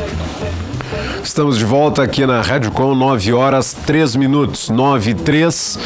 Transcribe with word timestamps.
Thank 0.00 0.72
you. 0.72 0.77
Estamos 1.22 1.58
de 1.58 1.64
volta 1.64 2.02
aqui 2.02 2.24
na 2.24 2.40
Rádio 2.40 2.70
Com, 2.72 2.94
9 2.94 3.32
horas 3.34 3.76
3 3.84 4.16
minutos, 4.16 4.70
9 4.70 5.10
e 5.10 5.14
3. 5.14 5.78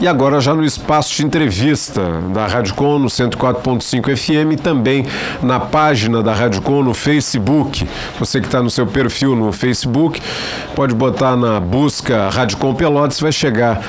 E 0.00 0.08
agora 0.08 0.40
já 0.40 0.54
no 0.54 0.64
espaço 0.64 1.14
de 1.14 1.24
entrevista 1.24 2.00
da 2.32 2.46
Rádio 2.46 2.74
Com 2.74 2.98
no 2.98 3.08
104.5 3.08 4.16
FM 4.16 4.52
e 4.52 4.56
também 4.56 5.06
na 5.42 5.60
página 5.60 6.22
da 6.22 6.32
Rádio 6.32 6.62
Com 6.62 6.82
no 6.82 6.94
Facebook. 6.94 7.86
Você 8.18 8.40
que 8.40 8.46
está 8.46 8.62
no 8.62 8.70
seu 8.70 8.86
perfil 8.86 9.36
no 9.36 9.52
Facebook, 9.52 10.20
pode 10.74 10.94
botar 10.94 11.36
na 11.36 11.60
busca 11.60 12.30
Rádio 12.30 12.56
Com 12.56 12.74
Pelotas, 12.74 13.20
vai 13.20 13.32
chegar 13.32 13.82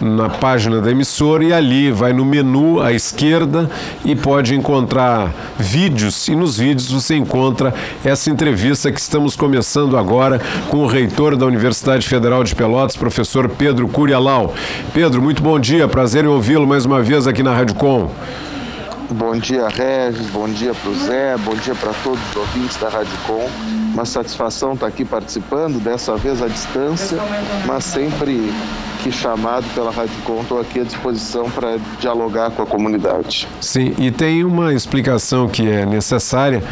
na 0.00 0.28
página 0.28 0.80
da 0.80 0.90
emissora 0.90 1.44
e 1.44 1.52
ali 1.52 1.90
vai 1.90 2.12
no 2.12 2.24
menu 2.24 2.80
à 2.80 2.92
esquerda 2.92 3.70
e 4.04 4.14
pode 4.14 4.54
encontrar 4.54 5.32
vídeos. 5.58 6.28
E 6.28 6.34
nos 6.34 6.58
vídeos 6.58 6.90
você 6.90 7.16
encontra 7.16 7.72
essa 8.04 8.30
entrevista 8.30 8.92
que 8.92 9.00
estamos 9.00 9.34
começando 9.34 9.96
agora 9.96 10.09
com 10.68 10.78
o 10.78 10.86
reitor 10.86 11.36
da 11.36 11.46
Universidade 11.46 12.08
Federal 12.08 12.42
de 12.42 12.52
Pelotas, 12.52 12.96
professor 12.96 13.48
Pedro 13.48 13.86
Curialau. 13.86 14.52
Pedro, 14.92 15.22
muito 15.22 15.40
bom 15.40 15.56
dia, 15.58 15.86
prazer 15.86 16.24
em 16.24 16.28
ouvi-lo 16.28 16.66
mais 16.66 16.84
uma 16.84 17.00
vez 17.00 17.28
aqui 17.28 17.44
na 17.44 17.54
Rádio 17.54 17.76
Com. 17.76 18.10
Bom 19.10 19.36
dia, 19.36 19.68
Regis, 19.68 20.26
bom 20.30 20.48
dia 20.48 20.74
para 20.74 20.90
o 20.90 20.94
Zé, 20.94 21.36
bom 21.38 21.54
dia 21.54 21.76
para 21.76 21.92
todos 22.02 22.20
os 22.30 22.36
ouvintes 22.36 22.76
da 22.78 22.88
Rádio 22.88 23.16
Com. 23.24 23.48
Uma 23.94 24.04
satisfação 24.04 24.72
estar 24.72 24.88
aqui 24.88 25.04
participando, 25.04 25.80
dessa 25.80 26.16
vez 26.16 26.42
à 26.42 26.48
distância, 26.48 27.18
mas 27.64 27.84
sempre 27.84 28.52
que 29.02 29.10
chamado 29.10 29.64
pela 29.74 29.90
Rádio 29.90 30.14
Com, 30.24 30.40
estou 30.40 30.60
aqui 30.60 30.80
à 30.80 30.84
disposição 30.84 31.50
para 31.50 31.78
dialogar 31.98 32.50
com 32.50 32.62
a 32.62 32.66
comunidade. 32.66 33.48
Sim, 33.60 33.94
e 33.98 34.10
tem 34.10 34.44
uma 34.44 34.74
explicação 34.74 35.48
que 35.48 35.68
é 35.68 35.86
necessária. 35.86 36.62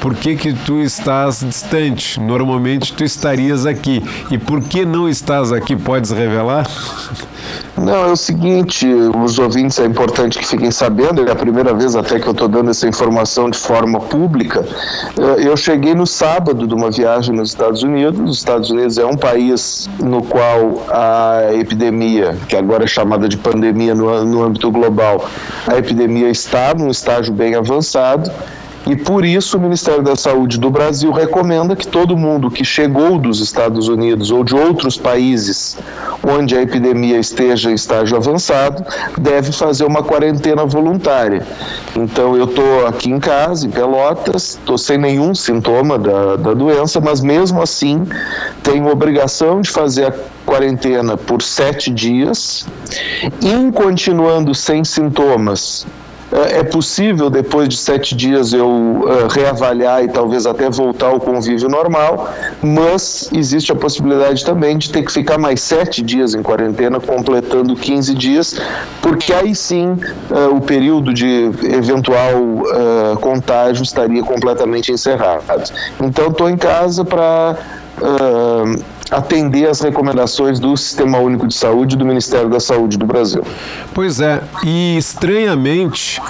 Por 0.00 0.14
que, 0.14 0.36
que 0.36 0.52
tu 0.52 0.80
estás 0.80 1.40
distante? 1.40 2.20
Normalmente 2.20 2.92
tu 2.92 3.04
estarias 3.04 3.66
aqui. 3.66 4.02
E 4.30 4.38
por 4.38 4.60
que 4.60 4.84
não 4.84 5.08
estás 5.08 5.52
aqui? 5.52 5.76
Podes 5.76 6.10
revelar? 6.10 6.66
Não, 7.76 8.08
é 8.08 8.12
o 8.12 8.16
seguinte, 8.16 8.86
os 8.86 9.38
ouvintes 9.38 9.78
é 9.78 9.84
importante 9.84 10.38
que 10.38 10.46
fiquem 10.46 10.70
sabendo, 10.70 11.26
é 11.26 11.30
a 11.30 11.36
primeira 11.36 11.72
vez 11.72 11.94
até 11.94 12.18
que 12.18 12.26
eu 12.26 12.32
estou 12.32 12.48
dando 12.48 12.70
essa 12.70 12.88
informação 12.88 13.48
de 13.48 13.56
forma 13.56 14.00
pública. 14.00 14.66
Eh, 15.16 15.46
eu 15.46 15.56
cheguei 15.56 15.94
no 15.94 16.06
sábado 16.06 16.66
de 16.66 16.74
uma 16.74 16.90
viagem 16.90 17.34
nos 17.34 17.50
Estados 17.50 17.82
Unidos. 17.82 18.20
Os 18.28 18.38
Estados 18.38 18.70
Unidos 18.70 18.98
é 18.98 19.06
um 19.06 19.16
país 19.16 19.88
no 20.00 20.22
qual 20.22 20.84
a 20.88 21.54
epidemia, 21.68 22.36
que 22.48 22.56
agora 22.56 22.84
é 22.84 22.86
chamada 22.86 23.28
de 23.28 23.36
pandemia 23.36 23.94
no, 23.94 24.24
no 24.24 24.42
âmbito 24.42 24.70
global, 24.70 25.28
a 25.66 25.76
epidemia 25.76 26.30
está 26.30 26.74
num 26.74 26.88
estágio 26.88 27.32
bem 27.32 27.54
avançado 27.54 28.30
e 28.86 28.96
por 28.96 29.22
isso 29.22 29.58
o 29.58 29.60
Ministério 29.60 30.02
da 30.02 30.16
Saúde 30.16 30.58
do 30.58 30.70
Brasil 30.70 31.12
recomenda 31.12 31.76
que 31.76 31.86
todo 31.86 32.16
mundo 32.16 32.50
que 32.50 32.64
chegou 32.64 33.18
dos 33.18 33.38
Estados 33.40 33.86
Unidos 33.86 34.30
ou 34.30 34.42
de 34.42 34.54
outros 34.54 34.96
países 34.96 35.76
onde 36.26 36.56
a 36.56 36.62
epidemia 36.62 37.18
esteja 37.18 37.70
em 37.70 37.74
estágio 37.74 38.16
avançado 38.16 38.82
deve 39.18 39.52
fazer 39.52 39.84
uma 39.84 40.02
quarentena 40.02 40.64
voluntária. 40.64 41.46
Então 41.94 42.34
eu 42.34 42.44
estou 42.44 42.86
aqui 42.86 43.10
em 43.10 43.20
casa, 43.20 43.66
em 43.66 43.70
Pelotas, 43.70 44.54
estou 44.58 44.78
sem 44.78 44.96
nenhum 44.96 45.34
sintoma 45.34 45.98
da, 45.98 46.36
da 46.36 46.54
doença, 46.54 46.98
mas 46.98 47.20
mesmo 47.20 47.60
assim 47.60 48.06
tenho 48.62 48.90
obrigação 48.90 49.60
de 49.60 49.70
fazer 49.70 50.06
a 50.06 50.14
quarentena 50.48 51.14
por 51.14 51.42
sete 51.42 51.90
dias, 51.90 52.66
e 53.42 53.70
continuando 53.72 54.54
sem 54.54 54.82
sintomas 54.82 55.86
é, 56.30 56.58
é 56.58 56.64
possível, 56.64 57.30
depois 57.30 57.68
de 57.68 57.76
sete 57.76 58.14
dias, 58.14 58.52
eu 58.52 58.68
uh, 58.68 59.28
reavaliar 59.30 60.04
e 60.04 60.08
talvez 60.08 60.46
até 60.46 60.68
voltar 60.68 61.08
ao 61.08 61.20
convívio 61.20 61.68
normal, 61.68 62.30
mas 62.62 63.30
existe 63.32 63.72
a 63.72 63.74
possibilidade 63.74 64.44
também 64.44 64.76
de 64.76 64.90
ter 64.90 65.02
que 65.02 65.10
ficar 65.10 65.38
mais 65.38 65.60
sete 65.60 66.02
dias 66.02 66.34
em 66.34 66.42
quarentena, 66.42 67.00
completando 67.00 67.74
15 67.74 68.14
dias, 68.14 68.60
porque 69.00 69.32
aí 69.32 69.54
sim 69.54 69.92
uh, 70.30 70.54
o 70.54 70.60
período 70.60 71.14
de 71.14 71.50
eventual 71.64 72.28
contágio 73.20 73.82
estaria 73.82 74.22
completamente 74.22 74.92
encerrado. 74.92 75.42
Então, 76.00 76.28
estou 76.28 76.48
em 76.48 76.56
casa 76.56 77.04
para 77.04 77.56
atender 79.10 79.68
às 79.68 79.80
recomendações 79.80 80.60
do 80.60 80.76
Sistema 80.76 81.18
Único 81.18 81.46
de 81.46 81.54
Saúde 81.54 81.94
e 81.94 81.98
do 81.98 82.04
Ministério 82.04 82.48
da 82.48 82.60
Saúde 82.60 82.98
do 82.98 83.06
Brasil. 83.06 83.42
Pois 83.94 84.20
é, 84.20 84.42
e 84.64 84.96
estranhamente, 84.96 86.20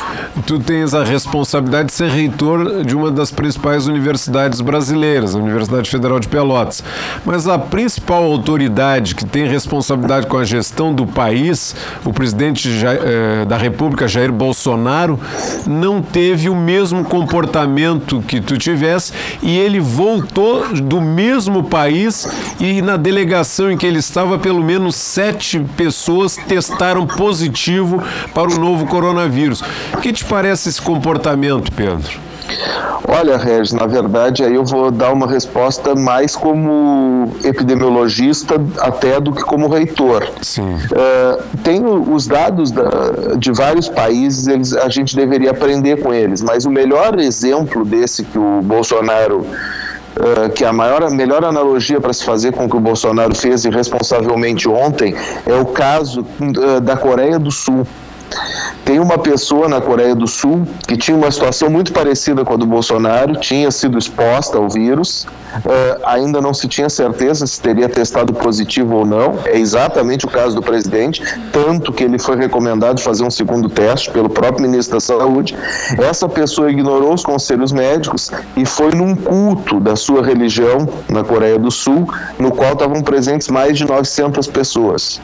tu 0.46 0.58
tens 0.58 0.94
a 0.94 1.04
responsabilidade 1.04 1.88
de 1.88 1.94
ser 1.94 2.08
reitor 2.08 2.84
de 2.84 2.94
uma 2.94 3.10
das 3.10 3.30
principais 3.30 3.86
universidades 3.86 4.60
brasileiras, 4.60 5.34
a 5.34 5.38
Universidade 5.38 5.90
Federal 5.90 6.20
de 6.20 6.28
Pelotas. 6.28 6.82
Mas 7.24 7.48
a 7.48 7.58
principal 7.58 8.22
autoridade 8.24 9.14
que 9.14 9.24
tem 9.24 9.46
responsabilidade 9.46 10.26
com 10.26 10.36
a 10.36 10.44
gestão 10.44 10.94
do 10.94 11.06
país, 11.06 11.74
o 12.04 12.12
presidente 12.12 12.68
eh, 12.84 13.44
da 13.44 13.56
República, 13.56 14.06
Jair 14.06 14.32
Bolsonaro, 14.32 15.18
não 15.66 16.00
teve 16.00 16.48
o 16.48 16.54
mesmo 16.54 17.04
comportamento 17.04 18.22
que 18.22 18.40
tu 18.40 18.56
tivesse 18.56 19.12
e 19.42 19.56
ele 19.58 19.80
voltou 19.80 20.74
do 20.74 21.00
mesmo 21.00 21.64
país 21.64 22.26
e 22.60 22.67
e 22.68 22.82
na 22.82 22.96
delegação 22.96 23.70
em 23.70 23.76
que 23.76 23.86
ele 23.86 23.98
estava, 23.98 24.38
pelo 24.38 24.62
menos 24.62 24.94
sete 24.94 25.58
pessoas 25.76 26.36
testaram 26.36 27.06
positivo 27.06 28.02
para 28.34 28.50
o 28.50 28.58
novo 28.58 28.86
coronavírus. 28.86 29.62
O 29.94 29.98
que 29.98 30.12
te 30.12 30.24
parece 30.24 30.68
esse 30.68 30.82
comportamento, 30.82 31.72
Pedro? 31.72 32.28
Olha, 33.06 33.38
Regis, 33.38 33.72
na 33.72 33.86
verdade 33.86 34.42
aí 34.42 34.54
eu 34.54 34.64
vou 34.64 34.90
dar 34.90 35.12
uma 35.12 35.26
resposta 35.26 35.94
mais 35.94 36.36
como 36.36 37.32
epidemiologista 37.42 38.56
até 38.80 39.18
do 39.18 39.32
que 39.32 39.42
como 39.42 39.68
reitor. 39.68 40.28
Sim. 40.42 40.74
Uh, 40.74 41.42
tem 41.62 41.82
os 41.84 42.26
dados 42.26 42.70
da, 42.70 42.84
de 43.38 43.50
vários 43.52 43.88
países, 43.88 44.46
eles, 44.46 44.74
a 44.74 44.88
gente 44.88 45.16
deveria 45.16 45.50
aprender 45.50 46.02
com 46.02 46.12
eles, 46.12 46.42
mas 46.42 46.66
o 46.66 46.70
melhor 46.70 47.18
exemplo 47.18 47.84
desse 47.84 48.24
que 48.24 48.38
o 48.38 48.60
Bolsonaro 48.62 49.46
uh, 50.18 50.50
que 50.50 50.64
a 50.64 50.72
maior, 50.72 51.02
a 51.02 51.10
melhor 51.10 51.44
analogia 51.44 52.00
para 52.00 52.12
se 52.12 52.24
fazer 52.24 52.52
com 52.52 52.66
o 52.66 52.68
que 52.68 52.76
o 52.76 52.80
Bolsonaro 52.80 53.34
fez 53.34 53.64
irresponsavelmente 53.64 54.68
ontem 54.68 55.14
é 55.46 55.54
o 55.54 55.66
caso 55.66 56.26
uh, 56.40 56.80
da 56.80 56.96
Coreia 56.96 57.38
do 57.38 57.50
Sul. 57.50 57.86
Tem 58.84 58.98
uma 58.98 59.18
pessoa 59.18 59.68
na 59.68 59.80
Coreia 59.80 60.14
do 60.14 60.26
Sul 60.26 60.66
que 60.86 60.96
tinha 60.96 61.16
uma 61.16 61.30
situação 61.30 61.68
muito 61.68 61.92
parecida 61.92 62.44
com 62.44 62.54
a 62.54 62.56
do 62.56 62.66
Bolsonaro, 62.66 63.36
tinha 63.36 63.70
sido 63.70 63.98
exposta 63.98 64.56
ao 64.56 64.68
vírus, 64.68 65.24
uh, 65.24 66.06
ainda 66.06 66.40
não 66.40 66.54
se 66.54 66.66
tinha 66.68 66.88
certeza 66.88 67.46
se 67.46 67.60
teria 67.60 67.88
testado 67.88 68.32
positivo 68.32 68.96
ou 68.96 69.06
não. 69.06 69.38
É 69.44 69.58
exatamente 69.58 70.24
o 70.24 70.28
caso 70.28 70.54
do 70.54 70.62
presidente, 70.62 71.22
tanto 71.52 71.92
que 71.92 72.04
ele 72.04 72.18
foi 72.18 72.36
recomendado 72.36 73.00
fazer 73.00 73.24
um 73.24 73.30
segundo 73.30 73.68
teste 73.68 74.10
pelo 74.10 74.28
próprio 74.28 74.62
ministro 74.62 74.96
da 74.96 75.00
Saúde. 75.00 75.56
Essa 75.98 76.28
pessoa 76.28 76.70
ignorou 76.70 77.12
os 77.12 77.22
conselhos 77.22 77.72
médicos 77.72 78.30
e 78.56 78.64
foi 78.64 78.90
num 78.92 79.14
culto 79.14 79.80
da 79.80 79.96
sua 79.96 80.24
religião 80.24 80.88
na 81.08 81.22
Coreia 81.22 81.58
do 81.58 81.70
Sul, 81.70 82.08
no 82.38 82.50
qual 82.52 82.72
estavam 82.72 83.02
presentes 83.02 83.48
mais 83.48 83.76
de 83.76 83.84
900 83.84 84.46
pessoas. 84.46 85.20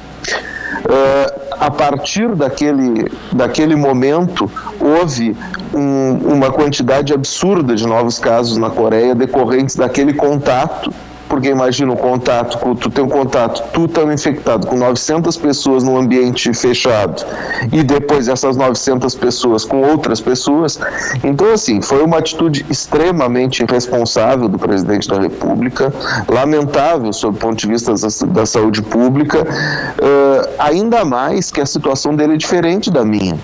Uh, 0.85 1.44
a 1.61 1.71
partir 1.71 2.35
daquele, 2.35 3.11
daquele 3.33 3.77
momento, 3.77 4.51
houve 4.81 5.37
um, 5.73 6.35
uma 6.35 6.51
quantidade 6.51 7.13
absurda 7.13 7.75
de 7.75 7.87
novos 7.87 8.19
casos 8.19 8.57
na 8.57 8.71
Coreia 8.71 9.15
decorrentes 9.15 9.77
daquele 9.77 10.13
contato 10.15 10.93
porque 11.35 11.49
imagina 11.49 11.93
o 11.93 11.97
contato, 11.97 12.77
tu 12.77 12.89
tem 12.89 13.03
um 13.03 13.09
contato, 13.09 13.61
tu 13.73 13.89
tá 13.89 14.05
infectado 14.05 14.69
com 14.69 14.77
900 14.77 15.37
pessoas 15.37 15.83
num 15.83 15.97
ambiente 15.97 16.55
fechado 16.55 17.27
e 17.73 17.83
depois 17.83 18.29
essas 18.29 18.57
900 18.57 19.13
pessoas 19.17 19.65
com 19.65 19.83
outras 19.83 20.21
pessoas. 20.21 20.79
Então, 21.25 21.53
assim, 21.53 21.83
foi 21.83 22.05
uma 22.05 22.19
atitude 22.19 22.65
extremamente 22.71 23.65
irresponsável 23.65 24.49
do 24.49 24.61
presidente 24.61 25.09
da 25.09 25.19
República, 25.19 25.93
lamentável 26.29 27.13
sob 27.13 27.37
o 27.37 27.41
ponto 27.41 27.59
de 27.59 27.67
vista 27.67 27.93
da, 28.29 28.47
saúde 28.47 28.81
pública, 28.81 29.45
ainda 30.57 31.05
mais 31.05 31.51
que 31.51 31.61
a 31.61 31.67
situação 31.67 32.15
dele 32.15 32.35
é 32.35 32.37
diferente 32.37 32.93
da 32.93 33.05
minha. 33.05 33.37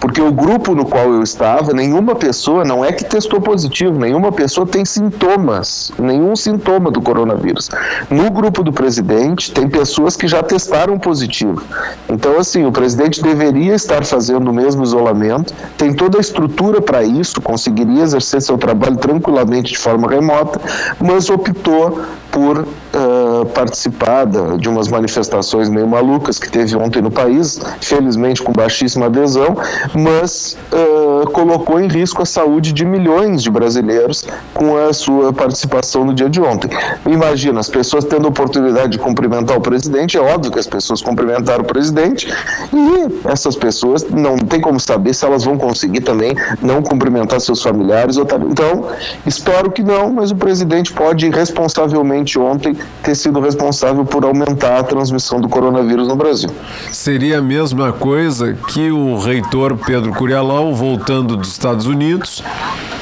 Porque 0.00 0.20
o 0.20 0.32
grupo 0.32 0.74
no 0.74 0.84
qual 0.84 1.12
eu 1.12 1.22
estava, 1.22 1.72
nenhuma 1.72 2.14
pessoa, 2.14 2.64
não 2.64 2.84
é 2.84 2.92
que 2.92 3.04
testou 3.04 3.40
positivo, 3.40 3.98
nenhuma 3.98 4.32
pessoa 4.32 4.66
tem 4.66 4.84
sintomas, 4.84 5.92
nenhum 5.98 6.34
sintoma 6.36 6.90
do 6.90 7.00
coronavírus. 7.00 7.68
No 8.10 8.30
grupo 8.30 8.62
do 8.62 8.72
presidente, 8.72 9.52
tem 9.52 9.68
pessoas 9.68 10.16
que 10.16 10.26
já 10.26 10.42
testaram 10.42 10.98
positivo. 10.98 11.62
Então, 12.08 12.38
assim, 12.38 12.64
o 12.64 12.72
presidente 12.72 13.22
deveria 13.22 13.74
estar 13.74 14.04
fazendo 14.04 14.50
o 14.50 14.52
mesmo 14.52 14.82
isolamento, 14.82 15.52
tem 15.76 15.92
toda 15.92 16.18
a 16.18 16.20
estrutura 16.20 16.80
para 16.80 17.02
isso, 17.02 17.40
conseguiria 17.40 18.02
exercer 18.02 18.42
seu 18.42 18.58
trabalho 18.58 18.96
tranquilamente 18.96 19.72
de 19.72 19.78
forma 19.78 20.08
remota, 20.08 20.60
mas 21.00 21.28
optou 21.28 22.00
por 22.30 22.58
uh, 22.58 23.46
participar 23.54 24.26
de 24.58 24.68
umas 24.68 24.88
manifestações 24.88 25.68
meio 25.68 25.86
malucas 25.86 26.38
que 26.38 26.48
teve 26.50 26.76
ontem 26.76 27.00
no 27.00 27.10
país, 27.10 27.60
felizmente 27.80 28.42
com 28.42 28.52
baixíssima 28.52 29.06
adesão, 29.06 29.56
mas 29.94 30.56
uh, 30.72 31.28
colocou 31.30 31.80
em 31.80 31.88
risco 31.88 32.22
a 32.22 32.26
saúde 32.26 32.72
de 32.72 32.84
milhões 32.84 33.42
de 33.42 33.50
brasileiros 33.50 34.26
com 34.54 34.76
a 34.76 34.92
sua 34.92 35.32
participação 35.32 36.04
no 36.04 36.14
dia 36.14 36.28
de 36.28 36.40
ontem. 36.40 36.70
Imagina, 37.06 37.60
as 37.60 37.68
pessoas 37.68 38.04
tendo 38.04 38.26
a 38.26 38.28
oportunidade 38.28 38.92
de 38.92 38.98
cumprimentar 38.98 39.56
o 39.56 39.60
presidente, 39.60 40.16
é 40.16 40.20
óbvio 40.20 40.52
que 40.52 40.58
as 40.58 40.66
pessoas 40.66 41.02
cumprimentaram 41.02 41.62
o 41.62 41.66
presidente, 41.66 42.32
e 42.72 43.28
essas 43.28 43.56
pessoas 43.56 44.06
não 44.10 44.36
tem 44.36 44.60
como 44.60 44.78
saber 44.78 45.14
se 45.14 45.24
elas 45.24 45.44
vão 45.44 45.58
conseguir 45.58 46.00
também 46.00 46.34
não 46.62 46.82
cumprimentar 46.82 47.40
seus 47.40 47.62
familiares. 47.62 48.16
Então, 48.16 48.88
espero 49.26 49.70
que 49.70 49.82
não, 49.82 50.12
mas 50.12 50.30
o 50.30 50.36
presidente 50.36 50.92
pode 50.92 51.28
responsavelmente 51.30 52.38
ontem 52.38 52.76
ter 53.02 53.14
sido 53.14 53.40
responsável 53.40 54.04
por 54.04 54.24
aumentar 54.24 54.78
a 54.78 54.82
transmissão 54.82 55.40
do 55.40 55.48
coronavírus 55.48 56.08
no 56.08 56.16
Brasil. 56.16 56.50
Seria 56.92 57.38
a 57.38 57.42
mesma 57.42 57.92
coisa 57.92 58.56
que 58.68 58.90
o 58.90 59.18
reitor 59.18 59.57
Pedro 59.76 60.12
Curialau 60.12 60.74
voltando 60.74 61.36
dos 61.36 61.48
Estados 61.48 61.86
Unidos 61.86 62.42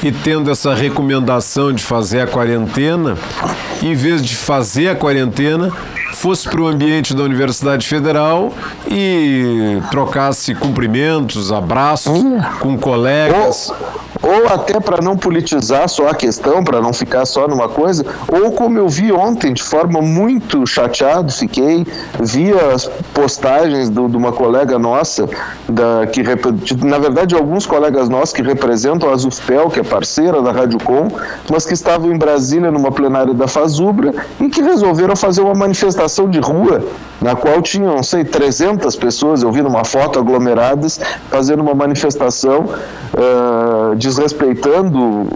e 0.03 0.11
tendo 0.11 0.51
essa 0.51 0.73
recomendação 0.73 1.73
de 1.73 1.83
fazer 1.83 2.21
a 2.21 2.27
quarentena, 2.27 3.17
em 3.81 3.93
vez 3.93 4.21
de 4.21 4.35
fazer 4.35 4.89
a 4.89 4.95
quarentena, 4.95 5.71
fosse 6.13 6.49
para 6.49 6.61
o 6.61 6.67
ambiente 6.67 7.15
da 7.15 7.23
Universidade 7.23 7.87
Federal 7.87 8.53
e 8.87 9.79
trocasse 9.91 10.55
cumprimentos, 10.55 11.51
abraços 11.51 12.23
com 12.59 12.77
colegas. 12.77 13.71
Ou, 14.21 14.47
até 14.47 14.79
para 14.79 15.01
não 15.01 15.17
politizar 15.17 15.87
só 15.87 16.09
a 16.09 16.15
questão, 16.15 16.63
para 16.63 16.81
não 16.81 16.93
ficar 16.93 17.25
só 17.25 17.47
numa 17.47 17.69
coisa, 17.69 18.05
ou 18.31 18.51
como 18.51 18.77
eu 18.77 18.87
vi 18.87 19.11
ontem, 19.11 19.53
de 19.53 19.63
forma 19.63 20.01
muito 20.01 20.65
chateado, 20.65 21.31
fiquei, 21.31 21.85
vi 22.19 22.51
as 22.51 22.85
postagens 23.13 23.89
de 23.89 23.99
uma 23.99 24.31
colega 24.31 24.77
nossa, 24.79 25.29
da, 25.67 26.07
que 26.07 26.23
na 26.85 26.97
verdade 26.97 27.35
alguns 27.35 27.65
colegas 27.65 28.09
nossos 28.09 28.33
que 28.33 28.41
representam 28.41 29.09
a 29.09 29.13
Azufpel, 29.13 29.69
que 29.69 29.79
é 29.79 29.83
parceira 29.83 30.41
da 30.41 30.51
Rádio 30.51 30.79
Com, 30.83 31.07
mas 31.49 31.65
que 31.65 31.73
estavam 31.73 32.11
em 32.11 32.17
Brasília 32.17 32.71
numa 32.71 32.91
plenária 32.91 33.33
da 33.33 33.47
Fazubra 33.47 34.13
e 34.39 34.49
que 34.49 34.61
resolveram 34.61 35.15
fazer 35.15 35.41
uma 35.41 35.53
manifestação 35.53 36.29
de 36.29 36.39
rua 36.39 36.83
na 37.21 37.35
qual 37.35 37.61
tinham, 37.61 37.95
não 37.95 38.03
sei, 38.03 38.23
300 38.23 38.95
pessoas, 38.95 39.41
eu 39.41 39.51
vi 39.51 39.61
numa 39.61 39.83
foto, 39.83 40.19
aglomeradas, 40.19 40.99
fazendo 41.29 41.61
uma 41.61 41.73
manifestação 41.73 42.65
uh, 42.65 43.95
desrespeitando, 44.07 45.27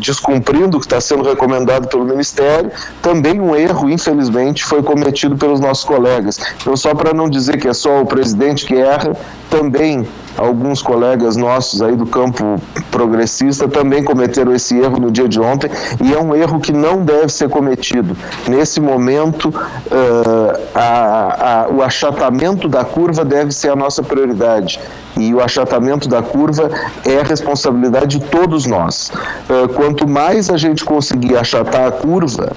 descumprindo 0.00 0.76
o 0.76 0.80
que 0.80 0.86
está 0.86 1.00
sendo 1.00 1.24
recomendado 1.24 1.88
pelo 1.88 2.04
Ministério. 2.04 2.70
Também 3.02 3.40
um 3.40 3.56
erro, 3.56 3.90
infelizmente, 3.90 4.64
foi 4.64 4.82
cometido 4.82 5.36
pelos 5.36 5.58
nossos 5.58 5.84
colegas. 5.84 6.38
Então, 6.60 6.76
só 6.76 6.94
para 6.94 7.12
não 7.12 7.28
dizer 7.28 7.58
que 7.58 7.66
é 7.66 7.72
só 7.72 8.00
o 8.00 8.06
presidente 8.06 8.64
que 8.64 8.76
erra, 8.76 9.16
também 9.50 10.06
alguns 10.40 10.80
colegas 10.80 11.36
nossos 11.36 11.82
aí 11.82 11.94
do 11.94 12.06
campo 12.06 12.60
progressista 12.90 13.68
também 13.68 14.02
cometeram 14.02 14.54
esse 14.54 14.76
erro 14.78 14.98
no 14.98 15.10
dia 15.10 15.28
de 15.28 15.38
ontem 15.38 15.70
e 16.02 16.14
é 16.14 16.18
um 16.18 16.34
erro 16.34 16.58
que 16.58 16.72
não 16.72 17.04
deve 17.04 17.28
ser 17.28 17.50
cometido. 17.50 18.16
Nesse 18.48 18.80
momento, 18.80 19.50
uh, 19.50 20.60
a, 20.74 21.64
a, 21.64 21.68
o 21.68 21.82
achatamento 21.82 22.68
da 22.68 22.84
curva 22.84 23.22
deve 23.22 23.52
ser 23.52 23.70
a 23.70 23.76
nossa 23.76 24.02
prioridade 24.02 24.80
e 25.16 25.34
o 25.34 25.40
achatamento 25.40 26.08
da 26.08 26.22
curva 26.22 26.70
é 27.04 27.22
responsabilidade 27.22 28.18
de 28.18 28.24
todos 28.26 28.64
nós. 28.64 29.12
Uh, 29.48 29.68
quanto 29.74 30.08
mais 30.08 30.48
a 30.48 30.56
gente 30.56 30.84
conseguir 30.84 31.36
achatar 31.36 31.86
a 31.88 31.92
curva, 31.92 32.52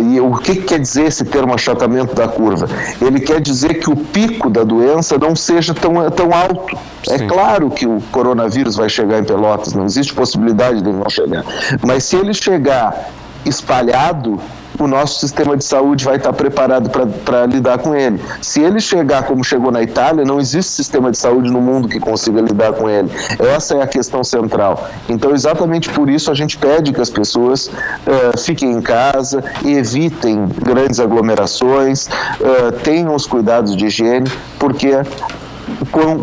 e 0.00 0.20
o 0.20 0.36
que, 0.36 0.56
que, 0.56 0.62
quer 0.62 0.78
dizer 0.78 1.06
esse 1.06 1.24
termo 1.24 1.54
achatamento 1.54 2.14
da 2.14 2.28
curva? 2.28 2.68
Ele 3.00 3.20
quer 3.20 3.40
dizer 3.40 3.74
que 3.74 3.90
o 3.90 3.96
pico 3.96 4.50
da 4.50 4.62
doença 4.62 5.18
não 5.18 5.34
seja 5.34 5.72
tão, 5.72 6.10
tão 6.10 6.32
alto. 6.34 6.76
É 7.08 7.18
Sim. 7.18 7.24
É 7.24 7.28
claro 7.28 7.70
que 7.70 7.86
o 7.86 8.00
coronavírus 8.12 8.76
vai 8.76 8.88
chegar 8.88 9.18
em 9.18 9.24
Pelotas, 9.24 9.72
não 9.72 9.86
existe 9.86 10.12
possibilidade 10.12 10.82
de 10.82 10.88
ele 10.88 10.98
não 10.98 11.08
chegar. 11.08 11.44
Mas 11.86 12.04
se 12.04 12.16
ele 12.16 12.34
chegar 12.34 13.10
espalhado, 13.44 14.38
o 14.84 14.88
nosso 14.88 15.20
sistema 15.20 15.56
de 15.56 15.64
saúde 15.64 16.04
vai 16.04 16.16
estar 16.16 16.32
preparado 16.32 16.90
para 16.90 17.46
lidar 17.46 17.78
com 17.78 17.94
ele. 17.94 18.20
Se 18.40 18.60
ele 18.60 18.80
chegar 18.80 19.24
como 19.24 19.44
chegou 19.44 19.70
na 19.70 19.82
Itália, 19.82 20.24
não 20.24 20.40
existe 20.40 20.72
sistema 20.72 21.10
de 21.10 21.18
saúde 21.18 21.50
no 21.50 21.60
mundo 21.60 21.88
que 21.88 22.00
consiga 22.00 22.40
lidar 22.40 22.72
com 22.72 22.88
ele. 22.88 23.10
Essa 23.38 23.76
é 23.76 23.82
a 23.82 23.86
questão 23.86 24.24
central. 24.24 24.88
Então, 25.08 25.32
exatamente 25.32 25.88
por 25.90 26.08
isso, 26.08 26.30
a 26.30 26.34
gente 26.34 26.56
pede 26.56 26.92
que 26.92 27.00
as 27.00 27.10
pessoas 27.10 27.66
uh, 27.68 28.38
fiquem 28.38 28.72
em 28.72 28.80
casa, 28.80 29.42
evitem 29.64 30.46
grandes 30.62 31.00
aglomerações, 31.00 32.06
uh, 32.06 32.72
tenham 32.82 33.14
os 33.14 33.26
cuidados 33.26 33.76
de 33.76 33.86
higiene, 33.86 34.30
porque 34.58 34.90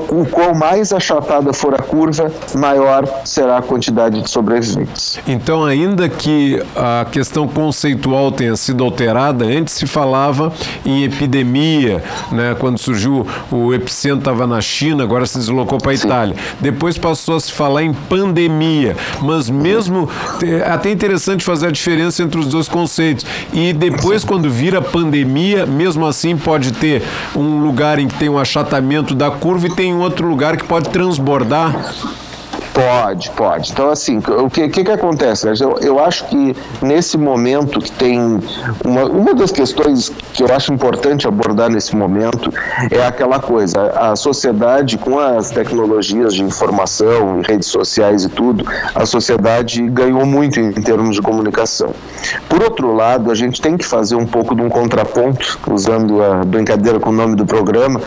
o 0.10 0.26
quão 0.26 0.54
mais 0.54 0.92
achatada 0.94 1.54
for 1.54 1.74
a 1.74 1.80
curva, 1.80 2.32
maior 2.56 3.06
será 3.24 3.58
a 3.58 3.62
quantidade 3.62 4.22
de 4.22 4.30
sobreviventes. 4.30 5.20
Então, 5.28 5.64
ainda 5.64 6.08
que 6.10 6.62
a 6.76 7.06
questão 7.12 7.48
conceitual 7.48 8.32
tenha 8.32 8.56
sido 8.56 8.84
alterada, 8.84 9.46
antes 9.46 9.74
se 9.74 9.86
falava 9.86 10.52
em 10.86 11.04
epidemia, 11.04 12.04
né? 12.32 12.56
quando 12.60 12.78
surgiu 12.78 13.26
o 13.52 13.74
epicentro 13.74 14.20
estava 14.20 14.48
na 14.48 14.62
China, 14.62 15.04
agora 15.04 15.26
se 15.26 15.38
deslocou 15.38 15.78
para 15.78 15.92
a 15.92 15.96
Itália. 15.96 16.36
Depois 16.60 16.98
passou 16.98 17.36
a 17.36 17.40
se 17.40 17.52
falar 17.52 17.84
em 17.84 17.94
pandemia, 17.94 18.96
mas 19.22 19.50
mesmo 19.50 20.10
é 20.44 20.70
até 20.70 20.92
interessante 20.92 21.44
fazer 21.44 21.68
a 21.68 21.72
diferença 21.72 22.24
entre 22.24 22.40
os 22.40 22.48
dois 22.48 22.68
conceitos. 22.68 23.26
E 23.54 23.74
depois, 23.74 24.24
quando 24.24 24.50
vira 24.50 24.82
pandemia, 24.82 25.66
mesmo 25.66 26.06
assim 26.06 26.36
pode 26.38 26.72
ter 26.74 27.04
um 27.36 27.62
lugar 27.62 28.00
em 28.00 28.08
que 28.08 28.16
tem 28.16 28.30
um 28.30 28.38
achatamento 28.38 29.14
da 29.14 29.32
curva 29.40 29.68
e 29.68 29.76
tem 29.76 29.94
outro 29.96 30.28
lugar 30.28 30.58
que 30.58 30.64
pode 30.64 30.90
transbordar 30.90 31.94
Pode, 32.78 33.32
pode. 33.32 33.72
Então, 33.72 33.90
assim, 33.90 34.20
o 34.20 34.52
que, 34.52 34.70
que, 34.70 34.84
que 34.84 34.92
acontece? 34.92 35.48
Eu, 35.60 35.80
eu 35.82 36.00
acho 36.00 36.26
que 36.26 36.56
nesse 36.80 37.18
momento 37.18 37.80
que 37.80 37.92
tem. 37.92 38.40
Uma, 38.86 39.06
uma 39.06 39.34
das 39.34 39.52
questões 39.52 40.12
que 40.32 40.44
eu 40.44 40.54
acho 40.54 40.72
importante 40.72 41.28
abordar 41.28 41.72
nesse 41.72 41.96
momento 41.96 42.54
é 42.92 43.04
aquela 43.04 43.40
coisa: 43.40 43.92
a 43.96 44.16
sociedade, 44.16 44.96
com 45.00 45.18
as 45.18 45.50
tecnologias 45.50 46.36
de 46.36 46.44
informação, 46.44 47.42
redes 47.42 47.68
sociais 47.68 48.26
e 48.26 48.30
tudo, 48.30 48.64
a 48.94 49.08
sociedade 49.08 49.82
ganhou 49.90 50.24
muito 50.24 50.60
em 50.60 50.72
termos 50.74 51.16
de 51.16 51.22
comunicação. 51.24 51.96
Por 52.48 52.62
outro 52.62 52.94
lado, 52.94 53.32
a 53.32 53.36
gente 53.36 53.60
tem 53.60 53.76
que 53.76 53.86
fazer 53.86 54.16
um 54.16 54.26
pouco 54.28 54.54
de 54.54 54.62
um 54.62 54.70
contraponto, 54.70 55.60
usando 55.72 56.24
a 56.24 56.46
brincadeira 56.46 57.00
com 57.00 57.10
o 57.10 57.14
nome 57.14 57.36
do 57.36 57.46
programa, 57.46 58.00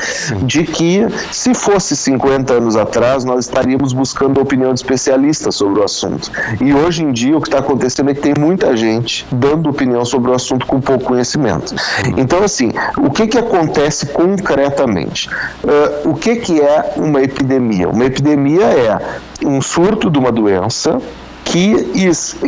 de 0.42 0.62
que 0.62 1.04
se 1.32 1.54
fosse 1.54 1.96
50 1.96 2.52
anos 2.52 2.76
atrás, 2.76 3.24
nós 3.24 3.46
estaríamos 3.46 3.92
buscando 3.92 4.40
opinião 4.40 4.59
opinião 4.60 4.74
de 4.74 4.80
especialistas 4.80 5.54
sobre 5.54 5.80
o 5.80 5.84
assunto. 5.84 6.30
E 6.60 6.74
hoje 6.74 7.02
em 7.02 7.12
dia 7.12 7.36
o 7.36 7.40
que 7.40 7.48
está 7.48 7.58
acontecendo 7.58 8.10
é 8.10 8.14
que 8.14 8.20
tem 8.20 8.34
muita 8.38 8.76
gente 8.76 9.26
dando 9.32 9.70
opinião 9.70 10.04
sobre 10.04 10.30
o 10.30 10.34
assunto 10.34 10.66
com 10.66 10.80
pouco 10.80 11.04
conhecimento. 11.04 11.74
Então, 12.16 12.42
assim, 12.44 12.70
o 12.98 13.10
que, 13.10 13.26
que 13.26 13.38
acontece 13.38 14.06
concretamente? 14.06 15.28
Uh, 15.64 16.10
o 16.10 16.14
que, 16.14 16.36
que 16.36 16.60
é 16.60 16.92
uma 16.96 17.22
epidemia? 17.22 17.88
Uma 17.88 18.04
epidemia 18.04 18.64
é 18.64 18.98
um 19.46 19.62
surto 19.62 20.10
de 20.10 20.18
uma 20.18 20.30
doença 20.30 21.00
que, 21.44 21.86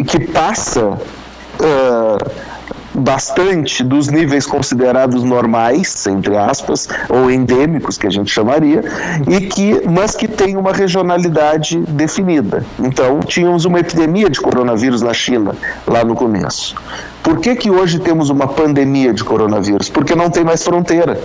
que 0.07 0.21
passa. 0.27 0.85
Uh, 0.85 2.52
bastante 2.95 3.83
dos 3.83 4.09
níveis 4.09 4.47
considerados 4.47 5.23
normais, 5.23 6.07
entre 6.07 6.37
aspas, 6.37 6.89
ou 7.09 7.31
endêmicos, 7.31 7.99
que 7.99 8.07
a 8.07 8.11
gente 8.11 8.31
chamaria, 8.31 8.83
e 9.29 9.41
que, 9.47 9.89
mas 9.89 10.15
que 10.15 10.29
tem 10.29 10.57
uma 10.57 10.73
regionalidade 10.73 11.79
definida. 11.89 12.65
Então, 12.79 13.21
tínhamos 13.21 13.65
uma 13.65 13.81
epidemia 13.81 14.29
de 14.29 14.41
coronavírus 14.41 15.03
na 15.03 15.15
China, 15.15 15.55
lá 15.87 16.05
no 16.05 16.15
começo. 16.15 16.75
Por 17.23 17.39
que, 17.39 17.55
que 17.55 17.71
hoje 17.71 18.01
temos 18.01 18.31
uma 18.31 18.49
pandemia 18.49 19.13
de 19.13 19.23
coronavírus? 19.23 19.89
Porque 19.89 20.15
não 20.15 20.29
tem 20.29 20.43
mais 20.43 20.63
fronteira. 20.65 21.21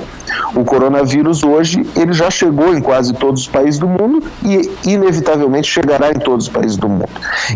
O 0.54 0.64
coronavírus 0.64 1.44
hoje 1.44 1.86
ele 1.96 2.14
já 2.14 2.30
chegou 2.30 2.74
em 2.74 2.80
quase 2.80 3.14
todos 3.14 3.42
os 3.42 3.48
países 3.48 3.80
do 3.80 3.88
mundo 3.88 4.24
e 4.44 4.70
inevitavelmente 4.86 5.68
chegará 5.68 6.12
em 6.12 6.20
todos 6.20 6.46
os 6.46 6.52
países 6.52 6.78
do 6.78 6.88
mundo. 6.88 7.10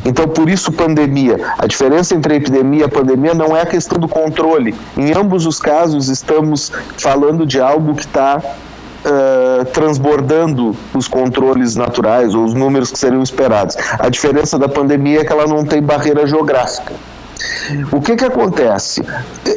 Então, 0.03 0.27
por 0.27 0.49
isso 0.49 0.71
pandemia. 0.71 1.39
A 1.57 1.67
diferença 1.67 2.15
entre 2.15 2.33
a 2.33 2.37
epidemia 2.37 2.81
e 2.81 2.83
a 2.83 2.89
pandemia 2.89 3.35
não 3.35 3.55
é 3.55 3.61
a 3.61 3.65
questão 3.65 3.99
do 3.99 4.07
controle. 4.07 4.73
Em 4.97 5.13
ambos 5.13 5.45
os 5.45 5.59
casos 5.59 6.09
estamos 6.09 6.71
falando 6.97 7.45
de 7.45 7.61
algo 7.61 7.93
que 7.95 8.01
está 8.01 8.41
Uh, 9.03 9.65
transbordando 9.73 10.75
os 10.93 11.07
controles 11.07 11.75
naturais 11.75 12.35
ou 12.35 12.45
os 12.45 12.53
números 12.53 12.91
que 12.91 12.99
seriam 12.99 13.23
esperados. 13.23 13.75
A 13.97 14.09
diferença 14.09 14.59
da 14.59 14.69
pandemia 14.69 15.21
é 15.21 15.25
que 15.25 15.33
ela 15.33 15.47
não 15.47 15.65
tem 15.65 15.81
barreira 15.81 16.27
geográfica. 16.27 16.93
O 17.91 18.01
que, 18.01 18.15
que 18.15 18.25
acontece? 18.25 19.01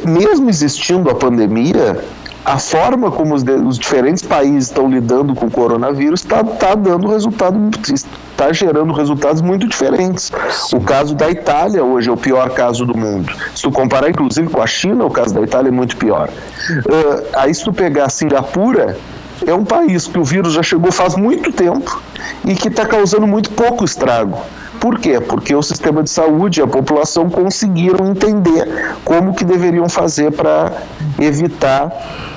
Mesmo 0.05 0.49
existindo 0.49 1.11
a 1.11 1.15
pandemia, 1.15 2.03
a 2.45 2.59
forma 2.59 3.11
como 3.11 3.35
os, 3.35 3.43
os, 3.43 3.79
diferentes 3.79 4.23
países 4.23 4.69
estão 4.69 4.89
lidando 4.89 5.35
com 5.35 5.47
o 5.47 5.51
coronavírus 5.51 6.21
está 6.21 6.45
tá 6.45 6.75
dando 6.75 7.09
resultado, 7.09 7.71
está 7.91 8.53
gerando 8.53 8.93
resultados 8.93 9.41
muito 9.41 9.67
diferentes. 9.67 10.31
O 10.73 10.81
caso 10.81 11.15
da 11.15 11.31
Itália 11.31 11.83
hoje 11.83 12.11
é 12.11 12.13
o 12.13 12.17
pior 12.17 12.51
caso 12.51 12.85
do 12.85 12.97
mundo. 12.97 13.33
Se 13.55 13.63
tu 13.63 13.71
comparar, 13.71 14.11
inclusive, 14.11 14.49
com 14.49 14.61
a 14.61 14.67
China, 14.67 15.07
o 15.07 15.11
caso 15.11 15.35
da 15.35 15.41
Itália 15.41 15.69
é 15.69 15.73
muito 15.73 15.97
pior. 15.97 16.29
Uh, 16.71 17.25
aí, 17.35 17.55
se 17.55 17.65
tu 17.65 17.73
pegar 17.73 18.11
Singapura, 18.11 18.99
é 19.47 19.55
um 19.55 19.65
país 19.65 20.07
que 20.07 20.19
o 20.19 20.25
vírus 20.25 20.53
já 20.53 20.63
chegou 20.63 20.93
faz 20.93 21.17
muito 21.17 21.51
tempo 21.51 22.03
e 22.45 22.55
que 22.55 22.69
está 22.69 22.85
causando 22.85 23.27
muito 23.27 23.51
pouco 23.53 23.85
estrago. 23.85 24.39
Por 24.85 24.99
quê? 24.99 25.19
Porque 25.19 25.55
o 25.55 25.63
sistema 25.63 26.03
de 26.03 26.11
saúde 26.11 26.61
e 26.61 26.63
a 26.63 26.67
população 26.67 27.31
conseguiram 27.31 28.07
entender 28.07 28.69
como 29.03 29.33
que 29.33 29.43
deveriam 29.43 29.89
fazer 29.89 30.31
para 30.31 30.71
evitar 31.19 31.91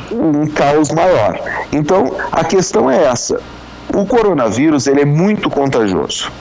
um 0.09 0.47
caos 0.47 0.89
maior. 0.89 1.41
Então, 1.73 2.09
a 2.31 2.45
questão 2.45 2.89
é 2.89 3.03
essa. 3.03 3.41
O 3.93 4.05
coronavírus 4.05 4.87
ele 4.87 5.01
é 5.01 5.05
muito 5.05 5.49
contagioso. 5.49 6.31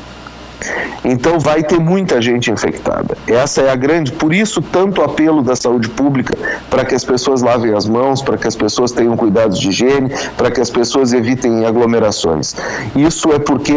Então 1.05 1.41
vai 1.41 1.65
ter 1.65 1.81
muita 1.81 2.23
gente 2.23 2.53
infectada. 2.53 3.19
Essa 3.27 3.63
é 3.63 3.71
a 3.71 3.75
grande, 3.75 4.13
por 4.13 4.33
isso 4.33 4.63
tanto 4.63 5.03
apelo 5.03 5.43
da 5.43 5.57
saúde 5.57 5.89
pública 5.89 6.39
para 6.71 6.85
que 6.85 6.95
as 6.95 7.05
pessoas 7.05 7.43
lavem 7.43 7.75
as 7.75 7.85
mãos, 7.87 8.23
para 8.23 8.39
que 8.39 8.47
as 8.47 8.55
pessoas 8.55 8.93
tenham 8.93 9.17
cuidados 9.17 9.59
de 9.59 9.71
higiene, 9.71 10.11
para 10.37 10.53
que 10.53 10.61
as 10.61 10.71
pessoas 10.71 11.13
evitem 11.13 11.67
aglomerações. 11.67 12.55
Isso 12.95 13.33
é 13.33 13.41
porque 13.41 13.75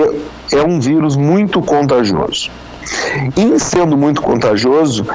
é 0.51 0.63
um 0.63 0.79
vírus 0.79 1.15
muito 1.15 1.61
contagioso. 1.61 2.49
E 3.35 3.59
sendo 3.59 3.97
muito 3.97 4.21
contagioso, 4.21 5.05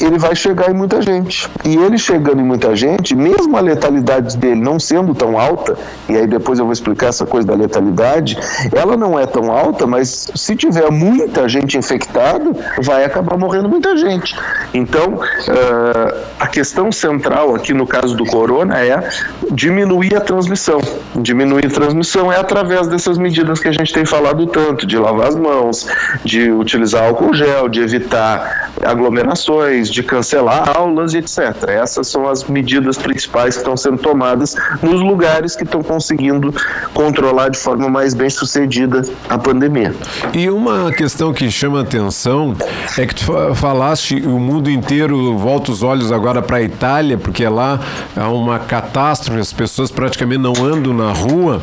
ele 0.00 0.18
vai 0.18 0.34
chegar 0.34 0.70
em 0.70 0.74
muita 0.74 1.00
gente. 1.00 1.48
E 1.64 1.76
ele 1.76 1.98
chegando 1.98 2.40
em 2.40 2.44
muita 2.44 2.74
gente, 2.76 3.14
mesmo 3.14 3.56
a 3.56 3.60
letalidade 3.60 4.36
dele 4.36 4.60
não 4.60 4.78
sendo 4.78 5.14
tão 5.14 5.38
alta, 5.38 5.76
e 6.08 6.16
aí 6.16 6.26
depois 6.26 6.58
eu 6.58 6.64
vou 6.64 6.72
explicar 6.72 7.08
essa 7.08 7.26
coisa 7.26 7.46
da 7.46 7.54
letalidade, 7.54 8.38
ela 8.74 8.96
não 8.96 9.18
é 9.18 9.26
tão 9.26 9.50
alta, 9.50 9.86
mas 9.86 10.30
se 10.34 10.56
tiver 10.56 10.90
muita 10.90 11.48
gente 11.48 11.78
infectada, 11.78 12.52
vai 12.80 13.04
acabar 13.04 13.36
morrendo 13.36 13.68
muita 13.68 13.96
gente. 13.96 14.36
Então, 14.74 15.14
uh, 15.14 16.16
a 16.38 16.46
questão 16.46 16.92
central 16.92 17.54
aqui 17.54 17.72
no 17.72 17.86
caso 17.86 18.16
do 18.16 18.24
corona 18.24 18.78
é 18.78 19.08
diminuir 19.50 20.14
a 20.14 20.20
transmissão. 20.20 20.80
Diminuir 21.14 21.66
a 21.66 21.70
transmissão 21.70 22.32
é 22.32 22.38
através 22.38 22.86
dessas 22.88 23.18
medidas 23.18 23.60
que 23.60 23.68
a 23.68 23.72
gente 23.72 23.92
tem 23.92 24.04
falado 24.04 24.46
tanto, 24.46 24.86
de 24.86 24.98
lavar 24.98 25.28
as 25.28 25.36
mãos, 25.36 25.86
de 26.24 26.50
utilizar 26.50 27.04
álcool 27.04 27.34
gel, 27.34 27.68
de 27.68 27.80
evitar 27.80 28.70
aglomerações, 28.84 29.75
de 29.84 30.02
cancelar 30.02 30.76
aulas 30.76 31.14
e 31.14 31.18
etc. 31.18 31.68
Essas 31.68 32.08
são 32.08 32.28
as 32.28 32.44
medidas 32.44 32.96
principais 32.96 33.54
que 33.54 33.60
estão 33.60 33.76
sendo 33.76 33.98
tomadas 33.98 34.54
nos 34.82 35.00
lugares 35.00 35.54
que 35.54 35.64
estão 35.64 35.82
conseguindo 35.82 36.54
controlar 36.94 37.50
de 37.50 37.58
forma 37.58 37.88
mais 37.88 38.14
bem 38.14 38.30
sucedida 38.30 39.02
a 39.28 39.38
pandemia. 39.38 39.94
E 40.32 40.48
uma 40.48 40.90
questão 40.92 41.32
que 41.32 41.50
chama 41.50 41.82
atenção 41.82 42.56
é 42.98 43.06
que 43.06 43.14
tu 43.14 43.54
falaste 43.54 44.16
o 44.24 44.38
mundo 44.38 44.70
inteiro 44.70 45.36
volta 45.36 45.70
os 45.70 45.82
olhos 45.82 46.10
agora 46.10 46.40
para 46.40 46.58
a 46.58 46.62
Itália, 46.62 47.18
porque 47.18 47.46
lá 47.46 47.80
há 48.16 48.28
uma 48.28 48.58
catástrofe, 48.58 49.40
as 49.40 49.52
pessoas 49.52 49.90
praticamente 49.90 50.40
não 50.40 50.54
andam 50.64 50.92
na 50.92 51.12
rua. 51.12 51.60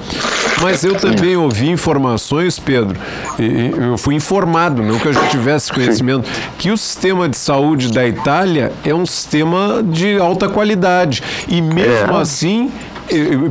Mas 0.61 0.83
eu 0.83 0.95
também 0.95 1.35
ouvi 1.35 1.69
informações, 1.69 2.59
Pedro, 2.59 2.97
eu 3.37 3.97
fui 3.97 4.15
informado, 4.15 4.81
não 4.81 4.99
que 4.99 5.07
eu 5.07 5.13
já 5.13 5.27
tivesse 5.27 5.73
conhecimento, 5.73 6.29
que 6.57 6.71
o 6.71 6.77
sistema 6.77 7.27
de 7.27 7.37
saúde 7.37 7.91
da 7.91 8.02
Itália 8.07 8.71
é 8.85 8.93
um 8.93 9.05
sistema 9.05 9.81
de 9.83 10.17
alta 10.17 10.49
qualidade. 10.49 11.23
E 11.47 11.61
mesmo 11.61 12.13
é. 12.13 12.21
assim, 12.21 12.71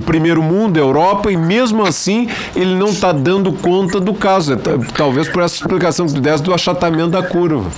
primeiro 0.04 0.42
mundo, 0.42 0.78
Europa, 0.78 1.30
e 1.30 1.36
mesmo 1.36 1.84
assim 1.84 2.28
ele 2.54 2.74
não 2.74 2.88
está 2.88 3.12
dando 3.12 3.52
conta 3.52 4.00
do 4.00 4.14
caso. 4.14 4.54
É, 4.54 4.56
talvez 4.96 5.28
por 5.28 5.42
essa 5.42 5.56
explicação 5.56 6.06
que 6.06 6.14
tu 6.14 6.20
desse 6.20 6.42
do 6.42 6.54
achatamento 6.54 7.10
da 7.10 7.22
curva. 7.22 7.70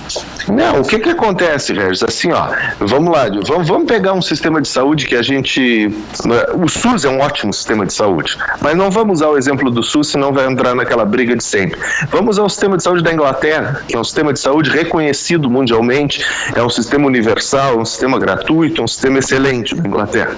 Não, 0.47 0.81
o 0.81 0.83
que 0.83 0.99
que 0.99 1.09
acontece, 1.09 1.73
Regis? 1.73 2.03
Assim, 2.03 2.31
ó, 2.31 2.47
vamos 2.79 3.11
lá, 3.11 3.25
vamos, 3.47 3.67
vamos 3.67 3.87
pegar 3.87 4.13
um 4.13 4.21
sistema 4.21 4.61
de 4.61 4.67
saúde 4.67 5.07
que 5.07 5.15
a 5.15 5.21
gente. 5.21 5.87
Né, 6.25 6.45
o 6.53 6.67
SUS 6.67 7.05
é 7.05 7.09
um 7.09 7.19
ótimo 7.19 7.53
sistema 7.53 7.85
de 7.85 7.93
saúde, 7.93 8.37
mas 8.61 8.75
não 8.75 8.91
vamos 8.91 9.19
usar 9.19 9.29
o 9.29 9.37
exemplo 9.37 9.71
do 9.71 9.81
SUS, 9.81 10.09
senão 10.09 10.31
vai 10.31 10.45
entrar 10.47 10.75
naquela 10.75 11.05
briga 11.05 11.35
de 11.35 11.43
sempre. 11.43 11.79
Vamos 12.09 12.35
usar 12.35 12.43
o 12.43 12.49
sistema 12.49 12.77
de 12.77 12.83
saúde 12.83 13.03
da 13.03 13.11
Inglaterra, 13.11 13.81
que 13.87 13.95
é 13.95 13.99
um 13.99 14.03
sistema 14.03 14.33
de 14.33 14.39
saúde 14.39 14.69
reconhecido 14.69 15.49
mundialmente, 15.49 16.23
é 16.53 16.61
um 16.61 16.69
sistema 16.69 17.07
universal, 17.07 17.79
um 17.79 17.85
sistema 17.85 18.19
gratuito, 18.19 18.83
um 18.83 18.87
sistema 18.87 19.19
excelente 19.19 19.75
da 19.75 19.87
Inglaterra. 19.87 20.35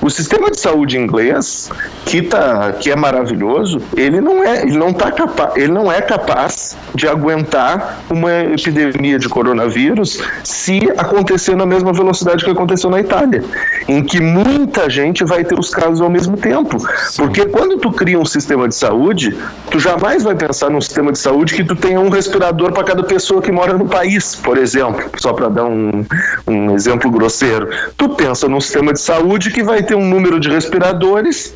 O 0.00 0.10
sistema 0.10 0.50
de 0.50 0.58
saúde 0.62 0.96
inglês, 0.96 1.70
que, 2.04 2.22
tá, 2.22 2.72
que 2.72 2.90
é 2.90 2.96
maravilhoso, 2.96 3.80
ele 3.96 4.20
não 4.20 4.42
é, 4.44 4.62
ele 4.62 4.76
não 4.76 4.92
tá 4.92 5.10
capaz, 5.10 5.56
ele 5.56 5.72
não 5.72 5.90
é 5.90 6.00
capaz 6.00 6.76
de 6.94 7.08
aguentar 7.08 8.00
uma 8.10 8.32
epidemia 8.32 9.18
de 9.18 9.28
coronavírus 9.28 10.20
se 10.44 10.80
acontecer 10.96 11.56
na 11.56 11.66
mesma 11.66 11.92
velocidade 11.92 12.44
que 12.44 12.50
aconteceu 12.50 12.90
na 12.90 13.00
Itália, 13.00 13.42
em 13.88 14.02
que 14.02 14.20
muita 14.20 14.88
gente 14.88 15.24
vai 15.24 15.44
ter 15.44 15.58
os 15.58 15.70
casos 15.70 16.00
ao 16.00 16.10
mesmo 16.10 16.36
tempo. 16.36 16.78
Sim. 16.78 17.22
Porque 17.22 17.46
quando 17.46 17.78
tu 17.78 17.90
cria 17.92 18.18
um 18.18 18.24
sistema 18.24 18.68
de 18.68 18.74
saúde, 18.74 19.36
tu 19.70 19.78
jamais 19.78 20.22
vai 20.22 20.34
pensar 20.34 20.70
num 20.70 20.80
sistema 20.80 21.12
de 21.12 21.18
saúde 21.18 21.54
que 21.54 21.64
tu 21.64 21.74
tenha 21.74 22.00
um 22.00 22.08
respirador 22.08 22.72
para 22.72 22.84
cada 22.84 23.02
pessoa 23.02 23.42
que 23.42 23.50
mora 23.50 23.74
no 23.74 23.86
país, 23.86 24.36
por 24.36 24.58
exemplo, 24.58 25.02
só 25.16 25.32
para 25.32 25.48
dar 25.48 25.64
um, 25.64 26.04
um 26.46 26.74
exemplo 26.74 27.10
grosseiro. 27.10 27.68
Tu 27.96 28.08
pensa 28.10 28.48
num 28.48 28.60
sistema 28.60 28.92
de 28.92 29.00
saúde 29.00 29.50
que 29.50 29.62
vai 29.62 29.82
ter 29.82 29.94
um 29.94 30.08
número 30.08 30.38
de 30.38 30.48
respiradores 30.52 31.54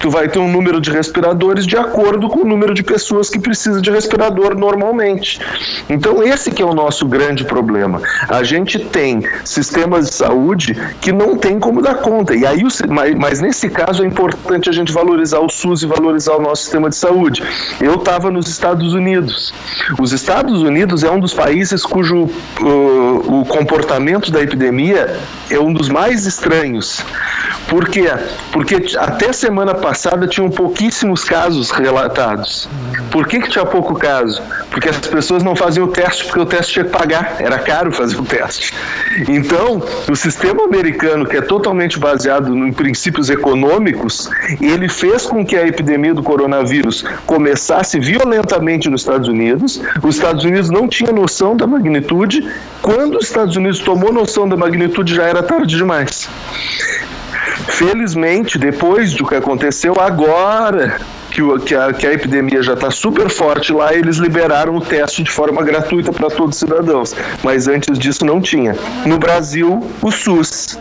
tu 0.00 0.10
vai 0.10 0.28
ter 0.28 0.38
um 0.38 0.50
número 0.50 0.80
de 0.80 0.90
respiradores 0.90 1.66
de 1.66 1.76
acordo 1.76 2.28
com 2.28 2.40
o 2.40 2.44
número 2.44 2.74
de 2.74 2.82
pessoas 2.82 3.28
que 3.28 3.38
precisam 3.38 3.80
de 3.80 3.90
respirador 3.90 4.56
normalmente. 4.56 5.40
Então 5.88 6.22
esse 6.22 6.50
que 6.50 6.62
é 6.62 6.64
o 6.64 6.74
nosso 6.74 7.06
grande 7.06 7.44
problema. 7.44 8.00
A 8.28 8.42
gente 8.42 8.78
tem 8.78 9.22
sistemas 9.44 10.08
de 10.08 10.14
saúde 10.14 10.76
que 11.00 11.12
não 11.12 11.36
tem 11.36 11.58
como 11.58 11.82
dar 11.82 11.96
conta. 11.96 12.34
E 12.34 12.46
aí, 12.46 12.62
mas, 12.88 13.14
mas 13.14 13.40
nesse 13.40 13.68
caso 13.68 14.02
é 14.02 14.06
importante 14.06 14.68
a 14.68 14.72
gente 14.72 14.92
valorizar 14.92 15.40
o 15.40 15.48
SUS 15.48 15.82
e 15.82 15.86
valorizar 15.86 16.34
o 16.34 16.42
nosso 16.42 16.62
sistema 16.62 16.88
de 16.88 16.96
saúde. 16.96 17.42
Eu 17.80 17.94
estava 17.94 18.30
nos 18.30 18.48
Estados 18.48 18.94
Unidos. 18.94 19.52
Os 19.98 20.12
Estados 20.12 20.62
Unidos 20.62 21.02
é 21.02 21.10
um 21.10 21.20
dos 21.20 21.34
países 21.34 21.82
cujo 21.82 22.24
uh, 22.24 23.40
o 23.40 23.44
comportamento 23.46 24.30
da 24.30 24.40
epidemia 24.40 25.18
é 25.50 25.58
um 25.58 25.72
dos 25.72 25.88
mais 25.88 26.26
estranhos. 26.26 27.04
Por 27.68 27.88
quê? 27.88 28.06
Porque 28.52 28.76
até 28.96 29.32
semana 29.32 29.74
passada 29.74 29.87
tinham 30.28 30.50
pouquíssimos 30.50 31.24
casos 31.24 31.70
relatados. 31.70 32.68
Por 33.10 33.26
que, 33.26 33.40
que 33.40 33.48
tinha 33.48 33.64
pouco 33.64 33.94
caso? 33.94 34.42
Porque 34.70 34.88
as 34.88 34.98
pessoas 34.98 35.42
não 35.42 35.56
faziam 35.56 35.86
o 35.86 35.88
teste, 35.88 36.24
porque 36.24 36.40
o 36.40 36.46
teste 36.46 36.74
tinha 36.74 36.84
que 36.84 36.90
pagar, 36.90 37.36
era 37.38 37.58
caro 37.58 37.90
fazer 37.90 38.16
o 38.16 38.24
teste. 38.24 38.74
Então, 39.28 39.82
o 40.08 40.14
sistema 40.14 40.64
americano, 40.64 41.26
que 41.26 41.36
é 41.36 41.40
totalmente 41.40 41.98
baseado 41.98 42.54
em 42.54 42.72
princípios 42.72 43.30
econômicos, 43.30 44.30
ele 44.60 44.88
fez 44.88 45.26
com 45.26 45.44
que 45.44 45.56
a 45.56 45.66
epidemia 45.66 46.14
do 46.14 46.22
coronavírus 46.22 47.04
começasse 47.26 47.98
violentamente 47.98 48.88
nos 48.88 49.02
Estados 49.02 49.28
Unidos. 49.28 49.80
Os 50.02 50.16
Estados 50.16 50.44
Unidos 50.44 50.70
não 50.70 50.86
tinham 50.86 51.12
noção 51.12 51.56
da 51.56 51.66
magnitude. 51.66 52.48
Quando 52.82 53.18
os 53.18 53.26
Estados 53.26 53.56
Unidos 53.56 53.80
tomou 53.80 54.12
noção 54.12 54.48
da 54.48 54.56
magnitude, 54.56 55.14
já 55.14 55.24
era 55.24 55.42
tarde 55.42 55.76
demais. 55.76 56.28
Felizmente, 57.68 58.58
depois 58.58 59.14
do 59.14 59.26
que 59.26 59.34
aconteceu 59.34 59.94
agora, 60.00 60.98
que, 61.30 61.42
o, 61.42 61.58
que, 61.58 61.74
a, 61.74 61.92
que 61.92 62.06
a 62.06 62.12
epidemia 62.12 62.62
já 62.62 62.74
está 62.74 62.90
super 62.90 63.28
forte 63.28 63.72
lá, 63.72 63.94
eles 63.94 64.16
liberaram 64.16 64.76
o 64.76 64.80
teste 64.80 65.22
de 65.22 65.30
forma 65.30 65.62
gratuita 65.62 66.12
para 66.12 66.28
todos 66.28 66.56
os 66.56 66.60
cidadãos. 66.60 67.14
Mas 67.42 67.68
antes 67.68 67.98
disso 67.98 68.24
não 68.24 68.40
tinha. 68.40 68.74
No 69.04 69.18
Brasil, 69.18 69.86
o 70.02 70.10
SUS 70.10 70.78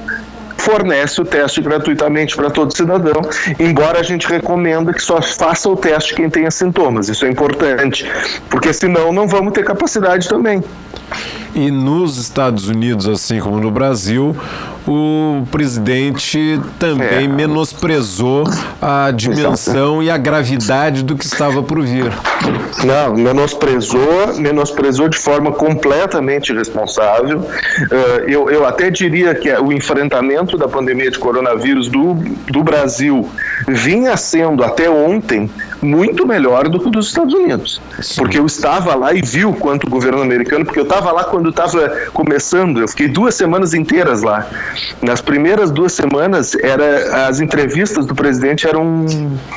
fornece 0.58 1.22
o 1.22 1.26
teste 1.26 1.62
gratuitamente 1.62 2.36
para 2.36 2.50
todo 2.50 2.76
cidadão, 2.76 3.22
embora 3.60 4.00
a 4.00 4.04
gente 4.04 4.28
recomenda 4.28 4.94
que 4.94 5.02
só 5.02 5.22
faça 5.22 5.70
o 5.70 5.76
teste 5.76 6.16
quem 6.16 6.30
tenha 6.30 6.52
sintomas. 6.52 7.10
Isso 7.10 7.26
é 7.26 7.30
importante, 7.30 8.10
porque 8.50 8.74
senão 8.74 9.12
não 9.14 9.28
vamos 9.28 9.54
ter 9.54 9.64
capacidade 9.64 10.28
também. 10.28 10.64
E 11.56 11.72
nos 11.72 12.18
Estados 12.18 12.68
Unidos, 12.68 13.08
assim 13.08 13.40
como 13.40 13.60
no 13.60 13.72
Brasil, 13.72 14.36
o 14.88 15.44
presidente 15.52 16.62
também 16.80 17.26
é. 17.26 17.28
menosprezou 17.28 18.46
a 18.82 19.12
dimensão 19.12 20.02
e 20.02 20.10
a 20.10 20.18
gravidade 20.18 21.04
do 21.04 21.16
que 21.16 21.26
estava 21.26 21.62
por 21.62 21.82
vir. 21.82 22.12
Não, 22.86 23.16
menosprezou, 23.16 24.36
menosprezou 24.38 25.10
de 25.10 25.18
forma 25.18 25.52
completamente 25.52 26.54
irresponsável. 26.54 27.40
Uh, 27.40 28.30
eu, 28.30 28.50
eu 28.50 28.66
até 28.66 28.90
diria 28.90 29.36
que 29.36 29.52
o 29.52 29.74
enfrentamento 29.74 30.47
da 30.56 30.68
pandemia 30.68 31.10
de 31.10 31.18
coronavírus 31.18 31.90
do, 31.90 32.14
do 32.14 32.64
Brasil 32.64 33.28
vinha 33.68 34.16
sendo 34.16 34.64
até 34.64 34.90
ontem 34.90 35.50
muito 35.82 36.26
melhor 36.26 36.68
do 36.70 36.80
que 36.80 36.90
dos 36.90 37.08
Estados 37.08 37.34
Unidos. 37.34 37.82
Sim. 38.02 38.16
Porque 38.22 38.38
eu 38.38 38.46
estava 38.46 38.96
lá 38.96 39.14
e 39.14 39.22
vi 39.22 39.46
o 39.46 39.54
quanto 39.54 39.88
o 39.88 39.90
governo 39.90 40.22
americano, 40.22 40.66
porque 40.66 40.80
eu 40.80 40.84
estava 40.84 41.12
lá 41.12 41.24
quando 41.24 41.50
estava 41.50 41.90
começando, 42.14 42.80
eu 42.80 42.88
fiquei 42.88 43.08
duas 43.08 43.36
semanas 43.36 43.74
inteiras 43.74 44.22
lá. 44.22 44.48
Nas 45.02 45.22
primeiras 45.22 45.72
duas 45.72 45.94
semanas, 45.94 46.56
era 46.56 47.28
as 47.28 47.40
entrevistas 47.40 48.06
do 48.06 48.16
presidente 48.16 48.68
eram 48.68 49.06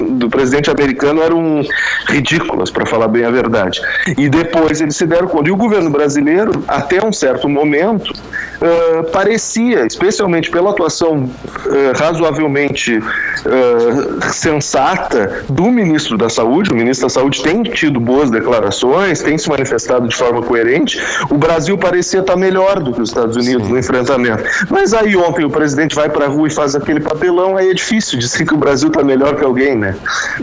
do 0.00 0.28
presidente 0.28 0.70
americano 0.70 1.23
eram 1.23 1.62
ridículas, 2.09 2.70
para 2.70 2.87
falar 2.87 3.09
bem 3.09 3.25
a 3.25 3.30
verdade. 3.30 3.80
E 4.16 4.28
depois 4.28 4.80
eles 4.80 4.97
se 4.97 5.06
deram 5.06 5.28
conta. 5.28 5.49
E 5.49 5.52
o 5.52 5.56
governo 5.56 5.90
brasileiro, 5.90 6.62
até 6.66 7.04
um 7.04 7.12
certo 7.12 7.49
momento, 7.49 8.12
uh, 8.61 9.11
parecia, 9.11 9.87
especialmente 9.87 10.50
pela 10.50 10.71
atuação 10.71 11.25
uh, 11.25 11.99
razoavelmente 11.99 12.99
uh, 12.99 14.33
sensata 14.33 15.45
do 15.49 15.64
ministro 15.64 16.17
da 16.17 16.29
Saúde, 16.29 16.71
o 16.71 16.76
ministro 16.76 17.07
da 17.07 17.11
Saúde 17.11 17.43
tem 17.43 17.62
tido 17.62 17.99
boas 17.99 18.31
declarações, 18.31 19.21
tem 19.21 19.37
se 19.38 19.49
manifestado 19.49 20.07
de 20.07 20.14
forma 20.14 20.43
coerente, 20.43 21.00
o 21.31 21.37
Brasil 21.37 21.76
parecia 21.76 22.21
estar 22.21 22.37
melhor 22.37 22.81
do 22.81 22.93
que 22.93 23.00
os 23.00 23.09
Estados 23.09 23.37
Unidos 23.37 23.67
Sim. 23.67 23.73
no 23.73 23.79
enfrentamento. 23.79 24.45
Mas 24.69 24.93
aí 24.93 25.17
ontem 25.17 25.45
o 25.45 25.50
presidente 25.50 25.95
vai 25.95 26.09
para 26.09 26.26
a 26.26 26.29
rua 26.29 26.49
e 26.49 26.50
faz 26.50 26.75
aquele 26.75 27.00
papelão, 27.00 27.57
aí 27.57 27.71
é 27.71 27.75
difícil 27.75 28.19
dizer 28.19 28.45
que 28.45 28.55
o 28.55 28.59
Brasil 28.59 28.88
está 28.88 29.02
melhor 29.02 29.37
que 29.37 29.45
alguém, 29.45 29.76
né? 29.76 29.97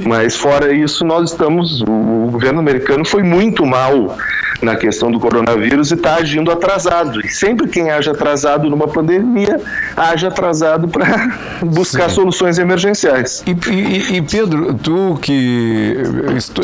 Mas 0.06 0.36
fora 0.36 0.74
isso, 0.74 1.06
nós 1.06 1.32
estamos, 1.32 1.82
o 1.82 2.30
governo 2.32 2.60
americano 2.60 3.06
foi 3.06 3.24
muito 3.24 3.66
mal 3.66 4.18
na 4.62 4.76
questão 4.76 5.12
do 5.12 5.20
coronavírus 5.20 5.92
e 5.92 5.94
está 5.94 6.16
agindo 6.16 6.52
atrasado. 6.52 7.20
E 7.26 7.30
sempre 7.30 7.68
quem 7.68 7.90
age 7.90 8.10
atrasado 8.10 8.70
numa 8.70 8.88
pandemia, 8.88 9.60
age 9.96 10.26
atrasado 10.26 10.88
para 10.88 11.38
buscar 11.64 12.10
Sim. 12.10 12.16
soluções 12.16 12.58
emergenciais. 12.58 13.44
E, 13.46 13.52
e, 13.72 14.18
e, 14.18 14.22
Pedro, 14.22 14.74
tu 14.76 15.18
que 15.22 15.96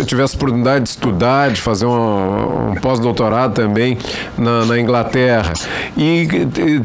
tivesse 0.05 0.35
oportunidade 0.35 0.83
de 0.83 0.89
estudar, 0.89 1.51
de 1.51 1.61
fazer 1.61 1.85
um, 1.85 2.71
um 2.71 2.75
pós-doutorado 2.75 3.53
também 3.53 3.97
na, 4.37 4.65
na, 4.65 4.79
Inglaterra 4.79 5.53
e 5.95 6.27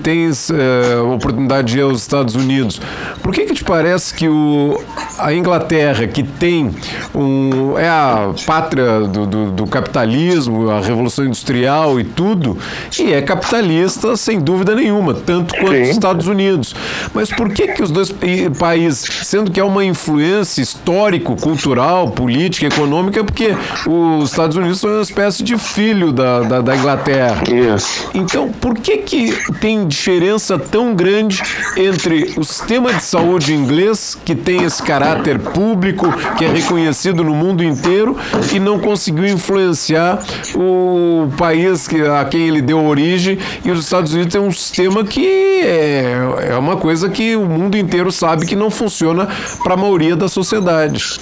tens 0.02 0.50
uh, 0.50 1.12
oportunidade 1.14 1.72
de 1.72 1.78
ir 1.78 1.82
aos 1.82 2.00
Estados 2.00 2.34
Unidos, 2.34 2.80
por 3.22 3.32
que 3.32 3.44
que 3.46 3.54
te 3.54 3.64
parece 3.64 4.14
que 4.14 4.28
o, 4.28 4.80
a 5.18 5.32
Inglaterra, 5.32 6.06
que 6.06 6.22
tem 6.22 6.70
um, 7.14 7.78
é 7.78 7.88
a 7.88 8.32
pátria 8.46 9.00
do, 9.00 9.26
do, 9.26 9.50
do 9.52 9.66
capitalismo, 9.66 10.70
a 10.70 10.80
Revolução 10.80 10.97
Industrial 10.98 12.00
e 12.00 12.04
tudo, 12.04 12.56
e 12.98 13.12
é 13.12 13.22
capitalista 13.22 14.16
sem 14.16 14.40
dúvida 14.40 14.74
nenhuma, 14.74 15.14
tanto 15.14 15.54
quanto 15.54 15.72
Sim. 15.72 15.82
os 15.82 15.88
Estados 15.88 16.26
Unidos. 16.26 16.74
Mas 17.14 17.30
por 17.30 17.52
que 17.52 17.68
que 17.68 17.82
os 17.82 17.90
dois 17.90 18.12
países, 18.58 19.08
sendo 19.24 19.50
que 19.50 19.60
é 19.60 19.64
uma 19.64 19.84
influência 19.84 20.62
histórico, 20.62 21.36
cultural, 21.36 22.10
política, 22.10 22.66
econômica, 22.66 23.22
porque 23.24 23.56
os 23.86 24.30
Estados 24.30 24.56
Unidos 24.56 24.80
são 24.80 24.90
uma 24.90 25.02
espécie 25.02 25.42
de 25.42 25.56
filho 25.56 26.12
da, 26.12 26.40
da, 26.40 26.60
da 26.60 26.76
Inglaterra. 26.76 27.42
Yes. 27.48 28.08
Então, 28.14 28.50
por 28.50 28.74
que 28.78 28.98
que 28.98 29.32
tem 29.60 29.86
diferença 29.86 30.58
tão 30.58 30.94
grande 30.94 31.42
entre 31.76 32.34
o 32.36 32.44
sistema 32.44 32.92
de 32.92 33.02
saúde 33.02 33.54
inglês, 33.54 34.16
que 34.24 34.34
tem 34.34 34.64
esse 34.64 34.82
caráter 34.82 35.38
público, 35.38 36.06
que 36.36 36.44
é 36.44 36.48
reconhecido 36.48 37.22
no 37.22 37.34
mundo 37.34 37.62
inteiro, 37.62 38.16
e 38.52 38.58
não 38.58 38.78
conseguiu 38.78 39.26
influenciar 39.26 40.22
o 40.54 40.87
país 41.36 41.86
que, 41.86 42.00
a 42.00 42.24
quem 42.24 42.48
ele 42.48 42.62
deu 42.62 42.84
origem, 42.84 43.38
e 43.64 43.70
os 43.70 43.84
Estados 43.84 44.12
Unidos 44.12 44.32
tem 44.32 44.40
um 44.40 44.50
sistema 44.50 45.04
que 45.04 45.60
é, 45.62 46.50
é 46.50 46.56
uma 46.56 46.76
coisa 46.76 47.08
que 47.08 47.36
o 47.36 47.44
mundo 47.44 47.76
inteiro 47.76 48.10
sabe 48.12 48.46
que 48.46 48.56
não 48.56 48.70
funciona 48.70 49.28
para 49.62 49.74
a 49.74 49.76
maioria 49.76 50.16
da 50.16 50.28
sociedade. 50.28 51.20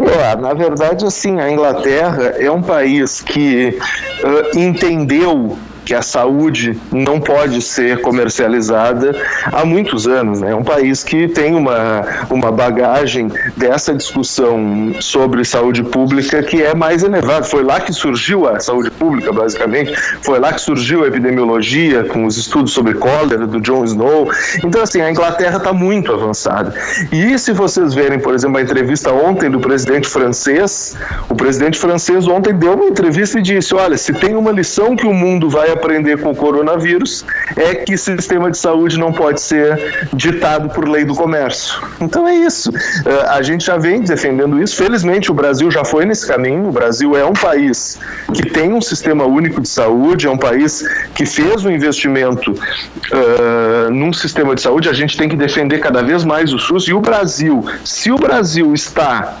É, 0.00 0.36
na 0.36 0.54
verdade, 0.54 1.04
assim, 1.04 1.40
a 1.40 1.50
Inglaterra 1.50 2.34
é 2.38 2.50
um 2.50 2.62
país 2.62 3.20
que 3.20 3.78
uh, 4.24 4.58
entendeu 4.58 5.58
que 5.88 5.94
a 5.94 6.02
saúde 6.02 6.78
não 6.92 7.18
pode 7.18 7.62
ser 7.62 8.02
comercializada 8.02 9.16
há 9.50 9.64
muitos 9.64 10.06
anos. 10.06 10.42
Né? 10.42 10.50
É 10.50 10.54
um 10.54 10.62
país 10.62 11.02
que 11.02 11.26
tem 11.26 11.54
uma, 11.54 12.04
uma 12.28 12.52
bagagem 12.52 13.32
dessa 13.56 13.94
discussão 13.94 14.94
sobre 15.00 15.42
saúde 15.46 15.82
pública 15.82 16.42
que 16.42 16.62
é 16.62 16.74
mais 16.74 17.02
elevada. 17.02 17.42
Foi 17.42 17.62
lá 17.64 17.80
que 17.80 17.90
surgiu 17.90 18.46
a 18.46 18.60
saúde 18.60 18.90
pública, 18.90 19.32
basicamente. 19.32 19.96
Foi 20.20 20.38
lá 20.38 20.52
que 20.52 20.60
surgiu 20.60 21.04
a 21.04 21.08
epidemiologia, 21.08 22.04
com 22.04 22.26
os 22.26 22.36
estudos 22.36 22.72
sobre 22.72 22.92
cólera 22.92 23.46
do 23.46 23.58
John 23.58 23.82
Snow. 23.84 24.30
Então, 24.62 24.82
assim, 24.82 25.00
a 25.00 25.10
Inglaterra 25.10 25.56
está 25.56 25.72
muito 25.72 26.12
avançada. 26.12 26.74
E 27.10 27.38
se 27.38 27.50
vocês 27.52 27.94
verem, 27.94 28.18
por 28.18 28.34
exemplo, 28.34 28.58
a 28.58 28.62
entrevista 28.62 29.10
ontem 29.10 29.48
do 29.48 29.58
presidente 29.58 30.06
francês, 30.06 30.94
o 31.30 31.34
presidente 31.34 31.78
francês 31.78 32.28
ontem 32.28 32.52
deu 32.52 32.74
uma 32.74 32.84
entrevista 32.84 33.38
e 33.38 33.42
disse: 33.42 33.74
olha, 33.74 33.96
se 33.96 34.12
tem 34.12 34.36
uma 34.36 34.52
lição 34.52 34.94
que 34.94 35.06
o 35.06 35.14
mundo 35.14 35.48
vai 35.48 35.77
aprender 35.78 36.20
com 36.20 36.30
o 36.30 36.36
coronavírus 36.36 37.24
é 37.56 37.74
que 37.76 37.96
sistema 37.96 38.50
de 38.50 38.58
saúde 38.58 38.98
não 38.98 39.12
pode 39.12 39.40
ser 39.40 40.08
ditado 40.12 40.68
por 40.70 40.88
lei 40.88 41.04
do 41.04 41.14
comércio. 41.14 41.80
Então 42.00 42.26
é 42.26 42.34
isso. 42.34 42.70
Eh, 43.06 43.26
a 43.28 43.40
gente 43.42 43.64
já 43.64 43.76
vem 43.76 44.02
defendendo 44.02 44.60
isso. 44.62 44.76
Felizmente 44.76 45.30
o 45.30 45.34
Brasil 45.34 45.70
já 45.70 45.84
foi 45.84 46.04
nesse 46.04 46.26
caminho. 46.26 46.68
O 46.68 46.72
Brasil 46.72 47.16
é 47.16 47.24
um 47.24 47.32
país 47.32 47.98
que 48.34 48.48
tem 48.50 48.72
um 48.72 48.80
sistema 48.80 49.24
único 49.24 49.60
de 49.60 49.68
saúde, 49.68 50.26
é 50.26 50.30
um 50.30 50.38
país 50.38 50.82
que 51.14 51.24
fez 51.24 51.64
um 51.64 51.70
investimento 51.70 52.52
uh, 52.52 53.90
num 53.90 54.12
sistema 54.12 54.54
de 54.54 54.62
saúde. 54.62 54.88
A 54.88 54.92
gente 54.92 55.16
tem 55.16 55.28
que 55.28 55.36
defender 55.36 55.78
cada 55.78 56.02
vez 56.02 56.24
mais 56.24 56.52
o 56.52 56.58
SUS. 56.58 56.88
E 56.88 56.92
o 56.92 57.00
Brasil, 57.00 57.64
se 57.84 58.10
o 58.10 58.16
Brasil 58.16 58.74
está 58.74 59.38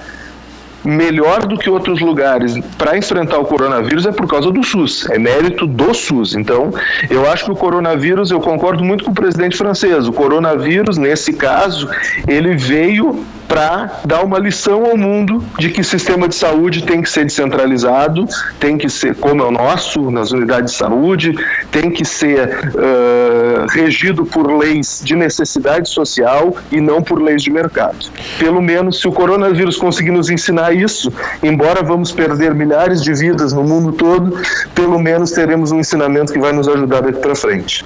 melhor 0.84 1.46
do 1.46 1.58
que 1.58 1.68
outros 1.68 2.00
lugares 2.00 2.58
para 2.76 2.96
enfrentar 2.96 3.38
o 3.38 3.44
coronavírus 3.44 4.06
é 4.06 4.12
por 4.12 4.26
causa 4.26 4.50
do 4.50 4.62
SUS, 4.62 5.08
é 5.10 5.18
mérito 5.18 5.66
do 5.66 5.92
SUS. 5.94 6.34
Então, 6.34 6.72
eu 7.10 7.28
acho 7.30 7.46
que 7.46 7.50
o 7.50 7.56
coronavírus, 7.56 8.30
eu 8.30 8.40
concordo 8.40 8.84
muito 8.84 9.04
com 9.04 9.10
o 9.10 9.14
presidente 9.14 9.56
francês, 9.56 10.06
o 10.06 10.12
coronavírus, 10.12 10.96
nesse 10.96 11.32
caso, 11.32 11.88
ele 12.26 12.56
veio 12.56 13.24
para 13.48 14.00
dar 14.04 14.22
uma 14.22 14.38
lição 14.38 14.84
ao 14.84 14.96
mundo 14.96 15.42
de 15.58 15.70
que 15.70 15.82
sistema 15.82 16.28
de 16.28 16.34
saúde 16.34 16.84
tem 16.84 17.00
que 17.00 17.08
ser 17.08 17.24
descentralizado, 17.24 18.26
tem 18.60 18.76
que 18.76 18.90
ser 18.90 19.14
como 19.14 19.42
é 19.42 19.46
o 19.46 19.50
nosso, 19.50 20.10
nas 20.10 20.30
unidades 20.30 20.72
de 20.72 20.78
saúde, 20.78 21.34
tem 21.72 21.90
que 21.90 22.04
ser 22.04 22.70
uh, 22.74 23.66
regido 23.70 24.26
por 24.26 24.52
leis 24.52 25.00
de 25.02 25.16
necessidade 25.16 25.88
social 25.88 26.54
e 26.70 26.78
não 26.80 27.02
por 27.02 27.22
leis 27.22 27.42
de 27.42 27.50
mercado. 27.50 27.96
Pelo 28.38 28.60
menos 28.60 29.00
se 29.00 29.08
o 29.08 29.12
coronavírus 29.12 29.76
conseguir 29.76 30.10
nos 30.10 30.28
ensinar 30.28 30.67
isso, 30.72 31.12
embora 31.42 31.82
vamos 31.82 32.12
perder 32.12 32.54
milhares 32.54 33.02
de 33.02 33.12
vidas 33.12 33.52
no 33.52 33.64
mundo 33.64 33.92
todo, 33.92 34.38
pelo 34.74 34.98
menos 34.98 35.30
teremos 35.30 35.72
um 35.72 35.80
ensinamento 35.80 36.32
que 36.32 36.38
vai 36.38 36.52
nos 36.52 36.68
ajudar 36.68 37.02
daqui 37.02 37.18
para 37.18 37.34
frente. 37.34 37.84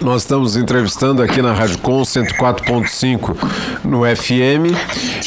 Nós 0.00 0.22
estamos 0.22 0.56
entrevistando 0.56 1.22
aqui 1.22 1.40
na 1.40 1.52
Rádio 1.52 1.78
Com 1.78 2.02
104.5 2.02 3.36
no 3.82 4.02
FM 4.04 4.74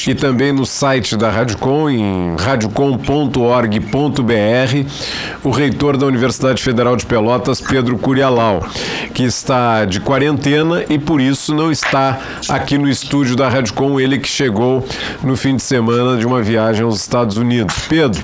e 0.08 0.14
também 0.14 0.52
no 0.52 0.66
site 0.66 1.18
da 1.18 1.30
Radicom, 1.30 1.90
em 1.90 2.36
radiocom.org.br, 2.38 4.90
o 5.44 5.50
reitor 5.50 5.98
da 5.98 6.06
Universidade 6.06 6.62
Federal 6.62 6.96
de 6.96 7.06
Pelotas, 7.06 7.60
Pedro 7.60 7.98
Curialau, 7.98 8.64
que 9.14 9.24
está 9.24 9.86
de 9.86 10.00
quarentena 10.00 10.84
e 10.90 11.00
por 11.00 11.20
isso 11.20 11.54
não 11.54 11.72
está 11.72 12.20
aqui 12.48 12.78
no 12.78 12.88
estúdio 12.88 13.36
da 13.36 13.50
Radicom, 13.50 14.00
ele 14.00 14.20
que 14.20 14.28
chegou 14.28 14.86
no 15.24 15.36
fim 15.36 15.56
de 15.56 15.64
semana 15.64 16.18
de 16.18 16.26
uma 16.26 16.42
viagem 16.42 16.86
aos 16.90 17.02
Estados 17.02 17.38
Unidos. 17.38 17.76
Pedro, 17.88 18.24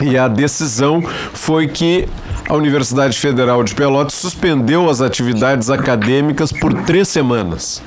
e 0.00 0.16
a 0.16 0.26
decisão 0.26 1.02
foi 1.32 1.68
que 1.68 2.08
a 2.48 2.54
Universidade 2.54 3.18
Federal 3.18 3.62
de 3.62 3.74
Pelotas 3.74 4.14
suspendeu 4.14 4.88
as 4.88 5.00
atividades 5.00 5.70
acadêmicas 5.70 6.52
por 6.52 6.72
três 6.84 7.08
semanas. 7.08 7.82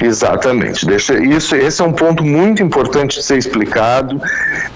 Exatamente. 0.00 0.84
Deixa, 0.86 1.14
isso, 1.22 1.54
esse 1.54 1.80
é 1.80 1.84
um 1.84 1.92
ponto 1.92 2.24
muito 2.24 2.62
importante 2.62 3.18
de 3.18 3.24
ser 3.24 3.38
explicado 3.38 4.20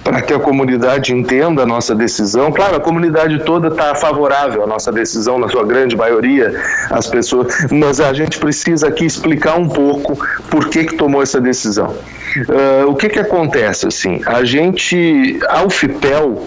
para 0.04 0.22
que 0.22 0.32
a 0.32 0.38
comunidade 0.38 1.12
entenda 1.12 1.62
a 1.62 1.66
nossa 1.66 1.94
decisão. 1.94 2.52
Claro, 2.52 2.76
a 2.76 2.80
comunidade 2.80 3.40
toda 3.44 3.68
está 3.68 3.94
favorável 3.94 4.62
à 4.62 4.66
nossa 4.66 4.92
decisão, 4.92 5.38
na 5.38 5.48
sua 5.48 5.64
grande 5.64 5.96
maioria, 5.96 6.54
as 6.90 7.06
pessoas, 7.06 7.66
mas 7.70 8.00
a 8.00 8.12
gente 8.12 8.38
precisa 8.38 8.88
aqui 8.88 9.04
explicar 9.04 9.58
um 9.58 9.68
pouco 9.68 10.18
por 10.50 10.68
que, 10.68 10.84
que 10.84 10.96
tomou 10.96 11.22
essa 11.22 11.40
decisão. 11.40 11.94
Uh, 12.36 12.88
o 12.88 12.94
que, 12.94 13.08
que 13.08 13.18
acontece? 13.18 13.86
Assim, 13.86 14.20
a 14.24 14.44
gente, 14.44 15.38
a 15.48 15.64
UFPEL, 15.64 16.46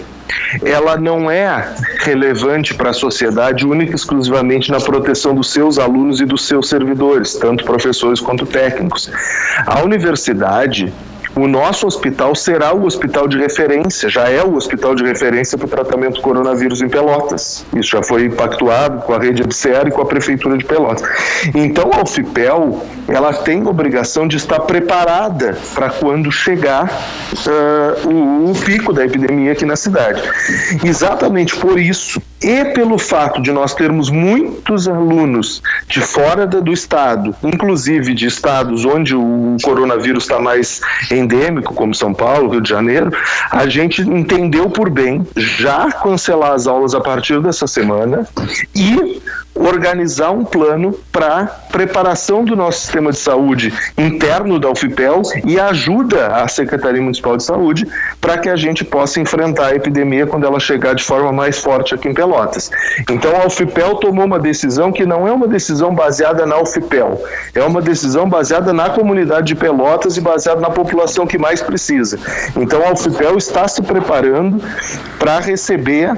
ela 0.64 0.98
não 0.98 1.30
é 1.30 1.74
relevante 2.00 2.74
para 2.74 2.90
a 2.90 2.94
sociedade 2.94 3.66
única 3.66 3.94
e 3.94 3.96
exclusivamente 3.96 4.72
na 4.72 4.80
proteção 4.80 5.34
dos 5.34 5.52
seus 5.52 5.78
alunos 5.78 6.20
e 6.20 6.26
dos 6.26 6.48
seus 6.48 6.70
servidores, 6.70 7.36
tanto 7.36 7.64
professores 7.64 8.20
quanto 8.20 8.46
técnicos. 8.46 9.10
A 9.66 9.82
universidade 9.82 10.94
o 11.36 11.48
nosso 11.48 11.88
hospital 11.88 12.36
será 12.36 12.74
o 12.74 12.86
hospital 12.86 13.28
de 13.28 13.38
referência, 13.38 14.10
já 14.10 14.30
é 14.30 14.44
o 14.44 14.56
hospital 14.56 14.94
de 14.96 15.04
referência 15.04 15.58
para 15.58 15.66
o 15.66 15.70
tratamento 15.70 16.16
do 16.16 16.22
coronavírus 16.22 16.82
em 16.82 16.90
Pelotas. 16.90 17.66
Isso 17.74 17.92
já 17.92 18.04
foi 18.04 18.30
pactuado 18.30 19.00
com 19.04 19.14
a 19.14 19.20
rede 19.20 19.42
EBSER 19.42 19.88
e 19.88 19.92
com 19.92 20.02
a 20.02 20.06
Prefeitura 20.06 20.58
de 20.58 20.66
Pelotas. 20.66 21.04
Então, 21.56 21.90
a 21.94 22.02
UFPEL, 22.02 22.84
ela 23.08 23.34
tem 23.34 23.66
obrigação 23.66 24.28
de 24.28 24.36
estar 24.36 24.60
preparada 24.62 25.58
para 25.74 25.90
quando 25.90 26.32
chegar 26.32 26.86
uh, 26.86 28.08
o, 28.08 28.52
o 28.52 28.56
pico 28.66 28.92
da 28.92 29.06
epidemia 29.06 29.54
aqui 29.54 29.66
na 29.66 29.76
cidade. 29.76 30.22
Exatamente 30.84 31.56
por 31.56 31.80
isso, 31.80 32.22
e 32.44 32.66
pelo 32.66 32.98
fato 32.98 33.42
de 33.42 33.52
nós 33.52 33.74
termos 33.76 34.10
muitos 34.10 34.88
alunos 34.88 35.62
de 35.88 36.02
fora 36.02 36.48
do 36.48 36.74
estado, 36.74 37.36
inclusive 37.44 38.14
de 38.16 38.26
estados 38.26 38.84
onde 38.84 39.16
o 39.16 39.58
coronavírus 39.62 40.24
está 40.24 40.40
mais 40.40 40.82
endêmico, 41.22 41.74
como 41.74 41.94
São 41.94 42.14
Paulo, 42.14 42.50
Rio 42.50 42.62
de 42.62 42.70
Janeiro, 42.70 43.12
a 43.52 43.68
gente 43.68 44.02
entendeu 44.02 44.70
por 44.70 44.90
bem 44.90 45.26
já 45.36 45.92
cancelar 45.92 46.54
as 46.54 46.68
aulas 46.68 46.94
a 46.94 47.02
partir 47.02 47.42
dessa 47.42 47.68
semana 47.68 48.28
e 48.76 49.22
organizar 49.54 50.32
um 50.32 50.46
plano 50.46 50.94
para 51.12 51.46
preparação 51.72 52.44
do 52.44 52.56
nosso 52.56 52.82
sistema 52.82 53.12
de 53.12 53.18
saúde 53.18 53.74
interno 53.98 54.60
da 54.60 54.70
UFPEL 54.70 55.22
e 55.46 55.60
ajuda 55.60 56.28
a 56.28 56.48
Secretaria 56.48 57.02
Municipal 57.02 57.38
de 57.38 57.44
Saúde 57.44 57.88
para 58.20 58.38
que 58.38 58.50
a 58.50 58.56
gente 58.56 58.84
possa 58.84 59.20
enfrentar 59.20 59.68
a 59.68 59.76
epidemia 59.76 60.26
quando 60.26 60.46
ela 60.46 60.60
chegar 60.60 60.96
de 60.96 61.04
forma 61.04 61.32
mais 61.32 61.60
forte 61.60 61.94
aqui 61.94 62.08
em 62.08 62.14
Pelotas. 62.14 62.72
Então 63.10 63.32
a 63.36 63.46
UFPEL 63.46 63.96
tomou 63.96 64.26
uma 64.26 64.40
decisão 64.40 64.92
que 64.92 65.06
não 65.06 65.28
é 65.28 65.32
uma 65.32 65.48
decisão 65.48 65.94
baseada 65.94 66.46
na 66.46 66.60
UFPEL, 66.60 67.22
é 67.54 67.64
uma 67.64 67.82
decisão 67.82 68.30
baseada 68.30 68.72
na 68.74 68.90
comunidade 68.90 69.48
de 69.48 69.56
Pelotas 69.56 70.18
e 70.18 70.22
baseada 70.22 70.62
na 70.62 70.70
população 70.70 71.28
que 71.28 71.38
mais 71.38 71.62
precisa. 71.62 72.18
Então 72.56 72.86
a 72.86 72.92
UFPEL 72.92 73.38
está 73.38 73.68
se 73.68 73.82
preparando 73.82 74.62
para 75.20 75.40
receber 75.40 76.18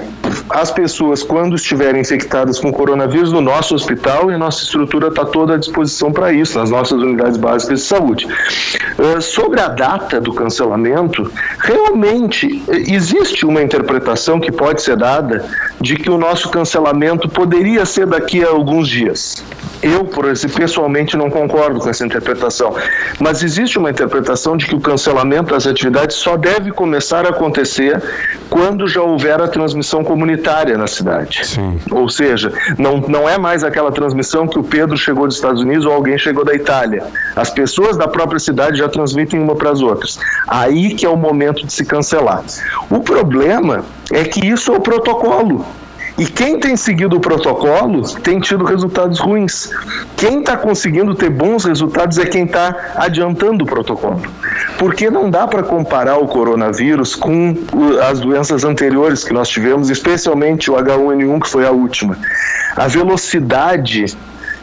as 0.50 0.70
pessoas 0.70 1.22
quando 1.22 1.56
estiverem 1.56 2.00
infectadas 2.00 2.58
com 2.58 2.72
coronavírus 2.72 3.23
no 3.32 3.40
nosso 3.40 3.74
hospital 3.74 4.30
e 4.30 4.34
a 4.34 4.38
nossa 4.38 4.62
estrutura 4.62 5.08
está 5.08 5.24
toda 5.24 5.54
à 5.54 5.56
disposição 5.56 6.12
para 6.12 6.32
isso, 6.32 6.58
nas 6.58 6.70
nossas 6.70 7.00
unidades 7.00 7.36
básicas 7.36 7.80
de 7.80 7.86
saúde. 7.86 8.26
Uh, 8.26 9.20
sobre 9.20 9.60
a 9.60 9.68
data 9.68 10.20
do 10.20 10.32
cancelamento, 10.32 11.30
realmente 11.58 12.62
eh, 12.68 12.84
existe 12.92 13.44
uma 13.44 13.62
interpretação 13.62 14.40
que 14.40 14.52
pode 14.52 14.82
ser 14.82 14.96
dada 14.96 15.44
de 15.80 15.96
que 15.96 16.10
o 16.10 16.18
nosso 16.18 16.48
cancelamento 16.50 17.28
poderia 17.28 17.84
ser 17.84 18.06
daqui 18.06 18.42
a 18.44 18.48
alguns 18.48 18.88
dias. 18.88 19.44
Eu, 19.84 20.04
por 20.06 20.24
exemplo, 20.24 20.56
pessoalmente 20.56 21.14
não 21.14 21.28
concordo 21.28 21.78
com 21.78 21.90
essa 21.90 22.06
interpretação, 22.06 22.74
mas 23.20 23.42
existe 23.42 23.78
uma 23.78 23.90
interpretação 23.90 24.56
de 24.56 24.66
que 24.66 24.74
o 24.74 24.80
cancelamento 24.80 25.52
das 25.52 25.66
atividades 25.66 26.16
só 26.16 26.38
deve 26.38 26.72
começar 26.72 27.26
a 27.26 27.28
acontecer 27.28 28.02
quando 28.48 28.88
já 28.88 29.02
houver 29.02 29.42
a 29.42 29.46
transmissão 29.46 30.02
comunitária 30.02 30.78
na 30.78 30.86
cidade. 30.86 31.46
Sim. 31.46 31.78
Ou 31.90 32.08
seja, 32.08 32.50
não, 32.78 32.96
não 32.96 33.28
é 33.28 33.36
mais 33.36 33.62
aquela 33.62 33.92
transmissão 33.92 34.48
que 34.48 34.58
o 34.58 34.64
Pedro 34.64 34.96
chegou 34.96 35.26
dos 35.26 35.36
Estados 35.36 35.60
Unidos 35.60 35.84
ou 35.84 35.92
alguém 35.92 36.16
chegou 36.16 36.46
da 36.46 36.54
Itália. 36.54 37.04
As 37.36 37.50
pessoas 37.50 37.96
da 37.98 38.08
própria 38.08 38.38
cidade 38.38 38.78
já 38.78 38.88
transmitem 38.88 39.38
uma 39.38 39.54
para 39.54 39.70
as 39.70 39.82
outras. 39.82 40.18
Aí 40.48 40.94
que 40.94 41.04
é 41.04 41.08
o 41.10 41.16
momento 41.16 41.66
de 41.66 41.72
se 41.72 41.84
cancelar. 41.84 42.42
O 42.88 43.00
problema 43.00 43.84
é 44.10 44.24
que 44.24 44.46
isso 44.46 44.72
é 44.72 44.76
o 44.76 44.80
protocolo. 44.80 45.64
E 46.16 46.26
quem 46.26 46.60
tem 46.60 46.76
seguido 46.76 47.16
o 47.16 47.20
protocolo 47.20 48.02
tem 48.20 48.38
tido 48.38 48.64
resultados 48.64 49.18
ruins. 49.18 49.70
Quem 50.16 50.40
está 50.40 50.56
conseguindo 50.56 51.12
ter 51.14 51.28
bons 51.28 51.64
resultados 51.64 52.18
é 52.18 52.26
quem 52.26 52.44
está 52.44 52.92
adiantando 52.94 53.64
o 53.64 53.66
protocolo. 53.66 54.22
Porque 54.78 55.10
não 55.10 55.28
dá 55.28 55.46
para 55.48 55.64
comparar 55.64 56.18
o 56.18 56.28
coronavírus 56.28 57.16
com 57.16 57.56
as 58.08 58.20
doenças 58.20 58.62
anteriores 58.64 59.24
que 59.24 59.32
nós 59.32 59.48
tivemos, 59.48 59.90
especialmente 59.90 60.70
o 60.70 60.74
H1N1, 60.74 61.42
que 61.42 61.48
foi 61.48 61.66
a 61.66 61.72
última. 61.72 62.16
A 62.76 62.86
velocidade 62.86 64.16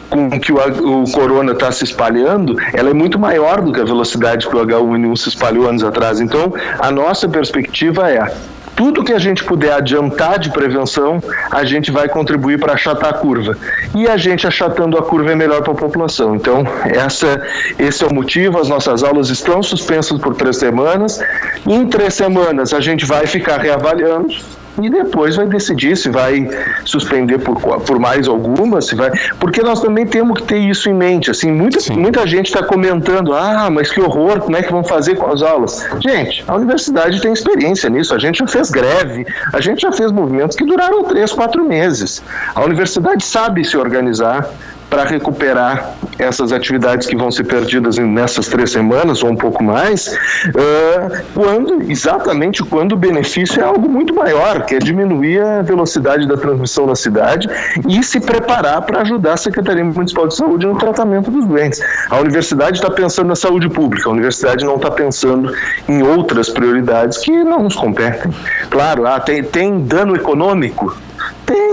com 0.08 0.30
que 0.38 0.52
o, 0.52 1.02
o 1.02 1.10
corona 1.10 1.52
está 1.52 1.72
se 1.72 1.84
espalhando, 1.84 2.56
ela 2.74 2.90
é 2.90 2.92
muito 2.94 3.18
maior 3.18 3.62
do 3.62 3.72
que 3.72 3.80
a 3.80 3.84
velocidade 3.84 4.46
que 4.46 4.54
o 4.54 4.66
H1N1 4.66 5.16
se 5.16 5.28
espalhou 5.30 5.68
anos 5.68 5.82
atrás. 5.82 6.20
Então, 6.20 6.52
a 6.78 6.90
nossa 6.90 7.28
perspectiva 7.28 8.10
é 8.10 8.30
tudo 8.74 9.04
que 9.04 9.12
a 9.12 9.18
gente 9.18 9.44
puder 9.44 9.72
adiantar 9.72 10.38
de 10.38 10.50
prevenção, 10.50 11.22
a 11.50 11.64
gente 11.64 11.90
vai 11.90 12.08
contribuir 12.08 12.58
para 12.58 12.72
achatar 12.72 13.10
a 13.10 13.12
curva. 13.12 13.56
E 13.94 14.08
a 14.08 14.16
gente 14.16 14.46
achatando 14.46 14.96
a 14.96 15.02
curva 15.02 15.32
é 15.32 15.34
melhor 15.34 15.62
para 15.62 15.72
a 15.72 15.76
população. 15.76 16.34
Então, 16.34 16.64
essa, 16.84 17.40
esse 17.78 18.02
é 18.04 18.06
o 18.06 18.14
motivo. 18.14 18.58
As 18.58 18.68
nossas 18.68 19.02
aulas 19.02 19.28
estão 19.28 19.62
suspensas 19.62 20.18
por 20.20 20.34
três 20.34 20.56
semanas. 20.56 21.20
Em 21.66 21.86
três 21.86 22.14
semanas, 22.14 22.72
a 22.72 22.80
gente 22.80 23.04
vai 23.04 23.26
ficar 23.26 23.58
reavaliando 23.58 24.34
e 24.80 24.88
depois 24.88 25.36
vai 25.36 25.46
decidir 25.46 25.96
se 25.96 26.08
vai 26.08 26.48
suspender 26.84 27.38
por, 27.38 27.56
por 27.80 27.98
mais 27.98 28.28
alguma, 28.28 28.80
se 28.80 28.94
vai. 28.94 29.10
Porque 29.38 29.62
nós 29.62 29.80
também 29.80 30.06
temos 30.06 30.40
que 30.40 30.46
ter 30.46 30.58
isso 30.58 30.88
em 30.88 30.94
mente. 30.94 31.30
Assim, 31.30 31.50
muita, 31.50 31.78
muita 31.92 32.26
gente 32.26 32.46
está 32.46 32.62
comentando, 32.62 33.34
ah, 33.34 33.68
mas 33.70 33.90
que 33.90 34.00
horror, 34.00 34.40
como 34.40 34.56
é 34.56 34.62
que 34.62 34.72
vão 34.72 34.84
fazer 34.84 35.16
com 35.16 35.30
as 35.30 35.42
aulas? 35.42 35.86
Gente, 36.00 36.44
a 36.46 36.56
universidade 36.56 37.20
tem 37.20 37.32
experiência 37.32 37.90
nisso, 37.90 38.14
a 38.14 38.18
gente 38.18 38.38
já 38.38 38.46
fez 38.46 38.70
greve, 38.70 39.26
a 39.52 39.60
gente 39.60 39.82
já 39.82 39.92
fez 39.92 40.10
movimentos 40.10 40.56
que 40.56 40.64
duraram 40.64 41.04
três, 41.04 41.32
quatro 41.32 41.64
meses. 41.64 42.22
A 42.54 42.62
universidade 42.64 43.24
sabe 43.24 43.64
se 43.64 43.76
organizar 43.76 44.48
para 44.92 45.04
recuperar 45.04 45.94
essas 46.18 46.52
atividades 46.52 47.06
que 47.06 47.16
vão 47.16 47.30
ser 47.30 47.44
perdidas 47.44 47.96
nessas 47.96 48.46
três 48.46 48.72
semanas 48.72 49.22
ou 49.22 49.30
um 49.30 49.36
pouco 49.36 49.64
mais, 49.64 50.08
uh, 50.08 51.24
quando 51.32 51.90
exatamente 51.90 52.62
quando 52.62 52.92
o 52.92 52.96
benefício 52.96 53.58
é 53.58 53.64
algo 53.64 53.88
muito 53.88 54.14
maior, 54.14 54.66
que 54.66 54.74
é 54.74 54.78
diminuir 54.78 55.40
a 55.40 55.62
velocidade 55.62 56.28
da 56.28 56.36
transmissão 56.36 56.86
na 56.86 56.94
cidade 56.94 57.48
e 57.88 58.02
se 58.02 58.20
preparar 58.20 58.82
para 58.82 59.00
ajudar 59.00 59.32
a 59.32 59.36
Secretaria 59.38 59.82
Municipal 59.82 60.28
de 60.28 60.36
Saúde 60.36 60.66
no 60.66 60.76
tratamento 60.76 61.30
dos 61.30 61.46
doentes. 61.46 61.80
A 62.10 62.20
universidade 62.20 62.76
está 62.76 62.90
pensando 62.90 63.28
na 63.28 63.36
saúde 63.36 63.70
pública, 63.70 64.10
a 64.10 64.12
universidade 64.12 64.62
não 64.62 64.76
está 64.76 64.90
pensando 64.90 65.50
em 65.88 66.02
outras 66.02 66.50
prioridades 66.50 67.16
que 67.16 67.42
não 67.42 67.62
nos 67.62 67.74
competem. 67.74 68.30
Claro, 68.68 69.06
ah, 69.06 69.18
tem, 69.18 69.42
tem 69.42 69.80
dano 69.80 70.14
econômico, 70.14 70.94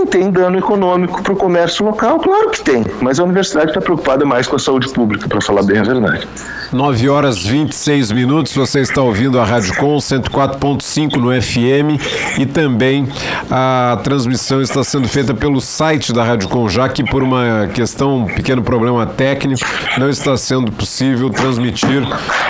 tem, 0.09 0.31
dano 0.31 0.57
econômico 0.57 1.21
para 1.21 1.33
o 1.33 1.35
comércio 1.35 1.85
local, 1.85 2.19
claro 2.19 2.49
que 2.49 2.61
tem, 2.61 2.83
mas 2.99 3.19
a 3.19 3.23
universidade 3.23 3.67
está 3.67 3.79
preocupada 3.79 4.25
mais 4.25 4.47
com 4.47 4.55
a 4.55 4.59
saúde 4.59 4.89
pública, 4.89 5.27
para 5.27 5.39
falar 5.39 5.63
bem 5.63 5.77
a 5.77 5.83
verdade. 5.83 6.27
9 6.71 7.09
horas 7.09 7.45
26 7.45 8.11
minutos, 8.11 8.53
você 8.53 8.79
está 8.79 9.01
ouvindo 9.01 9.39
a 9.39 9.43
Rádio 9.43 9.75
Com 9.75 9.95
104.5 9.97 11.15
no 11.15 11.41
FM 11.41 11.99
e 12.37 12.45
também 12.45 13.07
a 13.49 13.99
transmissão 14.03 14.61
está 14.61 14.83
sendo 14.83 15.07
feita 15.07 15.33
pelo 15.33 15.61
site 15.61 16.13
da 16.13 16.23
Rádio 16.23 16.49
Com, 16.49 16.67
já 16.67 16.87
que 16.89 17.03
por 17.03 17.23
uma 17.23 17.69
questão, 17.73 18.19
um 18.19 18.25
pequeno 18.25 18.61
problema 18.61 19.05
técnico, 19.05 19.61
não 19.97 20.09
está 20.09 20.35
sendo 20.37 20.71
possível 20.71 21.29
transmitir 21.29 22.03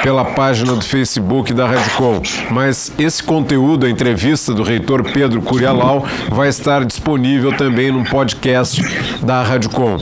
pela 0.03 0.25
página 0.25 0.73
do 0.73 0.83
Facebook 0.83 1.53
da 1.53 1.67
Rádio 1.67 1.91
Com. 1.95 2.21
Mas 2.51 2.91
esse 2.97 3.23
conteúdo, 3.23 3.85
a 3.85 3.89
entrevista 3.89 4.53
do 4.53 4.63
reitor 4.63 5.03
Pedro 5.11 5.41
Curialau, 5.41 6.05
vai 6.29 6.49
estar 6.49 6.85
disponível 6.85 7.48
também 7.57 7.91
no 7.91 8.03
podcast 8.03 8.81
da 9.23 9.43
Rádio 9.43 9.69
Com. 9.69 9.97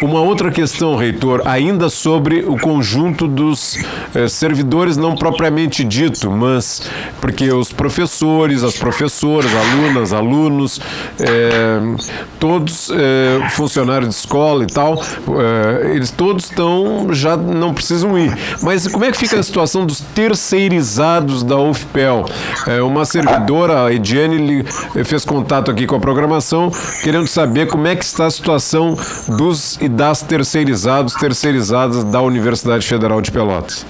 Uma 0.00 0.20
outra 0.20 0.50
questão, 0.50 0.96
reitor, 0.96 1.42
ainda 1.44 1.88
sobre 1.88 2.40
o 2.40 2.58
conjunto 2.58 3.28
dos 3.28 3.78
eh, 4.14 4.28
servidores 4.28 4.96
não 4.96 5.14
propriamente 5.14 5.84
dito, 5.84 6.30
mas 6.30 6.90
porque 7.20 7.50
os 7.52 7.72
professores, 7.72 8.62
as 8.62 8.76
professoras, 8.76 9.50
alunas, 9.54 10.12
alunos, 10.12 10.80
eh, 11.20 11.80
todos 12.38 12.90
eh, 12.90 13.48
funcionários 13.50 14.08
de 14.08 14.16
escola 14.16 14.64
e 14.64 14.66
tal, 14.66 15.00
eh, 15.00 15.92
eles 15.94 16.10
todos 16.10 16.46
estão 16.46 17.12
já 17.12 17.36
não 17.36 17.72
precisam 17.72 18.18
ir. 18.18 18.36
Mas 18.62 18.88
como 18.88 19.04
é 19.04 19.12
que 19.12 19.16
fica 19.16 19.38
a 19.38 19.42
situação 19.42 19.86
dos 19.86 20.00
terceirizados 20.00 21.42
da 21.42 21.56
UFPEL? 21.56 22.24
Eh, 22.66 22.82
uma 22.82 23.04
servidora, 23.04 23.86
a 23.86 23.92
Ediane, 23.92 24.64
fez 25.04 25.24
contato 25.24 25.70
aqui 25.70 25.86
com 25.86 25.96
a 25.96 26.00
programação, 26.00 26.70
querendo 27.02 27.26
saber 27.26 27.66
como 27.68 27.86
é 27.86 27.96
que 27.96 28.04
está 28.04 28.26
a 28.26 28.30
situação 28.30 28.96
dos 29.28 29.78
e 29.80 29.88
das 29.88 30.22
terceirizados, 30.22 31.14
terceirizadas 31.14 32.04
da 32.04 32.20
Universidade 32.20 32.86
Federal 32.86 33.20
de 33.20 33.30
Pelotas. 33.30 33.86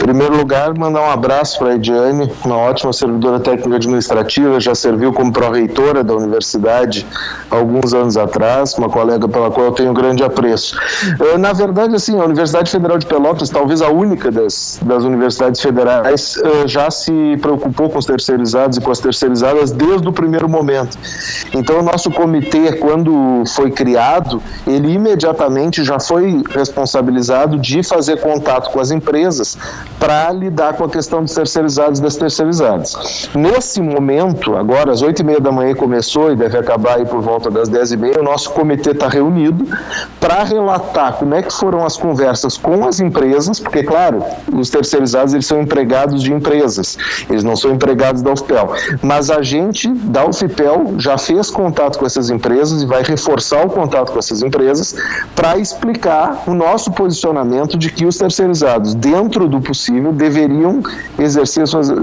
Em 0.00 0.02
primeiro 0.02 0.34
lugar, 0.34 0.76
mandar 0.76 1.02
um 1.02 1.10
abraço 1.10 1.58
para 1.58 1.72
a 1.72 1.74
Ediane, 1.74 2.32
uma 2.42 2.56
ótima 2.56 2.90
servidora 2.90 3.38
técnica 3.38 3.76
administrativa, 3.76 4.58
já 4.58 4.74
serviu 4.74 5.12
como 5.12 5.30
pró-reitora 5.30 6.02
da 6.02 6.14
universidade 6.14 7.06
alguns 7.50 7.92
anos 7.92 8.16
atrás, 8.16 8.74
uma 8.78 8.88
colega 8.88 9.28
pela 9.28 9.50
qual 9.50 9.66
eu 9.66 9.72
tenho 9.72 9.92
grande 9.92 10.24
apreço. 10.24 10.74
Eh, 11.20 11.36
na 11.36 11.52
verdade, 11.52 11.94
assim, 11.94 12.18
a 12.18 12.24
Universidade 12.24 12.70
Federal 12.70 12.96
de 12.96 13.04
Pelotas, 13.04 13.50
talvez 13.50 13.82
a 13.82 13.90
única 13.90 14.30
das, 14.30 14.80
das 14.82 15.04
universidades 15.04 15.60
federais, 15.60 16.40
eh, 16.42 16.66
já 16.66 16.90
se 16.90 17.36
preocupou 17.42 17.90
com 17.90 17.98
os 17.98 18.06
terceirizados 18.06 18.78
e 18.78 18.80
com 18.80 18.90
as 18.90 19.00
terceirizadas 19.00 19.70
desde 19.70 20.08
o 20.08 20.12
primeiro 20.12 20.48
momento. 20.48 20.96
Então, 21.54 21.78
o 21.78 21.82
nosso 21.82 22.10
comitê, 22.10 22.72
quando 22.72 23.44
foi 23.54 23.70
criado, 23.70 24.42
ele 24.66 24.94
imediatamente 24.94 25.84
já 25.84 26.00
foi 26.00 26.42
responsabilizado 26.50 27.58
de 27.58 27.82
fazer 27.82 28.18
contato 28.18 28.70
com 28.70 28.80
as 28.80 28.90
empresas 28.90 29.58
para 30.00 30.32
lidar 30.32 30.72
com 30.72 30.84
a 30.84 30.88
questão 30.88 31.22
dos 31.22 31.34
terceirizados 31.34 31.98
e 31.98 32.02
das 32.02 32.16
terceirizadas. 32.16 33.28
Nesse 33.34 33.82
momento, 33.82 34.56
agora 34.56 34.90
às 34.90 35.02
oito 35.02 35.20
e 35.20 35.24
meia 35.24 35.38
da 35.38 35.52
manhã 35.52 35.74
começou 35.74 36.32
e 36.32 36.36
deve 36.36 36.56
acabar 36.56 36.96
aí 36.96 37.04
por 37.04 37.20
volta 37.20 37.50
das 37.50 37.68
dez 37.68 37.92
e 37.92 37.98
meia, 37.98 38.18
o 38.18 38.22
nosso 38.22 38.50
comitê 38.50 38.92
está 38.92 39.08
reunido 39.08 39.66
para 40.18 40.42
relatar 40.42 41.18
como 41.18 41.34
é 41.34 41.42
que 41.42 41.52
foram 41.52 41.84
as 41.84 41.98
conversas 41.98 42.56
com 42.56 42.86
as 42.86 42.98
empresas, 42.98 43.60
porque, 43.60 43.82
claro, 43.82 44.24
os 44.50 44.70
terceirizados 44.70 45.34
eles 45.34 45.46
são 45.46 45.60
empregados 45.60 46.22
de 46.22 46.32
empresas, 46.32 46.96
eles 47.28 47.44
não 47.44 47.54
são 47.54 47.72
empregados 47.72 48.22
da 48.22 48.32
UFPEL, 48.32 48.72
mas 49.02 49.30
a 49.30 49.42
gente 49.42 49.88
da 49.88 50.24
UFPEL 50.24 50.94
já 50.96 51.18
fez 51.18 51.50
contato 51.50 51.98
com 51.98 52.06
essas 52.06 52.30
empresas 52.30 52.82
e 52.82 52.86
vai 52.86 53.02
reforçar 53.02 53.66
o 53.66 53.68
contato 53.68 54.12
com 54.12 54.18
essas 54.18 54.40
empresas 54.42 54.96
para 55.36 55.58
explicar 55.58 56.44
o 56.46 56.54
nosso 56.54 56.90
posicionamento 56.90 57.76
de 57.76 57.92
que 57.92 58.06
os 58.06 58.16
terceirizados, 58.16 58.94
dentro 58.94 59.46
do 59.46 59.60
possível, 59.60 59.89
possível, 59.90 60.12
deveriam 60.12 60.82
exercer 61.18 61.66
suas, 61.66 61.90
uh, 61.90 61.94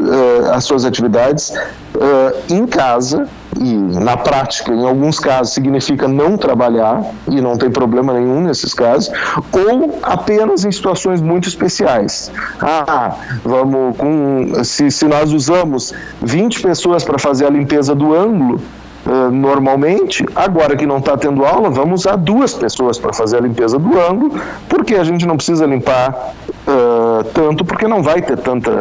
as 0.54 0.64
suas 0.66 0.86
atividades 0.86 1.50
uh, 1.50 2.54
em 2.54 2.66
casa 2.68 3.28
e 3.60 3.74
na 3.74 4.16
prática, 4.16 4.72
em 4.72 4.86
alguns 4.86 5.20
casos, 5.20 5.54
significa 5.54 6.08
não 6.08 6.38
trabalhar, 6.38 7.02
e 7.28 7.42
não 7.42 7.58
tem 7.58 7.72
problema 7.72 8.14
nenhum 8.14 8.42
nesses 8.42 8.72
casos, 8.72 9.12
ou 9.52 9.98
apenas 10.04 10.64
em 10.64 10.72
situações 10.72 11.22
muito 11.22 11.48
especiais. 11.48 12.32
Ah, 12.62 13.16
vamos 13.44 13.98
com. 13.98 14.64
Se, 14.64 14.92
se 14.92 15.06
nós 15.08 15.34
usamos 15.34 15.92
20 16.22 16.62
pessoas 16.62 17.04
para 17.04 17.18
fazer 17.18 17.48
a 17.48 17.50
limpeza 17.50 17.96
do 17.96 18.14
ângulo, 18.14 18.62
Uh, 19.08 19.32
normalmente, 19.32 20.26
agora 20.36 20.76
que 20.76 20.86
não 20.86 20.98
está 20.98 21.16
tendo 21.16 21.46
aula, 21.46 21.70
vamos 21.70 22.02
usar 22.02 22.18
duas 22.18 22.54
pessoas 22.54 22.98
para 22.98 23.14
fazer 23.14 23.38
a 23.38 23.40
limpeza 23.40 23.80
do 23.80 23.98
ângulo, 23.98 24.38
porque 24.68 24.96
a 24.96 25.04
gente 25.06 25.26
não 25.26 25.38
precisa 25.38 25.66
limpar 25.66 26.34
uh, 26.68 27.24
tanto, 27.34 27.64
porque 27.64 27.88
não 27.88 28.04
vai 28.04 28.22
ter 28.22 28.38
tanta, 28.38 28.72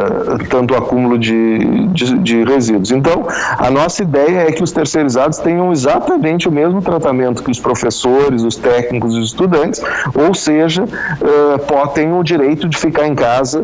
tanto 0.51 0.75
acúmulo 0.75 1.19
de, 1.19 1.87
de, 1.89 2.19
de, 2.19 2.45
resíduos. 2.45 2.91
Então, 2.91 3.27
a 3.59 3.71
nossa 3.71 4.03
ideia 4.03 4.49
é 4.49 4.53
que 4.53 4.63
os 4.63 4.73
terceirizados 4.73 5.39
tenham 5.39 5.73
exatamente 5.73 6.49
o 6.49 6.53
mesmo 6.53 6.83
tratamento 6.83 7.43
que 7.43 7.51
os 7.51 7.61
professores, 7.61 8.43
os 8.43 8.57
técnicos 8.57 9.15
e 9.15 9.21
os 9.21 9.29
estudantes, 9.29 9.81
ou 10.15 10.35
seja, 10.35 10.85
uh, 10.85 11.89
tenham 11.95 12.19
o 12.19 12.25
direito 12.25 12.69
de 12.69 12.77
ficar 12.77 13.07
em 13.07 13.15
casa 13.15 13.63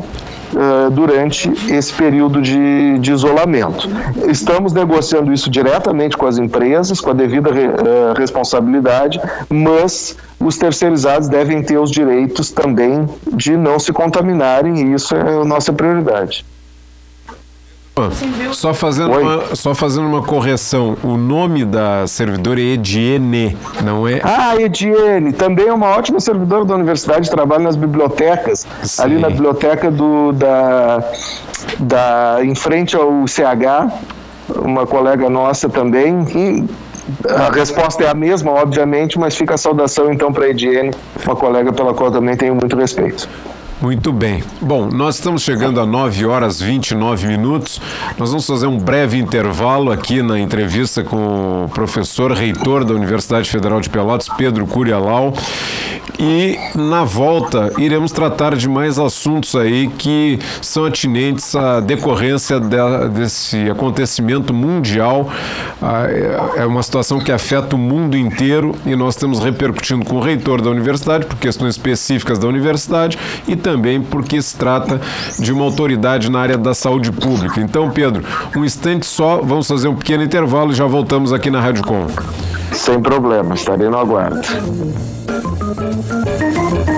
uh, 0.52 0.90
durante 0.90 1.50
esse 1.72 1.92
período 1.92 2.40
de, 2.40 2.98
de, 2.98 3.12
isolamento. 3.12 3.88
Estamos 4.28 4.72
negociando 4.72 5.32
isso 5.32 5.50
diretamente 5.50 6.16
com 6.16 6.26
as 6.26 6.38
empresas, 6.38 7.00
com 7.00 7.10
a 7.10 7.14
devida 7.14 7.52
re, 7.52 7.66
uh, 7.66 8.12
responsabilidade, 8.16 9.20
mas 9.48 10.16
os 10.38 10.56
terceirizados 10.56 11.28
devem 11.28 11.62
ter 11.62 11.78
os 11.78 11.90
direitos 11.90 12.50
também 12.50 13.08
de 13.32 13.56
não 13.56 13.78
se 13.78 13.92
contaminarem 13.92 14.74
e 14.74 14.94
isso 14.94 15.14
é 15.14 15.40
a 15.40 15.44
nossa 15.44 15.72
prioridade. 15.72 16.44
Só 18.52 18.72
fazendo, 18.72 19.18
uma, 19.18 19.54
só 19.54 19.74
fazendo 19.74 20.06
uma 20.06 20.22
correção, 20.22 20.96
o 21.04 21.18
nome 21.18 21.62
da 21.62 22.06
servidora 22.06 22.58
é 22.58 22.64
Ediene, 22.64 23.54
não 23.84 24.08
é? 24.08 24.18
Ah, 24.24 24.56
Ediene, 24.56 25.30
também 25.30 25.66
é 25.66 25.72
uma 25.74 25.88
ótima 25.88 26.18
servidora 26.18 26.64
da 26.64 26.74
universidade, 26.74 27.28
trabalha 27.28 27.64
nas 27.64 27.76
bibliotecas, 27.76 28.66
Sim. 28.82 29.02
ali 29.02 29.18
na 29.18 29.28
biblioteca 29.28 29.90
do, 29.90 30.32
da, 30.32 31.04
da, 31.80 32.38
em 32.42 32.54
frente 32.54 32.96
ao 32.96 33.26
CH, 33.26 33.92
uma 34.56 34.86
colega 34.86 35.28
nossa 35.28 35.68
também, 35.68 36.24
e 36.34 36.64
a 37.28 37.50
resposta 37.50 38.04
é 38.04 38.08
a 38.08 38.14
mesma, 38.14 38.52
obviamente, 38.52 39.18
mas 39.18 39.36
fica 39.36 39.54
a 39.54 39.58
saudação 39.58 40.10
então 40.10 40.32
para 40.32 40.46
a 40.46 40.48
Ediene, 40.48 40.92
uma 41.26 41.36
colega 41.36 41.70
pela 41.74 41.92
qual 41.92 42.10
também 42.10 42.36
tenho 42.38 42.54
muito 42.54 42.74
respeito. 42.74 43.28
Muito 43.82 44.12
bem. 44.12 44.44
Bom, 44.60 44.88
nós 44.88 45.16
estamos 45.16 45.42
chegando 45.42 45.80
a 45.80 45.84
9 45.84 46.24
horas 46.24 46.60
29 46.60 47.26
minutos. 47.26 47.80
Nós 48.16 48.30
vamos 48.30 48.46
fazer 48.46 48.68
um 48.68 48.78
breve 48.78 49.18
intervalo 49.18 49.90
aqui 49.90 50.22
na 50.22 50.38
entrevista 50.38 51.02
com 51.02 51.64
o 51.64 51.68
professor 51.68 52.30
reitor 52.30 52.84
da 52.84 52.94
Universidade 52.94 53.50
Federal 53.50 53.80
de 53.80 53.90
Pelotas, 53.90 54.28
Pedro 54.38 54.68
Curialau. 54.68 55.34
E 56.18 56.58
na 56.74 57.04
volta 57.04 57.72
iremos 57.78 58.12
tratar 58.12 58.56
de 58.56 58.68
mais 58.68 58.98
assuntos 58.98 59.54
aí 59.56 59.88
que 59.88 60.38
são 60.60 60.84
atinentes 60.84 61.54
à 61.54 61.80
decorrência 61.80 62.60
de, 62.60 62.76
desse 63.12 63.70
acontecimento 63.70 64.54
mundial. 64.54 65.28
Ah, 65.80 66.06
é, 66.08 66.62
é 66.62 66.66
uma 66.66 66.82
situação 66.82 67.18
que 67.18 67.32
afeta 67.32 67.76
o 67.76 67.78
mundo 67.78 68.16
inteiro 68.16 68.74
e 68.86 68.94
nós 68.94 69.14
estamos 69.14 69.40
repercutindo 69.40 70.04
com 70.04 70.16
o 70.16 70.20
reitor 70.20 70.62
da 70.62 70.70
universidade 70.70 71.26
por 71.26 71.36
questões 71.36 71.74
específicas 71.74 72.38
da 72.38 72.46
universidade 72.46 73.18
e 73.48 73.56
também 73.56 73.82
também 73.82 74.00
porque 74.00 74.40
se 74.40 74.54
trata 74.56 75.00
de 75.38 75.52
uma 75.52 75.64
autoridade 75.64 76.30
na 76.30 76.40
área 76.40 76.56
da 76.56 76.74
saúde 76.74 77.10
pública. 77.10 77.60
Então, 77.60 77.90
Pedro, 77.90 78.22
um 78.56 78.64
instante 78.64 79.06
só, 79.06 79.40
vamos 79.42 79.66
fazer 79.66 79.88
um 79.88 79.96
pequeno 79.96 80.22
intervalo 80.22 80.72
e 80.72 80.74
já 80.74 80.86
voltamos 80.86 81.32
aqui 81.32 81.50
na 81.50 81.60
Rádio 81.60 81.82
Com. 81.84 82.06
Sem 82.72 83.00
problema, 83.00 83.54
estarei 83.54 83.88
no 83.88 83.98
aguardo. 83.98 84.40
Thank 85.32 86.86
you. 86.88 86.91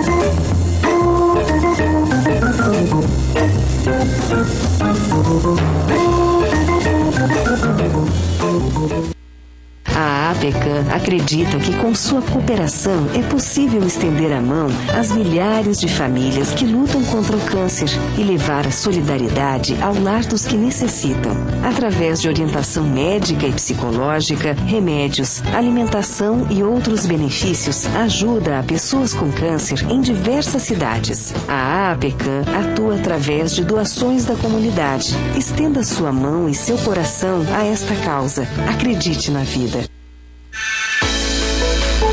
APECAM 10.34 10.92
acredita 10.92 11.58
que 11.58 11.74
com 11.76 11.94
sua 11.94 12.20
cooperação 12.20 13.06
é 13.14 13.22
possível 13.22 13.82
estender 13.84 14.32
a 14.32 14.40
mão 14.40 14.66
às 14.92 15.12
milhares 15.12 15.80
de 15.80 15.88
famílias 15.88 16.52
que 16.52 16.66
lutam 16.66 17.02
contra 17.04 17.36
o 17.36 17.40
câncer 17.42 17.88
e 18.18 18.22
levar 18.22 18.66
a 18.66 18.70
solidariedade 18.70 19.76
ao 19.80 19.94
lar 19.94 20.24
dos 20.24 20.44
que 20.44 20.56
necessitam. 20.56 21.32
Através 21.62 22.20
de 22.20 22.28
orientação 22.28 22.84
médica 22.84 23.46
e 23.46 23.52
psicológica, 23.52 24.54
remédios, 24.66 25.40
alimentação 25.54 26.46
e 26.50 26.62
outros 26.62 27.06
benefícios, 27.06 27.86
ajuda 27.94 28.58
a 28.58 28.62
pessoas 28.62 29.14
com 29.14 29.30
câncer 29.30 29.86
em 29.90 30.00
diversas 30.00 30.62
cidades. 30.62 31.32
A 31.48 31.92
APECAM 31.92 32.42
atua 32.72 32.96
através 32.96 33.54
de 33.54 33.64
doações 33.64 34.24
da 34.24 34.34
comunidade. 34.34 35.14
Estenda 35.36 35.84
sua 35.84 36.12
mão 36.12 36.48
e 36.48 36.54
seu 36.54 36.76
coração 36.78 37.44
a 37.54 37.64
esta 37.64 37.94
causa. 38.04 38.46
Acredite 38.68 39.30
na 39.30 39.40
vida. 39.40 39.84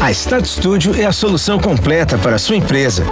A 0.02 0.12
Start 0.12 0.46
Studio 0.46 1.00
é 1.00 1.06
a 1.06 1.12
solução 1.12 1.60
completa 1.60 2.18
para 2.18 2.40
sua 2.40 2.56
empresa. 2.56 3.06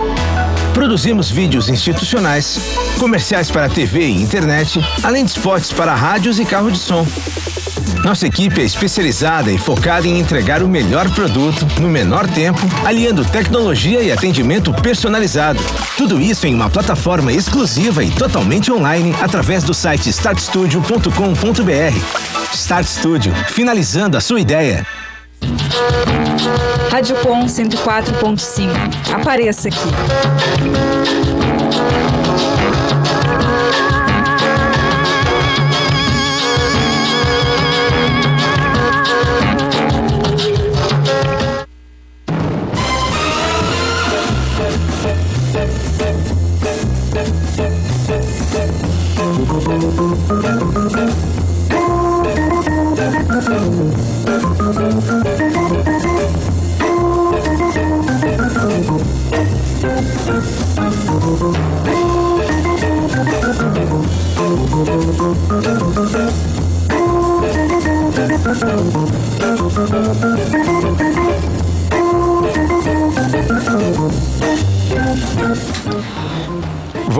Produzimos 0.73 1.29
vídeos 1.29 1.69
institucionais, 1.69 2.59
comerciais 2.97 3.51
para 3.51 3.69
TV 3.69 4.07
e 4.07 4.21
internet, 4.21 4.79
além 5.03 5.23
de 5.23 5.31
spots 5.31 5.71
para 5.71 5.93
rádios 5.93 6.39
e 6.39 6.45
carro 6.45 6.71
de 6.71 6.79
som. 6.79 7.05
Nossa 8.03 8.25
equipe 8.25 8.61
é 8.61 8.63
especializada 8.63 9.51
e 9.51 9.57
focada 9.57 10.07
em 10.07 10.19
entregar 10.19 10.63
o 10.63 10.67
melhor 10.67 11.09
produto 11.11 11.67
no 11.79 11.89
menor 11.89 12.27
tempo, 12.27 12.61
aliando 12.85 13.25
tecnologia 13.25 14.01
e 14.01 14.11
atendimento 14.11 14.73
personalizado. 14.73 15.59
Tudo 15.97 16.19
isso 16.19 16.47
em 16.47 16.55
uma 16.55 16.69
plataforma 16.69 17.31
exclusiva 17.31 18.03
e 18.03 18.09
totalmente 18.09 18.71
online 18.71 19.13
através 19.21 19.63
do 19.63 19.73
site 19.73 20.09
startstudio.com.br. 20.09 22.53
Start 22.53 22.87
Studio, 22.87 23.33
finalizando 23.49 24.17
a 24.17 24.21
sua 24.21 24.39
ideia. 24.39 24.85
Rádio 26.89 27.15
Com 27.17 27.45
104.5. 27.45 28.69
Apareça 29.13 29.69
aqui. 29.69 29.77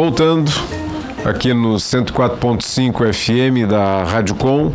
Voltando 0.09 0.51
aqui 1.23 1.53
no 1.53 1.75
104.5 1.75 3.13
FM 3.13 3.69
da 3.69 4.03
Rádio 4.03 4.33
Com 4.33 4.71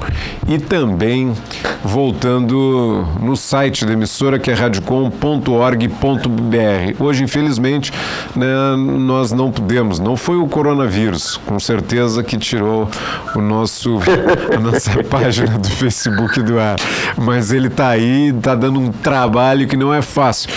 e 0.46 0.58
também 0.58 1.34
voltando 1.82 3.04
no 3.20 3.36
site 3.36 3.84
da 3.84 3.94
emissora 3.94 4.38
que 4.38 4.52
é 4.52 4.54
radiocom.org.br. 4.54 6.94
Hoje, 7.00 7.24
infelizmente, 7.24 7.92
né, 8.36 8.46
nós 8.76 9.32
não 9.32 9.50
pudemos, 9.50 9.98
não 9.98 10.16
foi 10.16 10.36
o 10.36 10.46
coronavírus, 10.46 11.36
com 11.44 11.58
certeza 11.58 12.22
que 12.22 12.38
tirou 12.38 12.88
o 13.34 13.40
nosso 13.40 13.98
a 14.56 14.60
nossa 14.60 15.02
página 15.10 15.58
do 15.58 15.68
Facebook 15.68 16.40
do 16.42 16.60
ar, 16.60 16.76
mas 17.16 17.50
ele 17.50 17.66
está 17.66 17.88
aí, 17.88 18.28
está 18.28 18.54
dando 18.54 18.78
um 18.78 18.92
trabalho 18.92 19.66
que 19.66 19.76
não 19.76 19.92
é 19.92 20.00
fácil. 20.00 20.48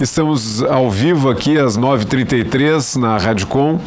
Estamos 0.00 0.62
ao 0.62 0.90
vivo 0.90 1.28
aqui 1.28 1.58
às 1.58 1.76
9h33 1.76 2.96
na 2.96 3.18
Rádio 3.18 3.46
Com 3.46 3.78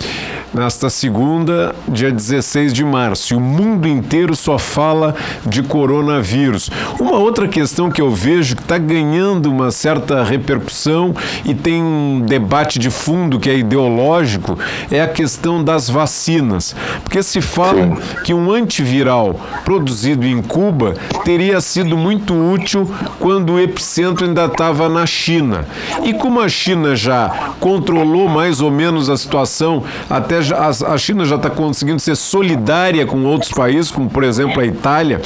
nesta 0.54 0.90
segunda, 0.90 1.74
dia 1.88 2.12
16 2.12 2.72
de 2.72 2.86
março 2.86 3.34
e 3.34 3.38
o 3.38 3.40
mundo 3.40 3.88
inteiro 3.88 4.36
só 4.36 4.60
fala 4.60 5.16
de 5.46 5.64
coronavírus. 5.64 6.70
Uma 7.00 7.18
outra 7.18 7.48
questão 7.48 7.90
que 7.90 8.02
eu 8.02 8.12
vejo 8.12 8.56
que 8.56 8.62
está 8.62 8.78
ganhando 8.78 9.50
uma 9.50 9.72
certa 9.72 10.24
repercussão 10.24 11.16
e 11.44 11.56
tem 11.56 11.82
um 11.82 12.22
debate 12.22 12.78
de 12.78 12.92
fundo 12.92 13.40
que 13.40 13.50
é 13.50 13.58
ideológico 13.58 14.58
é 14.92 15.02
a 15.02 15.08
questão 15.08 15.64
das 15.64 15.90
vacinas. 15.90 16.76
Porque 17.04 17.24
se 17.24 17.42
fala 17.42 17.98
que 18.24 18.34
um 18.34 18.52
antiviral 18.52 19.40
produzido 19.66 20.26
em 20.28 20.42
Cuba 20.42 20.94
teria 21.26 21.60
sido 21.62 21.98
muito 21.98 22.34
útil 22.34 22.90
quando 23.20 23.54
o 23.54 23.60
epicentro 23.60 24.26
ainda 24.26 24.46
estava 24.46 24.88
na 24.88 25.06
China. 25.08 25.66
E 26.06 26.14
como 26.14 26.42
a 26.42 26.50
China 26.50 26.96
já 26.96 27.54
controlou 27.60 28.28
mais 28.28 28.60
ou 28.60 28.70
menos 28.70 29.10
a 29.10 29.16
situação, 29.16 29.84
até 30.10 30.40
a, 30.40 30.98
China 30.98 31.24
já 31.24 31.38
está 31.38 31.50
conseguindo 31.50 32.00
ser 32.00 32.16
solidária 32.16 33.06
com 33.06 33.24
outros 33.24 33.52
países, 33.52 33.90
como 33.90 34.10
por 34.10 34.24
exemplo 34.24 34.60
a 34.60 34.66
Itália, 34.66 35.22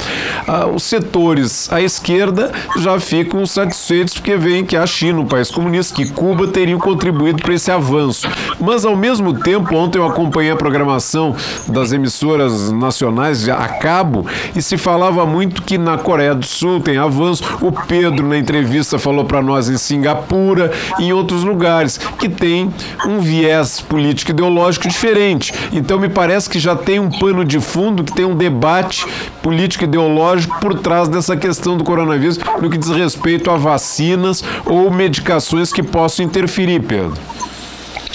ah, 0.46 0.66
os 0.66 0.84
setores 0.84 1.70
à 1.72 1.80
esquerda 1.80 2.52
já 2.78 2.98
ficam 3.00 3.44
satisfeitos 3.44 4.14
porque 4.14 4.36
veem 4.36 4.64
que 4.64 4.76
a 4.76 4.86
China, 4.86 5.20
um 5.20 5.26
país 5.26 5.50
comunista, 5.50 5.96
que 5.96 6.10
Cuba 6.10 6.46
teriam 6.46 6.78
contribuído 6.78 7.42
para 7.42 7.54
esse 7.54 7.70
avanço. 7.70 8.28
Mas 8.60 8.84
ao 8.84 8.94
mesmo 8.94 9.34
tempo, 9.34 9.74
ontem 9.74 9.98
eu 9.98 10.06
acompanhei 10.06 10.52
a 10.52 10.56
programação 10.56 11.34
das 11.66 11.92
emissoras 11.92 12.70
nacionais 12.70 13.48
a 13.48 13.68
cabo 13.68 14.26
e 14.54 14.62
se 14.62 14.76
falava 14.76 15.26
muito 15.26 15.62
que 15.62 15.76
na 15.76 15.98
Coreia 15.98 16.34
do 16.34 16.46
Sul 16.46 16.80
tem 16.80 16.98
avanço. 16.98 17.42
O 17.60 17.72
Pedro, 17.72 18.26
na 18.26 18.38
entrevista, 18.38 18.98
falou 18.98 19.24
para 19.24 19.42
nós 19.42 19.68
em 19.68 19.76
Singapura 19.76 20.67
e 20.98 21.04
em 21.04 21.12
outros 21.12 21.42
lugares 21.42 21.98
que 21.98 22.28
tem 22.28 22.72
um 23.06 23.20
viés 23.20 23.80
político 23.80 24.30
ideológico 24.30 24.88
diferente. 24.88 25.52
Então 25.72 25.98
me 25.98 26.08
parece 26.08 26.48
que 26.48 26.58
já 26.58 26.74
tem 26.76 26.98
um 26.98 27.10
pano 27.10 27.44
de 27.44 27.60
fundo, 27.60 28.04
que 28.04 28.12
tem 28.12 28.24
um 28.24 28.36
debate 28.36 29.06
político 29.42 29.84
ideológico 29.84 30.58
por 30.60 30.78
trás 30.78 31.08
dessa 31.08 31.36
questão 31.36 31.76
do 31.76 31.84
coronavírus 31.84 32.38
no 32.60 32.70
que 32.70 32.78
diz 32.78 32.90
respeito 32.90 33.50
a 33.50 33.56
vacinas 33.56 34.42
ou 34.64 34.90
medicações 34.90 35.72
que 35.72 35.82
possam 35.82 36.24
interferir, 36.24 36.80
Pedro. 36.80 37.18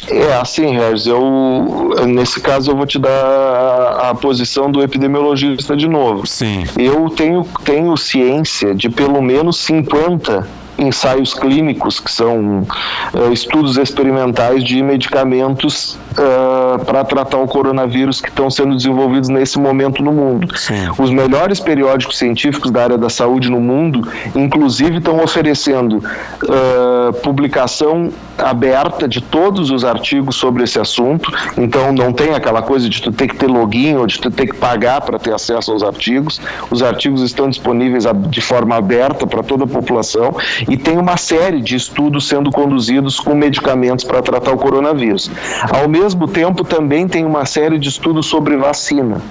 É, 0.10 0.34
assim, 0.34 0.76
Regis, 0.76 1.08
eu 1.08 1.94
nesse 2.08 2.42
caso 2.42 2.72
eu 2.72 2.76
vou 2.76 2.86
te 2.86 3.00
dar 3.00 3.10
a, 3.10 4.10
a, 4.10 4.16
posição 4.16 4.70
do 4.70 4.82
epidemiologista 4.82 5.76
de 5.76 5.88
novo. 5.88 6.28
Sim. 6.28 6.66
Eu 6.78 7.10
tenho, 7.10 7.48
tenho 7.64 7.96
ciência 7.96 8.76
de 8.76 8.90
pelo 8.90 9.22
menos 9.22 9.58
50 9.60 10.48
ensaios 10.78 11.34
clínicos, 11.34 12.00
que 12.00 12.12
são 12.12 12.62
uh, 12.62 13.32
estudos 13.32 13.78
experimentais 13.78 14.64
de 14.64 14.82
medicamentos 14.82 15.98
uh, 16.12 16.84
para 16.84 17.04
tratar 17.04 17.38
o 17.38 17.48
coronavírus 17.48 18.20
que 18.20 18.30
estão 18.30 18.50
sendo 18.50 18.76
desenvolvidos 18.76 19.30
nesse 19.30 19.60
momento 19.60 20.04
no 20.04 20.12
mundo. 20.12 20.58
Sim. 20.58 20.90
Os 20.98 21.12
melhores 21.12 21.60
periódicos 21.60 22.18
científicos 22.18 22.72
da 22.72 22.84
área 22.84 22.98
da 22.98 23.10
saúde 23.10 23.50
no 23.50 23.60
mundo, 23.60 24.08
inclusive, 24.36 24.98
estão 24.98 25.24
oferecendo 25.24 25.98
uh, 25.98 27.14
publicação 27.22 28.12
aberta 28.38 29.08
de 29.08 29.22
todos 29.22 29.70
os 29.70 29.86
artigos 29.86 30.36
sobre 30.36 30.64
esse 30.64 30.80
assunto. 30.80 31.32
Então, 31.58 31.92
não 31.94 32.12
tem 32.12 32.34
aquela 32.34 32.62
coisa 32.62 32.90
de 32.90 33.02
tu 33.02 33.12
ter 33.12 33.28
que 33.28 33.36
ter 33.36 33.48
login 33.48 33.96
ou 33.96 34.08
de 34.08 34.20
tu 34.20 34.32
ter 34.32 34.48
que 34.48 34.56
pagar 34.56 35.02
para 35.02 35.20
ter 35.20 35.34
acesso 35.34 35.72
aos 35.72 35.84
artigos. 35.84 36.42
Os 36.72 36.82
artigos 36.82 37.22
estão 37.22 37.48
disponíveis 37.48 38.06
de 38.30 38.42
forma 38.42 38.76
aberta 38.76 39.28
para 39.28 39.44
toda 39.44 39.66
a 39.66 39.68
população 39.68 40.36
e 40.68 40.78
tem 40.78 40.98
uma 40.98 41.18
série 41.18 41.62
de 41.62 41.76
estudos 41.76 42.28
sendo 42.28 42.52
conduzidos 42.52 43.20
com 43.20 43.36
medicamentos 43.36 44.04
para 44.06 44.22
tratar 44.22 44.52
o 44.52 44.58
coronavírus. 44.58 45.30
Ao 45.72 45.88
mesmo 45.88 46.28
tempo, 46.28 46.64
também 46.64 47.08
tem 47.08 47.26
uma 47.26 47.46
série 47.46 47.78
de 47.78 47.90
estudos 47.90 48.26
sobre 48.28 48.58
vacina. 48.58 49.22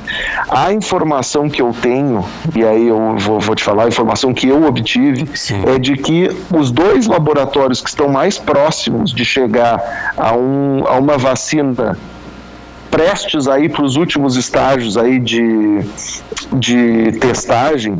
A 0.48 0.72
informação 0.72 1.48
que 1.48 1.62
eu 1.62 1.74
tenho, 1.80 2.24
e 2.54 2.64
aí 2.64 2.88
eu 2.88 3.16
vou, 3.18 3.40
vou 3.40 3.54
te 3.54 3.64
falar, 3.64 3.84
a 3.84 3.88
informação 3.88 4.32
que 4.32 4.48
eu 4.48 4.64
obtive, 4.64 5.28
Sim. 5.34 5.62
é 5.66 5.78
de 5.78 5.96
que 5.96 6.30
os 6.54 6.70
dois 6.70 7.06
laboratórios 7.06 7.80
que 7.80 7.88
estão 7.88 8.08
mais 8.08 8.38
próximos 8.38 9.12
de 9.12 9.24
chegar 9.24 10.12
a, 10.16 10.34
um, 10.34 10.84
a 10.86 10.98
uma 10.98 11.16
vacina 11.16 11.96
prestes 12.90 13.48
aí 13.48 13.70
para 13.70 13.82
os 13.82 13.96
últimos 13.96 14.36
estágios 14.36 14.98
aí 14.98 15.18
de, 15.18 15.80
de 16.52 17.12
testagem 17.18 17.98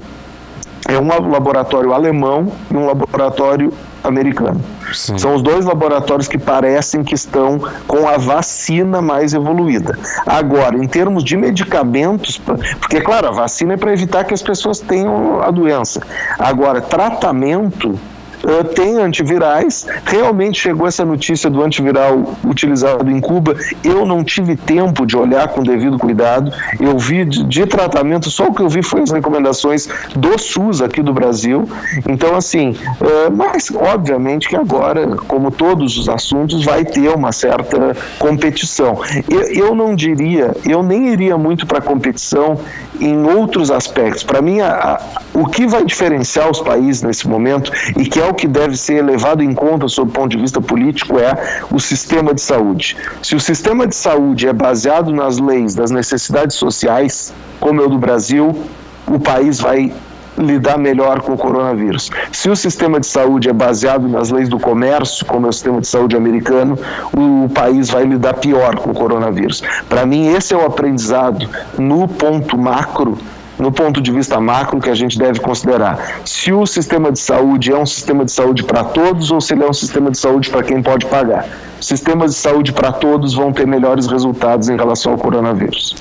é 0.89 0.99
um 0.99 1.07
laboratório 1.31 1.93
alemão 1.93 2.53
e 2.71 2.77
um 2.77 2.87
laboratório 2.87 3.73
americano. 4.03 4.61
Sim. 4.93 5.17
São 5.17 5.35
os 5.35 5.43
dois 5.43 5.65
laboratórios 5.65 6.27
que 6.27 6.37
parecem 6.37 7.05
que 7.05 7.15
estão 7.15 7.61
com 7.87 8.09
a 8.09 8.19
vacina 8.19 9.01
mais 9.01 9.33
evoluída. 9.33 9.97
Agora, 10.27 10.77
em 10.77 10.87
termos 10.89 11.23
de 11.23 11.37
medicamentos, 11.37 12.41
porque, 12.81 13.01
claro, 13.01 13.29
a 13.29 13.31
vacina 13.31 13.75
é 13.75 13.77
para 13.77 13.93
evitar 13.93 14.25
que 14.25 14.35
as 14.35 14.43
pessoas 14.43 14.81
tenham 14.81 15.41
a 15.41 15.51
doença. 15.51 16.01
Agora, 16.39 16.81
tratamento 16.81 17.99
uh, 18.45 18.65
tem 18.65 18.99
antivirais. 18.99 19.87
Realmente 20.05 20.61
chegou 20.61 20.87
essa 20.87 21.05
notícia 21.05 21.49
do 21.49 21.63
antiviral 21.63 22.37
utilizado 22.45 23.11
em 23.11 23.21
Cuba. 23.21 23.57
Eu 23.83 24.05
não 24.05 24.25
tive 24.25 24.57
tempo 24.57 25.07
de 25.07 25.17
olhar 25.17 25.49
com 25.49 25.63
devido 25.63 25.99
cuidado. 25.99 26.53
Eu 26.81 26.99
vi 26.99 27.25
de, 27.25 27.45
de 27.45 27.67
tratamento, 27.67 28.31
só 28.31 28.47
o 28.47 28.55
que 28.55 28.63
eu 28.63 28.69
vi 28.69 28.83
foi 28.83 29.03
as 29.03 29.11
recomendações 29.11 29.89
do 30.15 30.39
SUS 30.39 30.83
aqui 30.83 31.03
do 31.03 31.13
Brasil. 31.13 31.69
Então, 32.09 32.37
assim, 32.37 32.71
uh, 32.71 33.35
mas 33.35 33.71
obviamente 33.71 34.49
que 34.49 34.57
agora, 34.57 35.17
como 35.29 35.51
todos 35.51 35.97
os 35.97 36.09
assuntos, 36.09 36.65
vai 36.65 36.85
ter 36.85 37.09
uma 37.11 37.33
certa 37.33 37.97
competição. 38.19 38.99
Eu, 39.29 39.67
eu 39.67 39.75
não 39.75 39.95
diria, 39.95 40.55
eu 40.69 40.83
nem 40.83 41.09
iria 41.09 41.37
muito 41.37 41.67
para 41.67 41.81
competição 41.81 42.59
em 43.01 43.25
outros 43.25 43.71
aspectos. 43.71 44.23
Para 44.23 44.41
mim, 44.41 44.61
a, 44.61 44.69
a, 44.71 45.01
o 45.35 45.47
que 45.47 45.67
vai 45.67 45.85
diferenciar 45.85 46.51
os 46.51 46.61
países 46.61 47.03
nesse 47.03 47.27
momento 47.29 47.73
e 47.97 48.07
que 48.07 48.21
é 48.21 48.32
o 48.33 48.35
que 48.35 48.49
deve 48.49 48.77
ser 48.77 49.05
levado 49.05 49.43
em 49.43 49.53
conta 49.55 49.87
sob 49.89 50.11
o 50.11 50.13
ponto 50.13 50.31
de 50.31 50.39
vista 50.39 50.61
político 50.61 51.19
é 51.19 51.65
o 51.71 51.79
sistema 51.79 52.35
de 52.35 52.41
saúde. 52.41 52.97
Se 53.23 53.37
o 53.37 53.41
sistema 53.41 53.87
de 53.87 53.95
saúde 53.95 54.49
é 54.49 54.53
baseado 54.53 55.13
nas 55.13 55.39
leis 55.39 55.75
das 55.75 55.91
necessidades 55.91 56.57
sociais, 56.57 57.33
como 57.61 57.81
é 57.81 57.85
o 57.85 57.89
do 57.89 57.99
Brasil, 57.99 58.57
o 59.07 59.21
país 59.21 59.61
vai 59.61 59.93
lidar 60.39 60.79
melhor 60.79 61.21
com 61.21 61.35
o 61.35 61.37
coronavírus. 61.37 62.11
Se 62.33 62.49
o 62.49 62.57
sistema 62.57 62.99
de 62.99 63.07
saúde 63.07 63.51
é 63.51 63.53
baseado 63.53 64.09
nas 64.09 64.31
leis 64.31 64.49
do 64.49 64.59
comércio, 64.59 65.27
como 65.27 65.47
é 65.47 65.51
o 65.51 65.53
sistema 65.53 65.81
de 65.81 65.87
saúde 65.87 66.17
americano, 66.17 66.79
o, 67.13 67.51
país 67.51 67.91
vai 67.91 68.05
lidar 68.05 68.35
pior 68.35 68.77
com 68.77 68.91
o 68.91 68.95
coronavírus. 68.95 69.63
Para 69.91 70.07
mim, 70.07 70.29
esse 70.29 70.55
é 70.55 70.57
o 70.57 70.65
aprendizado 70.65 71.47
no 71.79 72.09
ponto 72.09 72.57
macro 72.57 73.19
no 73.59 73.71
ponto 73.71 74.01
de 74.01 74.11
vista 74.11 74.41
macro 74.41 74.81
que 74.81 74.91
a 74.91 74.95
gente 74.95 75.19
deve 75.19 75.41
considerar. 75.41 76.21
Se 76.25 76.53
o 76.53 76.67
sistema 76.67 77.13
de 77.13 77.19
saúde 77.19 77.73
é 77.73 77.77
um 77.77 77.87
sistema 77.87 78.25
de 78.25 78.33
saúde 78.33 78.65
para 78.65 78.85
todos 78.85 79.31
ou 79.31 79.41
se 79.41 79.55
ele 79.55 79.65
é 79.65 79.69
um 79.69 79.73
sistema 79.73 80.11
de 80.11 80.19
saúde 80.19 80.51
para 80.51 80.63
quem 80.63 80.83
pode 80.83 81.07
pagar 81.07 81.49
sistemas 81.83 82.33
de 82.33 82.39
saúde 82.39 82.73
para 82.73 82.93
todos 82.93 83.35
vão 83.35 83.53
ter 83.53 83.67
melhores 83.67 84.07
resultados 84.07 84.69
em 84.69 84.77
relação 84.77 85.13
ao 85.13 85.19
coronavírus. 85.19 85.95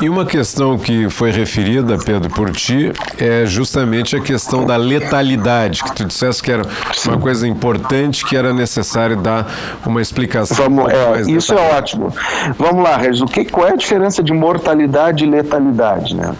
E 0.00 0.08
uma 0.08 0.26
questão 0.26 0.78
que 0.78 1.08
foi 1.08 1.30
referida, 1.30 1.96
Pedro, 1.98 2.30
por 2.30 2.50
ti, 2.50 2.92
é 3.18 3.46
justamente 3.46 4.16
a 4.16 4.20
questão 4.20 4.64
da 4.64 4.76
letalidade, 4.76 5.82
que 5.82 5.94
tu 5.94 6.04
disseste 6.04 6.42
que 6.42 6.52
era 6.52 6.64
Sim. 6.92 7.10
uma 7.10 7.18
coisa 7.18 7.48
importante, 7.48 8.24
que 8.24 8.36
era 8.36 8.52
necessário 8.52 9.16
dar 9.16 9.46
uma 9.86 10.02
explicação. 10.02 10.56
Vamos, 10.56 10.92
é, 10.92 11.22
isso 11.30 11.54
é 11.54 11.76
ótimo. 11.76 12.14
Vamos 12.58 12.84
lá, 12.84 12.96
Regis, 12.96 13.22
o 13.22 13.26
que, 13.26 13.44
qual 13.44 13.68
é 13.68 13.72
a 13.72 13.76
diferença 13.76 14.22
de 14.22 14.32
mortalidade 14.32 15.24
e 15.24 15.30
letalidade, 15.30 16.14
né? 16.14 16.34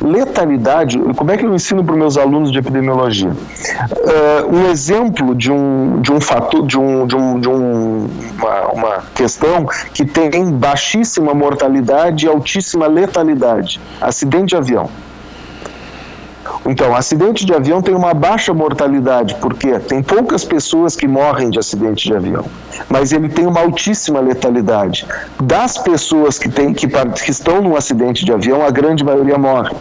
Letalidade, 0.00 0.98
como 1.16 1.30
é 1.30 1.36
que 1.36 1.44
eu 1.44 1.54
ensino 1.54 1.84
para 1.84 1.92
os 1.92 1.98
meus 1.98 2.18
alunos 2.18 2.50
de 2.50 2.58
epidemiologia? 2.58 3.30
Uh, 3.30 4.56
um 4.56 4.70
exemplo 4.70 5.34
de 5.34 5.50
um, 5.50 6.00
de 6.00 6.12
um 6.12 6.20
fator, 6.20 6.66
de, 6.66 6.78
um, 6.78 7.06
de, 7.06 7.16
um, 7.16 7.40
de 7.40 7.48
um, 7.48 8.08
uma, 8.36 8.66
uma 8.72 9.02
questão 9.14 9.66
que 9.94 10.04
tem 10.04 10.50
baixíssima 10.50 11.34
mortalidade 11.34 12.26
e 12.26 12.28
altíssima 12.28 12.86
letalidade: 12.86 13.80
acidente 14.00 14.46
de 14.46 14.56
avião. 14.56 14.90
Então, 16.68 16.94
acidente 16.96 17.46
de 17.46 17.54
avião 17.54 17.80
tem 17.80 17.94
uma 17.94 18.12
baixa 18.12 18.52
mortalidade, 18.52 19.36
porque 19.40 19.78
tem 19.78 20.02
poucas 20.02 20.44
pessoas 20.44 20.96
que 20.96 21.06
morrem 21.06 21.48
de 21.48 21.58
acidente 21.58 22.08
de 22.08 22.14
avião, 22.14 22.44
mas 22.88 23.12
ele 23.12 23.28
tem 23.28 23.46
uma 23.46 23.60
altíssima 23.60 24.18
letalidade. 24.20 25.06
Das 25.40 25.78
pessoas 25.78 26.38
que, 26.38 26.48
tem, 26.48 26.72
que, 26.72 26.88
que 26.88 27.30
estão 27.30 27.62
num 27.62 27.76
acidente 27.76 28.24
de 28.24 28.32
avião, 28.32 28.64
a 28.64 28.70
grande 28.70 29.04
maioria 29.04 29.38
morre. 29.38 29.74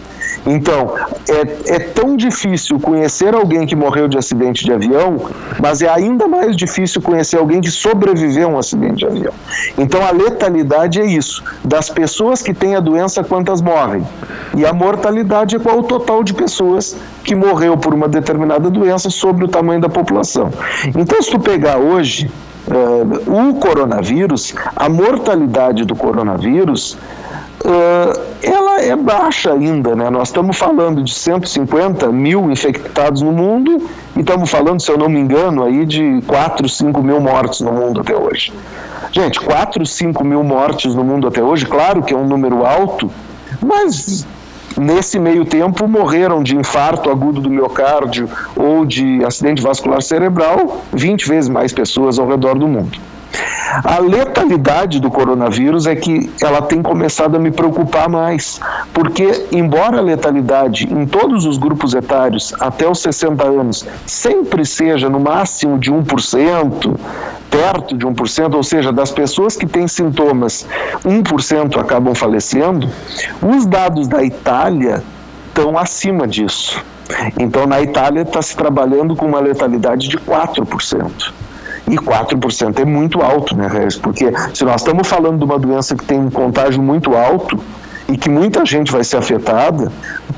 Então, 0.45 0.93
é, 1.27 1.75
é 1.75 1.79
tão 1.79 2.15
difícil 2.15 2.79
conhecer 2.79 3.33
alguém 3.33 3.65
que 3.65 3.75
morreu 3.75 4.07
de 4.07 4.17
acidente 4.17 4.63
de 4.63 4.71
avião, 4.71 5.29
mas 5.59 5.81
é 5.81 5.89
ainda 5.89 6.27
mais 6.27 6.55
difícil 6.55 7.01
conhecer 7.01 7.37
alguém 7.37 7.61
que 7.61 7.71
sobreviveu 7.71 8.49
a 8.49 8.51
um 8.53 8.59
acidente 8.59 8.97
de 8.97 9.05
avião. 9.07 9.33
Então, 9.77 10.05
a 10.05 10.11
letalidade 10.11 11.01
é 11.01 11.05
isso: 11.05 11.43
das 11.63 11.89
pessoas 11.89 12.43
que 12.43 12.53
têm 12.53 12.75
a 12.75 12.79
doença, 12.79 13.23
quantas 13.23 13.59
morrem? 13.59 14.05
E 14.55 14.65
a 14.65 14.73
mortalidade 14.73 15.55
é 15.55 15.59
qual 15.59 15.79
o 15.79 15.83
total 15.83 16.23
de 16.23 16.33
pessoas 16.33 16.74
que 17.23 17.35
morreu 17.35 17.77
por 17.77 17.93
uma 17.93 18.07
determinada 18.07 18.69
doença 18.69 19.09
sobre 19.09 19.45
o 19.45 19.47
tamanho 19.47 19.81
da 19.81 19.89
população. 19.89 20.51
Então, 20.95 21.21
se 21.21 21.29
tu 21.29 21.39
pegar 21.39 21.77
hoje 21.77 22.29
uh, 22.67 23.49
o 23.49 23.55
coronavírus, 23.55 24.53
a 24.75 24.89
mortalidade 24.89 25.85
do 25.85 25.95
coronavírus 25.95 26.97
uh, 27.65 28.35
ela 28.41 28.81
é 28.81 28.95
baixa 28.95 29.51
ainda, 29.53 29.95
né? 29.95 30.09
Nós 30.09 30.29
estamos 30.29 30.57
falando 30.57 31.03
de 31.03 31.13
150 31.13 32.11
mil 32.11 32.51
infectados 32.51 33.21
no 33.21 33.31
mundo 33.31 33.89
e 34.15 34.19
estamos 34.19 34.49
falando, 34.49 34.81
se 34.81 34.91
eu 34.91 34.97
não 34.97 35.09
me 35.09 35.19
engano, 35.19 35.63
aí 35.63 35.85
de 35.85 36.21
4, 36.27 36.67
5 36.67 37.01
mil 37.01 37.19
mortos 37.19 37.61
no 37.61 37.71
mundo 37.71 38.01
até 38.01 38.15
hoje. 38.15 38.53
Gente, 39.11 39.39
4, 39.39 39.85
5 39.85 40.23
mil 40.23 40.43
mortes 40.43 40.93
no 40.93 41.03
mundo 41.03 41.27
até 41.27 41.41
hoje, 41.41 41.65
claro 41.65 42.03
que 42.03 42.13
é 42.13 42.17
um 42.17 42.27
número 42.27 42.65
alto, 42.65 43.09
mas 43.61 44.27
Nesse 44.77 45.17
meio 45.17 45.45
tempo, 45.45 45.87
morreram 45.87 46.43
de 46.43 46.55
infarto 46.55 47.09
agudo 47.09 47.39
do 47.39 47.49
miocárdio 47.49 48.29
ou 48.55 48.85
de 48.85 49.23
acidente 49.23 49.61
vascular 49.61 50.01
cerebral 50.01 50.81
20 50.91 51.27
vezes 51.27 51.49
mais 51.49 51.71
pessoas 51.71 52.19
ao 52.19 52.27
redor 52.27 52.59
do 52.59 52.67
mundo. 52.67 52.97
A 53.83 53.99
letalidade 53.99 54.99
do 54.99 55.11
coronavírus 55.11 55.85
é 55.85 55.95
que 55.95 56.31
ela 56.41 56.61
tem 56.61 56.81
começado 56.81 57.35
a 57.35 57.39
me 57.39 57.51
preocupar 57.51 58.07
mais, 58.07 58.59
porque, 58.93 59.47
embora 59.51 59.97
a 59.97 60.01
letalidade 60.01 60.91
em 60.91 61.05
todos 61.05 61.45
os 61.45 61.57
grupos 61.57 61.93
etários 61.93 62.53
até 62.59 62.89
os 62.89 62.99
60 62.99 63.43
anos 63.43 63.85
sempre 64.05 64.65
seja 64.65 65.09
no 65.09 65.19
máximo 65.19 65.77
de 65.77 65.91
1%, 65.91 66.97
perto 67.49 67.97
de 67.97 68.05
1%, 68.05 68.53
ou 68.53 68.63
seja, 68.63 68.91
das 68.91 69.11
pessoas 69.11 69.55
que 69.55 69.65
têm 69.65 69.87
sintomas, 69.87 70.65
1% 71.03 71.77
acabam 71.79 72.15
falecendo, 72.15 72.89
os 73.41 73.65
dados 73.65 74.07
da 74.07 74.23
Itália 74.23 75.03
estão 75.47 75.77
acima 75.77 76.27
disso. 76.27 76.83
Então, 77.39 77.65
na 77.65 77.81
Itália 77.81 78.21
está 78.21 78.41
se 78.41 78.55
trabalhando 78.55 79.15
com 79.15 79.25
uma 79.25 79.39
letalidade 79.39 80.07
de 80.07 80.17
4%. 80.17 81.33
E 81.87 81.95
4% 81.97 82.79
é 82.79 82.85
muito 82.85 83.21
alto, 83.21 83.55
né, 83.55 83.67
Regis? 83.67 83.97
Porque 83.97 84.31
se 84.53 84.63
nós 84.63 84.81
estamos 84.81 85.07
falando 85.07 85.37
de 85.37 85.45
uma 85.45 85.59
doença 85.59 85.95
que 85.95 86.03
tem 86.03 86.19
um 86.19 86.31
contágio 86.31 86.81
muito 86.81 87.15
alto 87.15 87.59
e 88.07 88.17
que 88.17 88.29
muita 88.29 88.65
gente 88.65 88.91
vai 88.91 89.03
ser 89.03 89.17
afetada, 89.17 89.91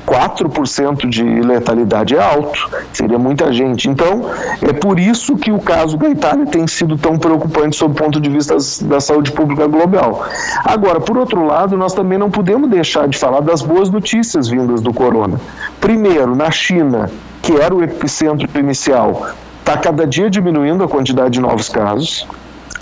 4% 0.06 1.08
de 1.08 1.22
letalidade 1.22 2.16
é 2.16 2.22
alto, 2.22 2.70
seria 2.92 3.18
muita 3.18 3.52
gente. 3.52 3.88
Então, 3.88 4.30
é 4.62 4.72
por 4.72 4.98
isso 4.98 5.36
que 5.36 5.52
o 5.52 5.58
caso 5.58 5.96
da 5.98 6.08
Itália 6.08 6.46
tem 6.46 6.66
sido 6.66 6.96
tão 6.96 7.18
preocupante 7.18 7.76
sob 7.76 7.92
o 7.92 7.94
ponto 7.94 8.18
de 8.20 8.30
vista 8.30 8.56
da 8.82 9.00
saúde 9.00 9.32
pública 9.32 9.66
global. 9.66 10.24
Agora, 10.64 11.00
por 11.00 11.18
outro 11.18 11.44
lado, 11.46 11.76
nós 11.76 11.92
também 11.92 12.18
não 12.18 12.30
podemos 12.30 12.70
deixar 12.70 13.06
de 13.06 13.18
falar 13.18 13.40
das 13.40 13.60
boas 13.60 13.90
notícias 13.90 14.48
vindas 14.48 14.80
do 14.80 14.92
corona. 14.92 15.38
Primeiro, 15.80 16.34
na 16.34 16.50
China, 16.50 17.10
que 17.42 17.52
era 17.52 17.74
o 17.74 17.82
epicentro 17.82 18.48
inicial, 18.58 19.28
Está 19.68 19.80
cada 19.80 20.06
dia 20.06 20.30
diminuindo 20.30 20.82
a 20.82 20.88
quantidade 20.88 21.32
de 21.32 21.40
novos 21.40 21.68
casos, 21.68 22.26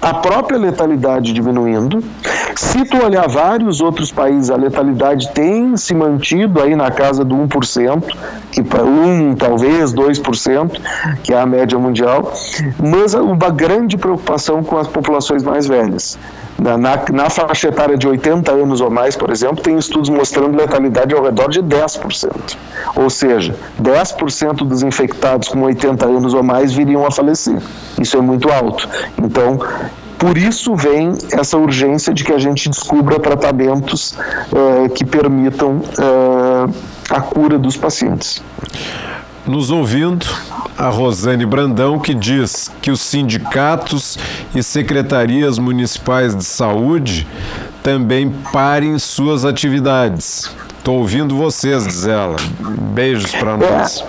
a 0.00 0.14
própria 0.14 0.56
letalidade 0.56 1.32
diminuindo. 1.32 2.00
Se 2.54 2.84
tu 2.84 3.04
olhar 3.04 3.28
vários 3.28 3.80
outros 3.80 4.12
países, 4.12 4.52
a 4.52 4.56
letalidade 4.56 5.32
tem 5.32 5.76
se 5.76 5.92
mantido 5.92 6.62
aí 6.62 6.76
na 6.76 6.88
casa 6.92 7.24
do 7.24 7.34
1%, 7.34 8.04
que 8.52 8.62
para 8.62 8.84
1, 8.84 9.34
talvez 9.34 9.92
2%, 9.92 10.80
que 11.24 11.34
é 11.34 11.40
a 11.40 11.44
média 11.44 11.76
mundial, 11.76 12.32
mas 12.78 13.14
uma 13.14 13.50
grande 13.50 13.96
preocupação 13.96 14.62
com 14.62 14.78
as 14.78 14.86
populações 14.86 15.42
mais 15.42 15.66
velhas. 15.66 16.16
Na, 16.58 16.78
na, 16.78 16.98
na, 17.12 17.30
faixa 17.30 17.68
etária 17.68 17.96
de 17.98 18.08
80 18.08 18.50
anos 18.50 18.80
ou 18.80 18.90
mais, 18.90 19.14
por 19.14 19.30
exemplo, 19.30 19.62
tem 19.62 19.76
estudos 19.76 20.08
mostrando 20.08 20.56
letalidade 20.56 21.14
ao 21.14 21.22
redor 21.22 21.50
de 21.50 21.62
10%. 21.62 22.56
Ou 22.96 23.10
seja, 23.10 23.54
10% 23.80 24.66
dos 24.66 24.82
infectados 24.82 25.48
com 25.48 25.62
80 25.62 26.06
anos 26.06 26.32
ou 26.32 26.42
mais 26.42 26.72
viriam 26.72 27.06
a 27.06 27.10
falecer. 27.10 27.60
Isso 28.00 28.16
é 28.16 28.20
muito 28.20 28.50
alto. 28.50 28.88
Então, 29.18 29.58
por 30.18 30.38
isso 30.38 30.74
vem 30.74 31.12
essa 31.32 31.58
urgência 31.58 32.12
de 32.14 32.24
que 32.24 32.32
a 32.32 32.38
gente 32.38 32.70
descubra 32.70 33.20
tratamentos 33.20 34.12
uh, 34.12 34.88
que 34.94 35.04
permitam 35.04 35.76
uh, 35.76 36.74
a 37.10 37.20
cura 37.20 37.58
dos 37.58 37.76
pacientes. 37.76 38.42
Nos 39.46 39.70
ouvindo, 39.70 40.26
a 40.76 40.88
Rosane 40.88 41.46
Brandão, 41.46 42.00
que 42.00 42.12
diz 42.12 42.70
que 42.82 42.90
os 42.90 43.00
sindicatos 43.00 44.18
e 44.54 44.62
secretarias 44.62 45.56
municipais 45.56 46.36
de 46.36 46.44
saúde 46.44 47.26
também 47.82 48.28
parem 48.52 48.98
suas 48.98 49.44
atividades. 49.44 50.50
Estou 50.78 50.98
ouvindo 50.98 51.36
vocês, 51.36 51.86
diz 51.86 52.06
ela. 52.06 52.36
Beijos 52.92 53.30
para 53.30 53.56
nós. 53.56 54.04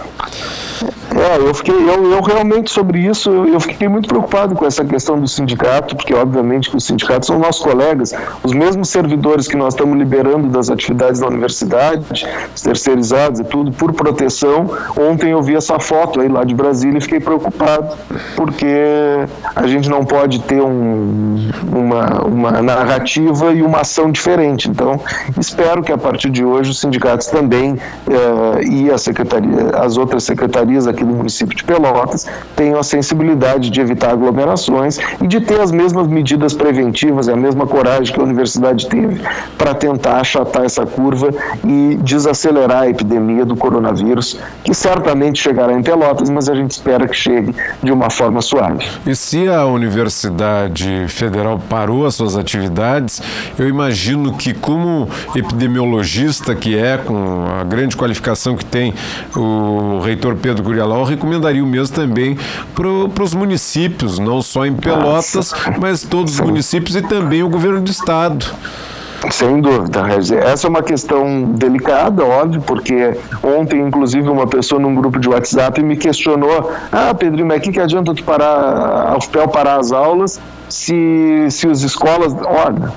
É. 1.18 1.38
Eu 1.38 1.54
fiquei, 1.54 1.74
eu, 1.74 2.12
eu 2.12 2.22
realmente 2.22 2.72
sobre 2.72 3.00
isso, 3.00 3.32
eu 3.32 3.60
fiquei 3.60 3.88
muito 3.88 4.08
preocupado 4.08 4.54
com 4.56 4.66
essa 4.66 4.86
questão 4.86 5.20
do 5.20 5.28
sindicato, 5.28 5.96
porque 5.96 6.14
obviamente 6.14 6.70
que 6.70 6.78
os 6.78 6.86
sindicatos 6.86 7.28
são 7.28 7.40
nossos 7.40 7.62
colegas, 7.62 8.14
os 8.44 8.54
mesmos 8.54 8.90
servidores 8.90 9.48
que 9.48 9.56
nós 9.56 9.74
estamos 9.74 9.98
liberando 9.98 10.48
das 10.50 10.70
atividades 10.70 11.20
da 11.20 11.28
universidade, 11.28 12.28
terceirizados 12.62 13.40
e 13.40 13.44
tudo, 13.44 13.72
por 13.72 13.94
proteção. 13.94 14.70
Ontem 14.96 15.32
eu 15.32 15.42
vi 15.42 15.56
essa 15.56 15.80
foto 15.80 16.22
aí 16.22 16.28
lá 16.28 16.44
de 16.44 16.54
Brasília 16.54 17.00
e 17.00 17.02
fiquei 17.02 17.20
preocupado, 17.20 17.96
porque 18.36 18.68
a 19.56 19.66
gente 19.66 19.90
não 19.90 20.06
pode 20.06 20.40
ter 20.42 20.62
um, 20.62 21.50
uma, 21.72 22.26
uma 22.26 22.52
narrativa 22.62 23.54
e 23.54 23.62
uma 23.62 23.82
ação 23.82 24.12
diferente. 24.12 24.70
Então, 24.70 25.00
espero 25.40 25.82
que 25.82 25.92
a 25.92 25.98
partir 25.98 26.30
de 26.30 26.44
hoje 26.44 26.72
os 26.72 26.80
sindicatos 26.80 27.28
também 27.28 27.74
uh, 27.74 28.62
e 28.62 28.92
a 28.92 28.98
secretaria, 28.98 29.72
as 29.78 29.98
outras 29.98 30.24
secretarias 30.24 30.88
aqui 30.88 31.07
do 31.08 31.16
município 31.16 31.56
de 31.56 31.64
Pelotas 31.64 32.28
tenham 32.56 32.80
a 32.80 32.84
sensibilidade 32.84 33.70
de 33.70 33.82
evitar 33.82 34.12
aglomerações 34.12 35.00
e 35.22 35.28
de 35.28 35.42
ter 35.42 35.60
as 35.60 35.72
mesmas 35.72 36.08
medidas 36.08 36.54
preventivas 36.54 37.28
e 37.28 37.32
a 37.32 37.36
mesma 37.36 37.66
coragem 37.66 38.14
que 38.14 38.20
a 38.20 38.24
universidade 38.24 38.88
teve 38.88 39.22
para 39.58 39.74
tentar 39.74 40.20
achatar 40.20 40.64
essa 40.64 40.86
curva 40.86 41.30
e 41.64 41.98
desacelerar 42.02 42.84
a 42.84 42.90
epidemia 42.90 43.46
do 43.46 43.56
coronavírus, 43.56 44.40
que 44.64 44.74
certamente 44.74 45.42
chegará 45.42 45.74
em 45.74 45.82
Pelotas, 45.82 46.30
mas 46.30 46.50
a 46.50 46.56
gente 46.56 46.72
espera 46.72 47.08
que 47.08 47.16
chegue 47.16 47.56
de 47.82 47.92
uma 47.92 48.10
forma 48.10 48.42
suave. 48.42 48.86
E 49.06 49.16
se 49.16 49.48
a 49.48 49.66
Universidade 49.66 51.06
Federal 51.08 51.60
parou 51.70 52.06
as 52.06 52.16
suas 52.16 52.36
atividades, 52.36 53.22
eu 53.58 53.68
imagino 53.68 54.34
que, 54.34 54.54
como 54.54 55.08
epidemiologista 55.36 56.56
que 56.56 56.78
é, 56.78 56.98
com 56.98 57.46
a 57.60 57.64
grande 57.64 57.96
qualificação 57.96 58.56
que 58.56 58.66
tem 58.66 58.94
o 59.36 60.00
reitor 60.00 60.36
Pedro 60.36 60.64
Curialão, 60.64 60.97
recomendaria 61.04 61.64
o 61.64 61.68
mesmo 61.68 61.96
também 61.96 62.38
para 62.74 63.24
os 63.24 63.34
municípios, 63.34 64.20
não 64.20 64.42
só 64.42 64.66
em 64.66 64.74
Pelotas, 64.74 65.54
mas 65.80 66.04
todos 66.04 66.36
os 66.36 66.40
municípios 66.40 66.96
e 66.96 67.02
também 67.02 67.44
o 67.44 67.50
governo 67.50 67.82
do 67.82 67.92
estado. 67.92 68.46
Sem 69.32 69.60
dúvida, 69.60 70.06
essa 70.46 70.68
é 70.68 70.70
uma 70.70 70.84
questão 70.84 71.44
delicada, 71.44 72.24
óbvio, 72.24 72.62
porque 72.62 73.18
ontem, 73.44 73.82
inclusive, 73.82 74.30
uma 74.30 74.46
pessoa 74.46 74.80
num 74.80 74.94
grupo 74.94 75.20
de 75.20 75.28
WhatsApp 75.28 75.82
me 75.82 75.98
questionou: 75.98 76.72
Ah, 76.92 77.14
Pedrinho, 77.14 77.48
mas 77.48 77.58
o 77.58 77.62
que, 77.62 77.72
que 77.72 77.80
adianta 77.80 78.14
tu 78.14 78.24
parar, 78.24 79.12
a 79.12 79.18
UFPEL 79.18 79.48
parar 79.48 79.80
as 79.80 79.92
aulas 79.92 80.40
se, 80.70 81.48
se 81.50 81.68
as 81.68 81.82
escolas. 81.82 82.34
Olha, 82.34 82.94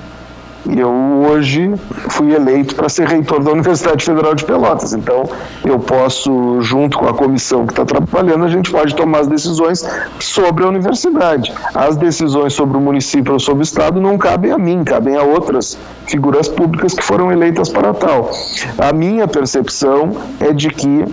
e 0.69 0.79
eu 0.79 0.89
hoje 0.89 1.73
fui 2.09 2.33
eleito 2.33 2.75
para 2.75 2.87
ser 2.87 3.07
reitor 3.07 3.43
da 3.43 3.51
Universidade 3.51 4.05
Federal 4.05 4.35
de 4.35 4.45
Pelotas. 4.45 4.93
Então, 4.93 5.23
eu 5.65 5.79
posso, 5.79 6.61
junto 6.61 6.97
com 6.97 7.07
a 7.07 7.13
comissão 7.13 7.65
que 7.65 7.73
está 7.73 7.85
trabalhando, 7.85 8.45
a 8.45 8.47
gente 8.47 8.71
pode 8.71 8.95
tomar 8.95 9.19
as 9.19 9.27
decisões 9.27 9.85
sobre 10.19 10.63
a 10.63 10.67
universidade. 10.67 11.53
As 11.73 11.95
decisões 11.97 12.53
sobre 12.53 12.77
o 12.77 12.81
município 12.81 13.33
ou 13.33 13.39
sobre 13.39 13.61
o 13.61 13.65
Estado 13.65 13.99
não 13.99 14.17
cabem 14.17 14.51
a 14.51 14.57
mim, 14.57 14.83
cabem 14.83 15.15
a 15.15 15.23
outras 15.23 15.77
figuras 16.05 16.47
públicas 16.47 16.93
que 16.93 17.03
foram 17.03 17.31
eleitas 17.31 17.69
para 17.69 17.93
tal. 17.93 18.29
A 18.77 18.93
minha 18.93 19.27
percepção 19.27 20.11
é 20.39 20.53
de 20.53 20.69
que. 20.69 21.05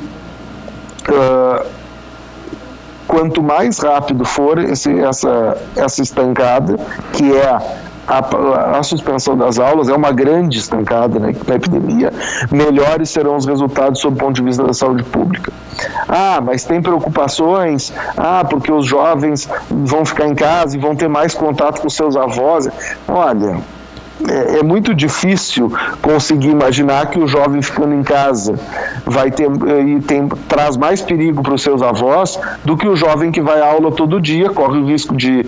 Uh, 1.08 1.78
quanto 3.06 3.42
mais 3.42 3.78
rápido 3.78 4.22
for 4.26 4.58
esse, 4.58 5.00
essa, 5.00 5.56
essa 5.74 6.02
estancada, 6.02 6.78
que 7.14 7.34
é 7.34 7.58
a, 8.08 8.78
a, 8.78 8.82
suspensão 8.82 9.36
das 9.36 9.58
aulas 9.58 9.88
é 9.88 9.94
uma 9.94 10.10
grande 10.10 10.58
estancada 10.58 11.18
né, 11.18 11.34
na 11.46 11.54
epidemia, 11.54 12.12
melhores 12.50 13.10
serão 13.10 13.36
os 13.36 13.44
resultados 13.44 14.00
sob 14.00 14.16
o 14.16 14.18
ponto 14.18 14.36
de 14.36 14.42
vista 14.42 14.64
da 14.64 14.72
saúde 14.72 15.02
pública. 15.02 15.52
Ah, 16.08 16.40
mas 16.42 16.64
tem 16.64 16.80
preocupações? 16.80 17.92
Ah, 18.16 18.44
porque 18.48 18.72
os 18.72 18.86
jovens 18.86 19.48
vão 19.70 20.04
ficar 20.04 20.26
em 20.26 20.34
casa 20.34 20.76
e 20.76 20.80
vão 20.80 20.96
ter 20.96 21.08
mais 21.08 21.34
contato 21.34 21.82
com 21.82 21.90
seus 21.90 22.16
avós. 22.16 22.68
Olha, 23.06 23.58
é, 24.26 24.58
é, 24.58 24.62
muito 24.62 24.94
difícil 24.94 25.70
conseguir 26.02 26.48
imaginar 26.48 27.06
que 27.06 27.18
o 27.18 27.28
jovem 27.28 27.62
ficando 27.62 27.94
em 27.94 28.02
casa 28.02 28.58
vai 29.04 29.30
ter 29.30 29.48
e 29.86 30.00
tem, 30.00 30.26
traz 30.48 30.76
mais 30.76 31.00
perigo 31.00 31.42
para 31.42 31.54
os 31.54 31.62
seus 31.62 31.82
avós 31.82 32.38
do 32.64 32.76
que 32.76 32.88
o 32.88 32.96
jovem 32.96 33.30
que 33.30 33.40
vai 33.40 33.60
à 33.60 33.66
aula 33.66 33.92
todo 33.92 34.20
dia, 34.20 34.50
corre 34.50 34.78
o 34.78 34.86
risco 34.86 35.14
de 35.14 35.46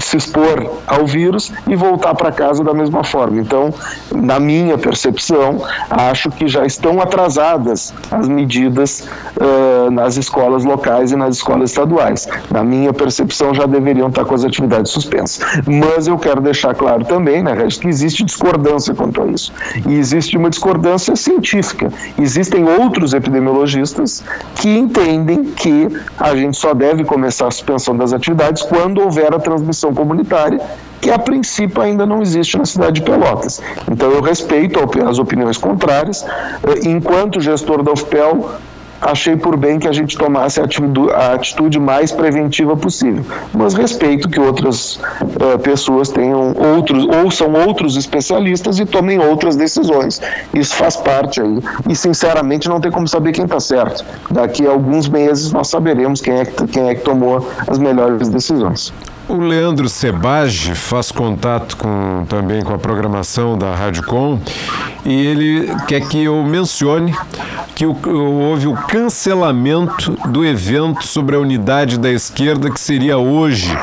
se 0.00 0.16
expor 0.16 0.70
ao 0.86 1.06
vírus 1.06 1.52
e 1.66 1.74
voltar 1.74 2.14
para 2.14 2.30
casa 2.30 2.62
da 2.62 2.74
mesma 2.74 3.02
forma. 3.02 3.40
Então, 3.40 3.72
na 4.14 4.38
minha 4.38 4.76
percepção, 4.76 5.62
acho 5.90 6.30
que 6.30 6.46
já 6.46 6.64
estão 6.66 7.00
atrasadas 7.00 7.92
as 8.10 8.28
medidas 8.28 9.08
uh, 9.36 9.90
nas 9.90 10.16
escolas 10.16 10.64
locais 10.64 11.12
e 11.12 11.16
nas 11.16 11.36
escolas 11.36 11.70
estaduais. 11.70 12.28
Na 12.50 12.62
minha 12.62 12.92
percepção, 12.92 13.54
já 13.54 13.66
deveriam 13.66 14.08
estar 14.08 14.24
com 14.24 14.34
as 14.34 14.44
atividades 14.44 14.92
suspensas. 14.92 15.40
Mas 15.66 16.06
eu 16.06 16.18
quero 16.18 16.40
deixar 16.40 16.74
claro 16.74 17.04
também, 17.04 17.42
né, 17.42 17.56
que 17.80 17.88
existe 17.88 18.24
discordância 18.24 18.94
quanto 18.94 19.22
a 19.22 19.26
isso. 19.26 19.52
E 19.88 19.94
existe 19.94 20.36
uma 20.36 20.50
discordância 20.50 21.16
científica. 21.16 21.88
Existem 22.18 22.68
outros 22.68 23.14
epidemiologistas 23.14 24.22
que 24.56 24.68
entendem 24.68 25.44
que 25.44 25.88
a 26.18 26.34
gente 26.36 26.56
só 26.56 26.74
deve 26.74 27.04
começar 27.04 27.48
a 27.48 27.50
suspensão 27.50 27.96
das 27.96 28.12
atividades 28.12 28.62
quando 28.62 28.81
houver 29.02 29.34
a 29.34 29.38
transmissão 29.38 29.94
comunitária 29.94 30.60
que 31.00 31.10
a 31.10 31.18
princípio 31.18 31.82
ainda 31.82 32.06
não 32.06 32.22
existe 32.22 32.56
na 32.56 32.64
cidade 32.64 33.00
de 33.00 33.02
Pelotas. 33.02 33.60
Então 33.90 34.10
eu 34.10 34.22
respeito 34.22 34.78
as 35.04 35.18
opiniões 35.18 35.58
contrárias. 35.58 36.24
Eh, 36.24 36.88
enquanto 36.88 37.40
gestor 37.40 37.82
da 37.82 37.92
UFPEL, 37.92 38.50
achei 39.02 39.36
por 39.36 39.56
bem 39.56 39.78
que 39.78 39.88
a 39.88 39.92
gente 39.92 40.16
tomasse 40.16 40.60
a 40.60 40.64
atitude 41.34 41.78
mais 41.78 42.12
preventiva 42.12 42.76
possível. 42.76 43.24
Mas 43.52 43.74
respeito 43.74 44.28
que 44.28 44.40
outras 44.40 44.96
uh, 44.96 45.58
pessoas 45.58 46.08
tenham 46.10 46.54
outros, 46.76 47.04
ou 47.04 47.30
são 47.30 47.52
outros 47.52 47.96
especialistas 47.96 48.78
e 48.78 48.86
tomem 48.86 49.18
outras 49.18 49.56
decisões. 49.56 50.20
Isso 50.54 50.74
faz 50.74 50.96
parte 50.96 51.40
aí. 51.40 51.58
E, 51.88 51.96
sinceramente, 51.96 52.68
não 52.68 52.80
tem 52.80 52.90
como 52.90 53.08
saber 53.08 53.32
quem 53.32 53.44
está 53.44 53.60
certo. 53.60 54.04
Daqui 54.30 54.66
a 54.66 54.70
alguns 54.70 55.08
meses 55.08 55.52
nós 55.52 55.68
saberemos 55.68 56.20
quem 56.20 56.34
é, 56.34 56.44
que, 56.44 56.66
quem 56.68 56.88
é 56.88 56.94
que 56.94 57.02
tomou 57.02 57.46
as 57.66 57.78
melhores 57.78 58.28
decisões. 58.28 58.92
O 59.28 59.36
Leandro 59.36 59.88
Sebage 59.88 60.74
faz 60.74 61.12
contato 61.12 61.76
com, 61.76 62.24
também 62.28 62.62
com 62.62 62.74
a 62.74 62.78
programação 62.78 63.56
da 63.56 63.74
Rádio 63.74 64.02
Com 64.04 64.38
e 65.04 65.26
ele 65.26 65.74
quer 65.86 66.00
que 66.00 66.24
eu 66.24 66.42
mencione 66.44 67.14
que 67.74 67.86
o, 67.86 67.96
houve 68.06 68.68
o 68.68 68.74
cancelamento 68.74 70.12
do 70.28 70.44
evento 70.44 71.06
sobre 71.06 71.36
a 71.36 71.38
unidade 71.38 71.98
da 71.98 72.10
esquerda 72.10 72.70
que 72.70 72.80
seria 72.80 73.18
hoje 73.18 73.76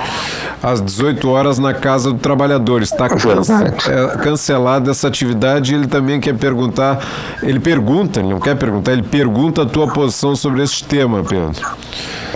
às 0.62 0.82
18 0.82 1.28
horas 1.30 1.58
na 1.58 1.74
Casa 1.74 2.12
do 2.12 2.20
Trabalhador. 2.20 2.82
Está 2.82 3.06
é, 3.06 4.18
cancelada 4.18 4.92
essa 4.92 5.08
atividade 5.08 5.74
e 5.74 5.76
ele 5.76 5.88
também 5.88 6.20
quer 6.20 6.36
perguntar, 6.36 7.00
ele 7.42 7.60
pergunta, 7.60 8.20
ele 8.20 8.30
não 8.30 8.40
quer 8.40 8.56
perguntar, 8.56 8.94
ele 8.94 9.04
pergunta 9.04 9.64
a 9.64 9.66
tua 9.66 9.88
posição 9.88 10.36
sobre 10.36 10.64
esse 10.64 10.84
tema, 10.84 11.24
Pedro. 11.24 11.54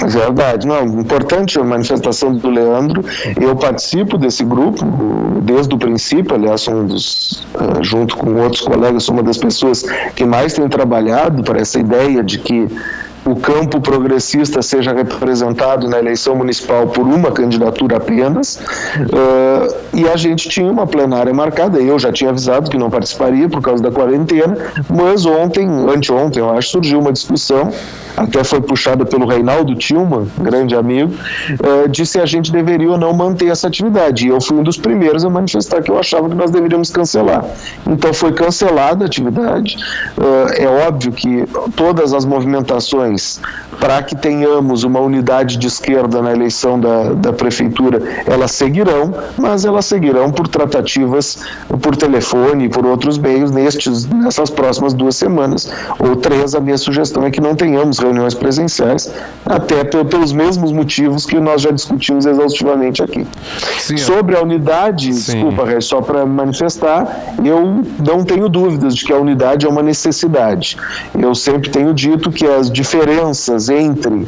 Verdade, 0.08 0.68
não, 0.68 0.84
importante 0.86 1.60
a 1.60 1.64
manifestação 1.64 2.34
do 2.34 2.50
Leandro, 2.50 3.04
eu 3.40 3.56
participo 3.56 4.18
desse 4.18 4.44
grupo 4.44 4.86
desde 5.42 5.74
o 5.74 5.78
princípio, 5.78 6.36
aliás, 6.36 6.68
um 6.68 6.86
dos, 6.86 7.46
uh, 7.56 7.84
junto 7.84 8.18
com 8.18 8.34
outros 8.36 8.62
colegas, 8.62 9.04
sou 9.04 9.14
uma 9.14 9.24
das 9.24 9.38
pessoas 9.38 9.84
que 10.16 10.26
mais 10.26 10.54
tem 10.54 10.68
trabalhado 10.68 11.44
para 11.44 11.60
essa 11.60 11.80
ideia 11.80 12.24
de 12.24 12.40
que 12.40 12.68
o 13.26 13.36
campo 13.36 13.80
progressista 13.80 14.62
seja 14.62 14.94
representado 14.94 15.88
na 15.88 15.98
eleição 15.98 16.36
municipal 16.36 16.88
por 16.88 17.06
uma 17.06 17.32
candidatura 17.32 17.98
apenas, 17.98 18.56
uh, 18.56 19.76
e 19.94 20.08
a 20.08 20.16
gente 20.16 20.50
tinha 20.50 20.70
uma 20.70 20.86
plenária 20.86 21.34
marcada. 21.34 21.80
Eu 21.80 21.98
já 21.98 22.12
tinha 22.12 22.30
avisado 22.30 22.70
que 22.70 22.78
não 22.78 22.90
participaria 22.90 23.48
por 23.48 23.62
causa 23.62 23.82
da 23.82 23.92
quarentena, 23.92 24.58
mas 24.90 25.26
ontem, 25.26 25.68
anteontem, 25.68 26.42
eu 26.42 26.50
acho, 26.50 26.70
surgiu 26.70 27.00
uma 27.00 27.12
discussão 27.12 27.72
até 28.16 28.44
foi 28.44 28.62
puxada 28.62 29.06
pelo 29.06 29.26
Reinaldo 29.26 29.76
Tilman, 29.76 30.28
grande 30.38 30.76
amigo, 30.76 31.14
uh, 31.14 31.90
de 31.90 32.06
se 32.06 32.20
a 32.20 32.26
gente 32.26 32.52
deveria 32.52 32.92
ou 32.92 32.98
não 32.98 33.14
manter 33.14 33.48
essa 33.48 33.68
atividade. 33.68 34.28
E 34.28 34.30
eu 34.30 34.40
fui 34.40 34.58
um 34.58 34.64
dos 34.64 34.78
primeiros 34.78 35.26
a 35.26 35.30
manifestar 35.30 35.82
que 35.82 35.90
eu 35.90 35.98
achava 35.98 36.30
que 36.30 36.36
nós 36.36 36.52
deveríamos 36.52 36.92
cancelar. 36.92 37.44
Então 37.88 38.14
foi 38.14 38.32
cancelada 38.32 39.06
a 39.06 39.08
atividade. 39.08 39.78
Uh, 40.18 40.62
é 40.62 40.88
óbvio 40.88 41.12
que 41.12 41.44
todas 41.76 42.14
as 42.14 42.24
movimentações 42.24 43.13
things. 43.18 43.42
Para 43.80 44.02
que 44.04 44.16
tenhamos 44.16 44.84
uma 44.84 45.00
unidade 45.00 45.58
de 45.58 45.68
esquerda 45.68 46.22
na 46.22 46.32
eleição 46.32 46.80
da, 46.80 47.14
da 47.14 47.34
prefeitura, 47.34 48.02
elas 48.26 48.52
seguirão, 48.52 49.14
mas 49.38 49.66
elas 49.66 49.86
seguirão 49.86 50.32
por 50.32 50.48
tratativas 50.48 51.38
por 51.82 51.96
telefone 51.96 52.70
por 52.70 52.86
outros 52.86 53.18
meios 53.18 53.52
nestes, 53.52 54.06
nessas 54.06 54.50
próximas 54.50 54.94
duas 54.94 55.16
semanas 55.16 55.70
ou 56.00 56.16
três. 56.16 56.56
A 56.56 56.60
minha 56.60 56.78
sugestão 56.78 57.24
é 57.24 57.32
que 57.32 57.42
não 57.42 57.56
tenhamos 57.56 58.00
reuniões 58.00 58.34
presenciais, 58.34 59.12
até 59.46 59.84
pelos 59.84 60.32
mesmos 60.32 60.72
motivos 60.72 61.26
que 61.26 61.40
nós 61.40 61.62
já 61.62 61.72
discutimos 61.72 62.26
exaustivamente 62.26 63.02
aqui. 63.02 63.26
Sim, 63.80 63.98
Sobre 63.98 64.36
a 64.36 64.42
unidade, 64.42 65.14
sim. 65.14 65.34
desculpa, 65.34 65.66
Ré, 65.66 65.82
só 65.82 66.02
para 66.02 66.26
manifestar, 66.26 67.36
eu 67.44 67.84
não 68.00 68.24
tenho 68.24 68.50
dúvidas 68.50 68.96
de 68.96 69.06
que 69.06 69.14
a 69.14 69.18
unidade 69.18 69.66
é 69.66 69.70
uma 69.70 69.84
necessidade. 69.84 70.78
Eu 71.18 71.34
sempre 71.36 71.70
tenho 71.70 71.94
dito 71.94 72.32
que 72.32 72.46
as 72.46 72.72
diferenças 72.72 73.63
entre 73.70 74.28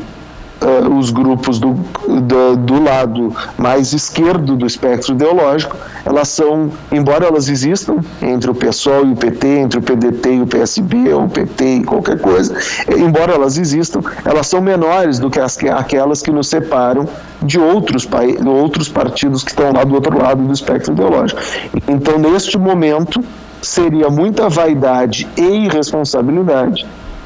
uh, 0.62 0.98
os 0.98 1.12
grupos 1.12 1.60
do, 1.60 1.74
do, 1.74 2.56
do, 2.58 2.84
lado 2.84 3.36
mais 3.58 3.94
esquerdo 3.94 4.56
do 4.56 4.66
espectro 4.66 5.14
ideológico, 5.14 5.76
elas 6.04 6.30
são, 6.30 6.72
embora 6.92 7.26
elas 7.26 7.50
existam 7.50 7.98
entre 8.22 8.50
o 8.50 8.56
PSOL 8.56 9.06
e 9.06 9.12
o 9.12 9.16
PT, 9.16 9.48
entre 9.48 9.80
o 9.80 9.82
PDT 9.82 10.34
e 10.34 10.42
o 10.42 10.48
PSB, 10.48 11.14
ou 11.14 11.26
o 11.26 11.30
PT 11.30 11.66
e 11.66 11.84
qualquer 11.84 12.20
coisa, 12.20 12.56
embora 12.98 13.34
elas 13.34 13.58
existam, 13.58 14.02
elas 14.24 14.48
são 14.48 14.62
menores 14.62 15.20
do 15.20 15.30
que 15.30 15.40
as, 15.40 15.58
aquelas 15.64 16.22
que 16.22 16.32
nos 16.32 16.48
separam 16.48 17.08
de 17.42 17.60
outros, 17.60 18.08
outros 18.46 18.90
partidos 18.90 19.44
que 19.44 19.52
estão 19.52 19.72
lá 19.72 19.84
do 19.84 19.96
outro 19.96 20.18
lado 20.18 20.44
do 20.44 20.54
espectro 20.54 20.94
ideológico. 20.94 21.42
Então, 21.88 22.18
neste 22.18 22.58
momento, 22.58 23.24
seria 23.62 24.10
muita 24.10 24.48
vaidade 24.50 25.28
e 25.38 25.66
irresponsabilidade 25.66 26.86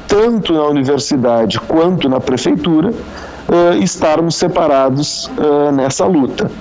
tanto 0.10 0.52
na 0.54 0.64
universidade 0.64 1.60
quanto 1.62 2.10
na 2.10 2.20
prefeitura, 2.20 2.90
uh, 2.90 3.78
estarmos 3.82 4.36
separados 4.36 5.30
uh, 5.38 5.72
nessa 5.72 6.06
luta. 6.06 6.52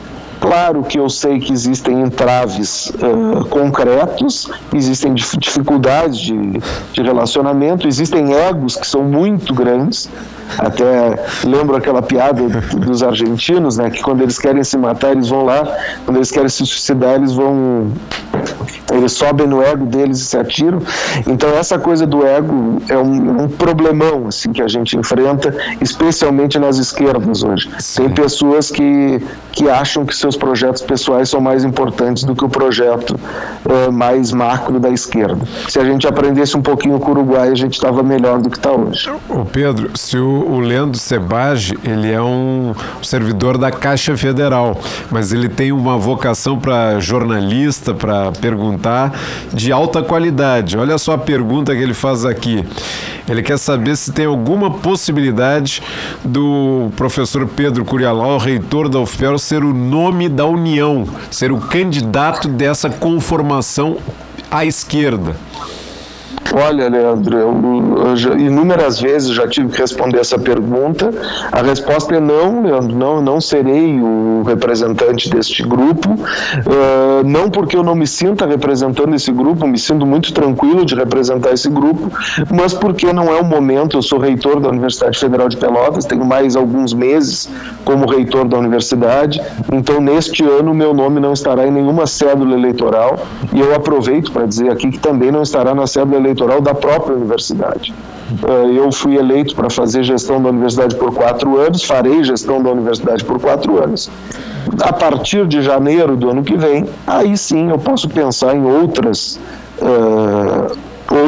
Claro 0.40 0.82
que 0.82 0.98
eu 0.98 1.08
sei 1.08 1.38
que 1.38 1.52
existem 1.52 2.00
entraves 2.00 2.90
uh, 2.90 3.44
concretos, 3.46 4.50
existem 4.72 5.14
dificuldades 5.14 6.18
de, 6.18 6.34
de 6.92 7.02
relacionamento, 7.02 7.86
existem 7.88 8.32
egos 8.32 8.76
que 8.76 8.86
são 8.86 9.02
muito 9.02 9.52
grandes, 9.52 10.08
até 10.56 11.18
lembro 11.44 11.76
aquela 11.76 12.00
piada 12.00 12.42
dos 12.74 13.02
argentinos, 13.02 13.76
né? 13.76 13.90
Que 13.90 14.02
quando 14.02 14.22
eles 14.22 14.38
querem 14.38 14.64
se 14.64 14.78
matar, 14.78 15.12
eles 15.12 15.28
vão 15.28 15.44
lá. 15.44 15.76
Quando 16.04 16.16
eles 16.16 16.30
querem 16.30 16.48
se 16.48 16.64
suicidar, 16.64 17.16
eles 17.16 17.32
vão. 17.32 17.92
Eles 18.90 19.12
sobem 19.12 19.46
no 19.46 19.62
ego 19.62 19.84
deles 19.84 20.20
e 20.20 20.24
se 20.24 20.38
atiram. 20.38 20.80
Então 21.26 21.50
essa 21.50 21.78
coisa 21.78 22.06
do 22.06 22.26
ego 22.26 22.80
é 22.88 22.96
um, 22.96 23.42
um 23.42 23.48
problemão 23.48 24.26
assim 24.28 24.52
que 24.52 24.62
a 24.62 24.68
gente 24.68 24.96
enfrenta, 24.96 25.54
especialmente 25.80 26.58
nas 26.58 26.78
esquerdas 26.78 27.42
hoje. 27.42 27.70
Sim. 27.78 28.04
Tem 28.04 28.14
pessoas 28.14 28.70
que 28.70 29.20
que 29.52 29.68
acham 29.68 30.06
que 30.06 30.14
seus 30.28 30.36
projetos 30.36 30.82
pessoais 30.82 31.28
são 31.28 31.40
mais 31.40 31.64
importantes 31.64 32.24
do 32.24 32.34
que 32.34 32.44
o 32.44 32.48
projeto 32.48 33.18
uh, 33.64 33.92
mais 33.92 34.32
macro 34.32 34.78
da 34.78 34.90
esquerda. 34.90 35.38
Se 35.68 35.78
a 35.78 35.84
gente 35.84 36.06
aprendesse 36.06 36.56
um 36.56 36.62
pouquinho 36.62 36.98
com 36.98 37.08
o 37.08 37.10
Uruguai, 37.12 37.48
a 37.48 37.54
gente 37.54 37.74
estava 37.74 38.02
melhor 38.02 38.40
do 38.40 38.50
que 38.50 38.56
está 38.56 38.72
hoje. 38.72 39.10
O 39.28 39.44
Pedro, 39.44 39.90
se 39.96 40.16
o 40.16 40.28
o, 40.28 40.60
Leandro 40.60 40.98
Sebage, 40.98 41.78
ele 41.82 42.10
é 42.10 42.20
um 42.20 42.74
servidor 43.02 43.58
da 43.58 43.70
Caixa 43.70 44.16
Federal, 44.16 44.78
mas 45.10 45.32
ele 45.32 45.48
tem 45.48 45.72
uma 45.72 45.96
vocação 45.96 46.58
para 46.58 47.00
jornalista, 47.00 47.94
para 47.94 48.32
perguntar 48.32 49.12
de 49.52 49.72
alta 49.72 50.02
qualidade. 50.02 50.76
Olha 50.76 50.98
só 50.98 51.12
a 51.12 51.18
pergunta 51.18 51.74
que 51.74 51.80
ele 51.80 51.94
faz 51.94 52.24
aqui. 52.24 52.64
Ele 53.28 53.42
quer 53.42 53.58
saber 53.58 53.94
se 53.96 54.10
tem 54.10 54.24
alguma 54.24 54.70
possibilidade 54.70 55.82
do 56.24 56.88
professor 56.96 57.46
Pedro 57.46 57.84
Curialau, 57.84 58.38
reitor 58.38 58.88
da 58.88 58.98
UFPEL, 58.98 59.38
ser 59.38 59.62
o 59.62 59.74
nome 59.74 60.17
da 60.26 60.46
União, 60.46 61.06
ser 61.30 61.52
o 61.52 61.58
candidato 61.58 62.48
dessa 62.48 62.88
conformação 62.88 63.98
à 64.50 64.64
esquerda. 64.64 65.36
Olha, 66.54 66.88
Leandro, 66.88 67.36
eu, 67.36 68.06
eu 68.06 68.16
já, 68.16 68.34
inúmeras 68.34 69.00
vezes 69.00 69.30
já 69.34 69.46
tive 69.46 69.68
que 69.68 69.80
responder 69.80 70.18
essa 70.18 70.38
pergunta. 70.38 71.10
A 71.52 71.62
resposta 71.62 72.14
é 72.14 72.20
não, 72.20 72.62
Leandro, 72.62 72.96
não, 72.96 73.20
não 73.20 73.40
serei 73.40 74.00
o 74.00 74.42
representante 74.46 75.28
deste 75.28 75.62
grupo. 75.62 76.10
Uh, 76.10 77.26
não 77.26 77.50
porque 77.50 77.76
eu 77.76 77.82
não 77.82 77.94
me 77.94 78.06
sinta 78.06 78.46
representando 78.46 79.14
esse 79.14 79.30
grupo, 79.30 79.66
me 79.66 79.78
sinto 79.78 80.06
muito 80.06 80.32
tranquilo 80.32 80.84
de 80.84 80.94
representar 80.94 81.52
esse 81.52 81.68
grupo, 81.68 82.10
mas 82.50 82.72
porque 82.72 83.12
não 83.12 83.24
é 83.24 83.38
o 83.40 83.44
momento. 83.44 83.98
Eu 83.98 84.02
sou 84.02 84.18
reitor 84.18 84.60
da 84.60 84.70
Universidade 84.70 85.18
Federal 85.18 85.48
de 85.48 85.56
Pelotas, 85.56 86.04
tenho 86.06 86.24
mais 86.24 86.56
alguns 86.56 86.94
meses 86.94 87.48
como 87.84 88.06
reitor 88.06 88.46
da 88.46 88.58
universidade, 88.58 89.40
então 89.72 90.00
neste 90.00 90.42
ano 90.42 90.72
meu 90.74 90.94
nome 90.94 91.20
não 91.20 91.32
estará 91.32 91.66
em 91.66 91.70
nenhuma 91.70 92.06
cédula 92.06 92.54
eleitoral 92.54 93.18
e 93.52 93.60
eu 93.60 93.74
aproveito 93.74 94.32
para 94.32 94.46
dizer 94.46 94.70
aqui 94.70 94.90
que 94.90 94.98
também 94.98 95.30
não 95.30 95.42
estará 95.42 95.74
na 95.74 95.86
cédula 95.86 96.16
eleitoral 96.18 96.37
da 96.60 96.74
própria 96.74 97.16
universidade. 97.16 97.94
eu 98.76 98.90
fui 98.92 99.16
eleito 99.16 99.54
para 99.54 99.70
fazer 99.70 100.02
gestão 100.02 100.42
da 100.42 100.50
universidade 100.50 100.94
por 100.96 101.12
quatro 101.14 101.58
anos, 101.58 101.82
farei 101.82 102.22
gestão 102.24 102.62
da 102.62 102.70
universidade 102.70 103.24
por 103.24 103.40
quatro 103.40 103.82
anos. 103.82 104.10
A 104.80 104.92
partir 104.92 105.46
de 105.46 105.62
janeiro 105.62 106.16
do 106.16 106.30
ano 106.30 106.42
que 106.42 106.56
vem, 106.56 106.86
aí 107.06 107.36
sim 107.36 107.70
eu 107.70 107.78
posso 107.78 108.08
pensar 108.08 108.54
em 108.54 108.64
outras. 108.64 109.40
Uh, 109.80 110.76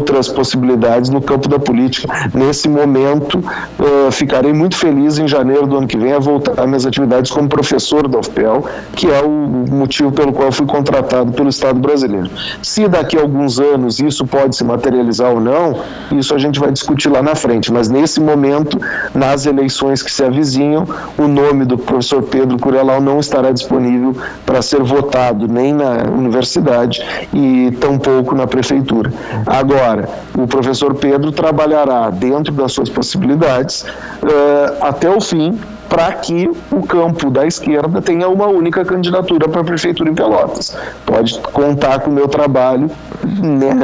outras 0.01 0.29
possibilidades 0.29 1.11
no 1.11 1.21
campo 1.21 1.49
da 1.49 1.59
política. 1.59 2.09
Nesse 2.33 2.69
momento, 2.69 3.39
uh, 3.39 4.11
ficarei 4.11 4.53
muito 4.53 4.77
feliz 4.77 5.19
em 5.19 5.29
janeiro 5.29 5.67
do 5.67 5.77
ano 5.77 5.87
que 5.87 5.97
vem 5.97 6.13
a 6.13 6.19
voltar 6.19 6.59
às 6.59 6.67
minhas 6.67 6.87
atividades 6.87 7.31
como 7.31 7.49
professor 7.49 8.09
da 8.09 8.19
UFPEL, 8.19 8.65
que 8.97 9.07
é 9.07 9.21
o 9.23 9.31
motivo 9.31 10.11
pelo 10.11 10.33
qual 10.33 10.51
fui 10.51 10.67
contratado 10.67 11.33
pelo 11.33 11.51
Estado 11.51 11.79
brasileiro. 11.79 12.31
Se 12.63 12.89
daqui 12.89 13.19
a 13.19 13.21
alguns 13.21 13.61
anos 13.61 14.01
isso 14.01 14.27
pode 14.27 14.57
se 14.57 14.65
materializar 14.65 15.33
ou 15.33 15.41
não, 15.41 15.77
isso 16.13 16.35
a 16.35 16.39
gente 16.39 16.59
vai 16.59 16.73
discutir 16.73 17.09
lá 17.09 17.23
na 17.23 17.35
frente, 17.35 17.71
mas 17.73 17.89
nesse 17.89 18.21
momento, 18.21 18.79
nas 19.15 19.45
eleições 19.45 20.03
que 20.03 20.11
se 20.11 20.25
avizinham, 20.25 20.87
o 21.19 21.29
nome 21.29 21.65
do 21.65 21.77
professor 21.77 22.23
Pedro 22.23 22.59
Curelau 22.59 23.01
não 23.01 23.21
estará 23.21 23.53
disponível 23.53 24.17
para 24.47 24.63
ser 24.63 24.83
votado 24.83 25.47
nem 25.47 25.75
na 25.75 26.05
universidade 26.17 27.03
e 27.35 27.71
tampouco 27.81 28.35
na 28.35 28.47
prefeitura. 28.47 29.13
Agora, 29.47 29.90
Agora, 29.91 30.09
o 30.39 30.47
professor 30.47 30.95
Pedro 30.95 31.33
trabalhará 31.33 32.11
dentro 32.11 32.53
das 32.53 32.73
suas 32.73 32.89
possibilidades 32.89 33.83
uh, 33.83 34.85
até 34.85 35.11
o 35.11 35.21
fim 35.21 35.59
para 35.91 36.13
que 36.13 36.49
o 36.71 36.83
campo 36.85 37.29
da 37.31 37.45
esquerda 37.45 38.01
tenha 38.01 38.29
uma 38.29 38.47
única 38.47 38.85
candidatura 38.85 39.49
para 39.49 39.61
a 39.61 39.65
prefeitura 39.65 40.09
em 40.09 40.15
Pelotas. 40.15 40.75
Pode 41.05 41.39
contar 41.53 41.99
com 41.99 42.11
o 42.11 42.15
meu 42.15 42.29
trabalho 42.29 42.89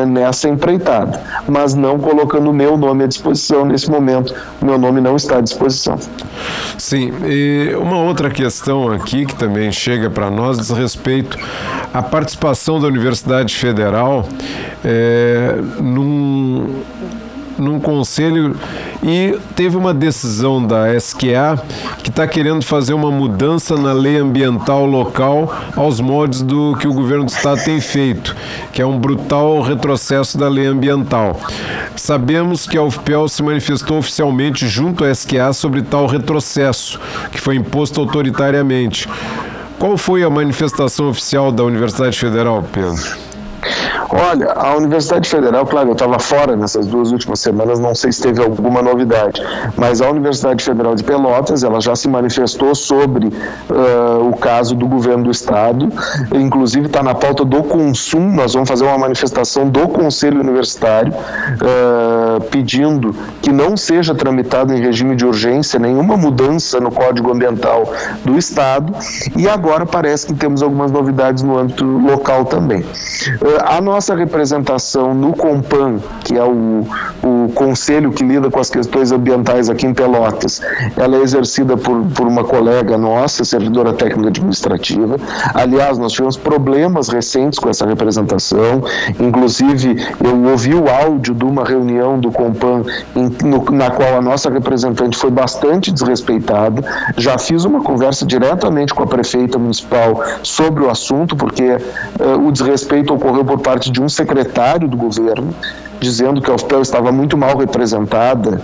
nessa 0.09 0.49
empreitada, 0.49 1.21
mas 1.49 1.75
não 1.75 1.99
colocando 1.99 2.49
o 2.49 2.53
meu 2.53 2.77
nome 2.77 3.05
à 3.05 3.07
disposição 3.09 3.67
nesse 3.67 3.91
momento. 3.91 4.33
O 4.63 4.65
meu 4.65 4.79
nome 4.79 5.01
não 5.01 5.17
está 5.17 5.39
à 5.39 5.41
disposição. 5.41 5.99
Sim, 6.79 7.13
e 7.25 7.75
uma 7.77 7.99
outra 7.99 8.31
questão 8.31 8.93
aqui 8.93 9.27
que 9.27 9.35
também 9.35 9.73
chega 9.73 10.09
para 10.09 10.31
nós 10.31 10.59
diz 10.59 10.71
respeito 10.71 11.37
à 11.93 12.03
participação 12.03 12.81
da 12.81 12.87
Universidade 12.87 13.55
Federal 13.57 14.29
é, 14.85 15.57
num 15.81 16.83
num 17.59 17.81
conselho 17.81 18.57
e 19.03 19.39
teve 19.55 19.77
uma 19.77 19.95
decisão 19.95 20.65
da 20.65 20.95
SQA 20.95 21.63
que 22.03 22.11
está 22.11 22.27
querendo 22.27 22.65
fazer 22.65 22.95
uma 22.95 23.11
mudança 23.11 23.77
na 23.77 23.93
lei 23.93 24.17
ambiental 24.17 24.87
local 24.87 25.55
aos 25.77 26.01
moldes 26.01 26.43
do 26.43 26.77
que 26.77 26.89
o 26.89 26.93
governo 26.93 27.25
do 27.25 27.31
estado 27.31 27.63
tem 27.65 27.81
feito, 27.81 28.35
que 28.73 28.81
é 28.83 28.87
um 28.87 28.99
brutal 28.99 29.63
retrocesso 29.63 30.39
da 30.39 30.49
lei 30.49 30.67
ambiental. 30.67 31.39
Sabemos 31.95 32.67
que 32.67 32.77
a 32.77 32.83
UFPEL 32.83 33.29
se 33.29 33.43
manifestou 33.43 33.99
oficialmente 33.99 34.67
junto 34.67 35.05
à 35.05 35.11
SQA 35.11 35.53
sobre 35.53 35.83
tal 35.83 36.07
retrocesso, 36.07 37.01
que 37.31 37.41
foi 37.41 37.57
imposto 37.57 38.01
autoritariamente. 38.01 39.09
Qual 39.79 39.97
foi 39.97 40.23
a 40.23 40.31
manifestação 40.31 41.11
oficial 41.11 41.53
da 41.53 41.63
Universidade 41.63 42.19
Federal, 42.19 42.65
Pedro? 42.73 43.27
Olha, 44.11 44.53
a 44.53 44.77
Universidade 44.77 45.29
Federal, 45.29 45.67
claro, 45.67 45.89
eu 45.89 45.93
estava 45.93 46.19
fora 46.19 46.57
nessas 46.57 46.87
duas 46.87 47.11
últimas 47.11 47.41
semanas, 47.41 47.81
não 47.81 47.95
sei 47.95 48.13
se 48.13 48.23
teve 48.23 48.43
alguma 48.43 48.81
novidade, 48.81 49.43
mas 49.77 50.01
a 50.01 50.09
Universidade 50.09 50.63
Federal 50.63 50.95
de 50.95 51.03
Pelotas, 51.03 51.65
ela 51.65 51.81
já 51.81 51.97
se 51.97 52.09
manifestou 52.09 52.75
sobre 52.75 53.27
uh, 53.27 54.29
o 54.29 54.37
caso 54.37 54.75
do 54.77 54.87
governo 54.87 55.25
do 55.25 55.31
estado, 55.31 55.89
inclusive 56.33 56.87
está 56.87 57.03
na 57.03 57.15
pauta 57.15 57.45
do 57.45 57.63
consumo, 57.65 58.31
nós 58.33 58.55
vamos 58.55 58.69
fazer 58.69 58.85
uma 58.85 58.99
manifestação 58.99 59.69
do 59.69 59.89
Conselho 59.89 60.41
Universitário 60.41 61.13
uh, 61.13 62.41
pedindo 62.45 63.15
que 63.43 63.51
não 63.51 63.77
seja 63.77 64.15
tramitado 64.15 64.73
em 64.73 64.81
regime 64.81 65.17
de 65.17 65.27
urgência 65.27 65.79
nenhuma 65.79 66.17
mudança 66.17 66.79
no 66.79 66.93
Código 66.93 67.33
Ambiental 67.33 67.93
do 68.25 68.39
estado 68.39 68.95
e 69.37 69.49
agora 69.49 69.85
parece 69.85 70.27
que 70.27 70.35
temos 70.35 70.63
algumas 70.63 70.93
novidades 70.93 71.43
no 71.43 71.59
âmbito 71.59 71.85
local 71.85 72.45
também. 72.45 72.81
Uh, 72.83 72.87
a 73.65 73.81
nossa 73.97 74.15
representação 74.15 75.15
no 75.15 75.33
Compan, 75.33 75.99
que 76.23 76.37
é 76.37 76.45
o, 76.45 76.87
o 77.23 77.51
conselho 77.55 78.13
que 78.13 78.23
lida 78.23 78.51
com 78.51 78.61
as 78.61 78.69
questões 78.69 79.11
ambientais 79.11 79.71
aqui 79.71 79.87
em 79.87 79.95
Pelotas, 79.95 80.61
ela 80.99 81.17
é 81.17 81.23
exercida 81.23 81.79
por, 81.79 82.05
por 82.15 82.27
uma 82.27 82.45
colega 82.45 82.99
nossa, 82.99 83.43
servidora 83.43 83.95
técnica 83.95 84.29
administrativa. 84.29 85.17
Aliás, 85.55 85.97
nós 85.97 86.13
tivemos 86.13 86.37
problemas 86.37 87.09
recentes 87.09 87.59
com 87.59 87.71
essa 87.71 87.87
representação, 87.87 88.83
inclusive 89.19 89.97
eu 90.23 90.51
ouvi 90.51 90.75
o 90.75 90.91
áudio 90.91 91.35
de 91.35 91.45
uma 91.47 91.65
reunião 91.65 92.21
do 92.21 92.31
Compan 92.31 92.83
em, 93.15 93.31
no, 93.49 93.65
na 93.71 93.91
qual 93.91 94.19
a 94.19 94.21
nossa 94.21 94.51
representante 94.51 95.17
foi 95.17 95.31
bastante 95.31 95.91
desrespeitada. 95.91 96.85
Já 97.17 97.39
fiz 97.39 97.65
uma 97.65 97.83
conversa 97.83 98.27
diretamente 98.27 98.93
com 98.93 99.05
a 99.05 99.07
prefeita 99.07 99.59
municipal 99.59 100.23
sobre 100.43 100.85
o 100.85 100.91
assunto, 100.91 101.35
porque 101.35 101.65
uh, 101.65 102.47
o 102.47 102.53
desrespeito 102.53 103.15
ocorreu 103.15 103.43
por 103.43 103.59
parte 103.61 103.86
de 103.91 104.03
um 104.03 104.09
secretário 104.09 104.89
do 104.89 104.97
governo, 104.97 105.55
dizendo 106.01 106.41
que 106.41 106.51
a 106.51 106.55
UFPEL 106.55 106.83
estava 106.83 107.11
muito 107.13 107.37
mal 107.37 107.57
representada 107.57 108.61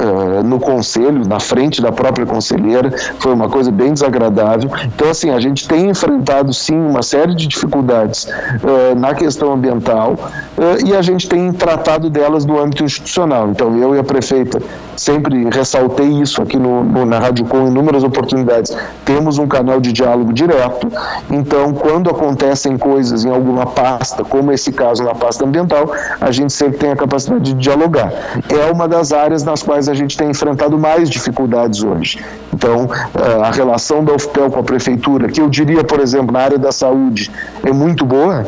uh, 0.00 0.42
no 0.42 0.58
conselho, 0.58 1.26
na 1.26 1.40
frente 1.40 1.80
da 1.80 1.92
própria 1.92 2.26
conselheira, 2.26 2.92
foi 3.18 3.32
uma 3.32 3.48
coisa 3.48 3.70
bem 3.70 3.92
desagradável. 3.92 4.70
Então, 4.84 5.10
assim, 5.10 5.30
a 5.30 5.40
gente 5.40 5.66
tem 5.68 5.88
enfrentado 5.88 6.52
sim 6.52 6.76
uma 6.76 7.02
série 7.02 7.34
de 7.34 7.46
dificuldades 7.46 8.24
uh, 8.24 8.98
na 8.98 9.14
questão 9.14 9.52
ambiental 9.52 10.12
uh, 10.58 10.86
e 10.86 10.94
a 10.94 11.02
gente 11.02 11.28
tem 11.28 11.52
tratado 11.52 12.08
delas 12.08 12.44
no 12.44 12.60
âmbito 12.60 12.84
institucional. 12.84 13.48
Então, 13.50 13.76
eu 13.76 13.94
e 13.94 13.98
a 13.98 14.04
prefeita 14.04 14.60
sempre 14.96 15.48
ressaltei 15.50 16.08
isso 16.08 16.42
aqui 16.42 16.56
no, 16.56 16.84
no, 16.84 17.04
na 17.04 17.18
Rádio 17.18 17.44
Com 17.46 17.62
em 17.62 17.68
inúmeras 17.68 18.04
oportunidades. 18.04 18.76
Temos 19.04 19.38
um 19.38 19.46
canal 19.46 19.80
de 19.80 19.92
diálogo 19.92 20.32
direto, 20.32 20.88
então, 21.30 21.72
quando 21.72 22.10
acontecem 22.10 22.76
coisas 22.76 23.24
em 23.24 23.30
alguma 23.30 23.66
pasta, 23.66 24.24
como 24.24 24.52
esse 24.52 24.72
caso 24.72 25.02
na 25.02 25.14
pasta 25.14 25.44
ambiental, 25.44 25.92
a 26.20 26.30
gente 26.30 26.52
sempre 26.52 26.78
tem 26.78 26.92
a 26.92 26.96
capacidade 26.96 27.42
de 27.42 27.54
dialogar. 27.54 28.12
É 28.48 28.70
uma 28.70 28.86
das 28.86 29.12
áreas 29.12 29.42
nas 29.42 29.62
quais 29.62 29.71
quais 29.72 29.88
a 29.88 29.94
gente 29.94 30.18
tem 30.18 30.28
enfrentado 30.28 30.78
mais 30.78 31.08
dificuldades 31.08 31.82
hoje. 31.82 32.22
Então, 32.52 32.90
eh, 33.14 33.42
a 33.42 33.50
relação 33.50 34.04
da 34.04 34.12
UFPEL 34.12 34.50
com 34.50 34.60
a 34.60 34.62
prefeitura, 34.62 35.28
que 35.28 35.40
eu 35.40 35.48
diria, 35.48 35.82
por 35.82 35.98
exemplo, 35.98 36.30
na 36.30 36.40
área 36.40 36.58
da 36.58 36.70
saúde, 36.70 37.30
é 37.64 37.72
muito 37.72 38.04
boa, 38.04 38.46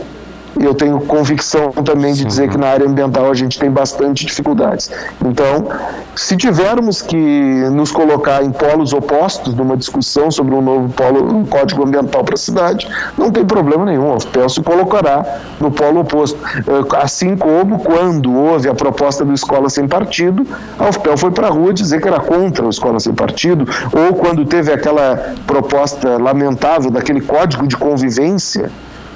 eu 0.61 0.75
tenho 0.75 1.01
convicção 1.01 1.73
também 1.73 2.15
de 2.15 2.25
dizer 2.25 2.49
que 2.49 2.57
na 2.57 2.69
área 2.69 2.87
ambiental 2.87 3.31
a 3.31 3.35
gente 3.35 3.59
tem 3.59 3.71
bastante 3.71 4.25
dificuldades. 4.25 4.91
Então, 5.25 5.69
se 6.15 6.37
tivermos 6.37 7.03
que 7.03 7.17
nos 7.73 7.91
colocar 7.91 8.45
em 8.45 8.51
polos 8.51 8.93
opostos 8.93 9.55
numa 9.55 9.77
discussão 9.77 10.31
sobre 10.31 10.55
um 10.55 10.63
novo 10.63 10.89
polo, 10.91 11.35
um 11.35 11.45
código 11.45 11.85
ambiental 11.85 12.23
para 12.23 12.35
a 12.35 12.39
cidade, 12.39 12.89
não 13.19 13.31
tem 13.31 13.45
problema 13.45 13.85
nenhum. 13.85 14.13
A 14.13 14.17
UFPEL 14.17 14.49
se 14.49 14.63
colocará 14.63 15.41
no 15.61 15.71
polo 15.71 16.01
oposto. 16.01 16.39
Eh, 16.57 16.97
assim 17.03 17.37
como 17.37 17.81
quando 17.81 18.33
houve 18.33 18.69
a 18.69 18.75
proposta 18.75 19.25
do 19.25 19.33
Escola 19.33 19.69
Sem 19.69 19.89
Partido, 19.89 20.47
a 20.79 20.89
UFPEL 20.89 21.17
foi 21.17 21.31
para 21.31 21.49
a 21.49 21.51
rua 21.51 21.73
dizer 21.73 22.01
que 22.01 22.09
era 22.09 22.21
contra 22.21 22.65
o 22.65 22.71
Escola 22.71 23.01
Sem 23.01 23.15
Partido, 23.15 23.67
ou 23.93 24.15
quando 24.15 24.45
teve 24.45 24.73
aquela 24.73 25.35
proposta 25.47 26.17
lamentável 26.17 26.91
daquele 26.91 27.21
código 27.21 27.67
de 27.67 27.77
convivência 27.77 28.71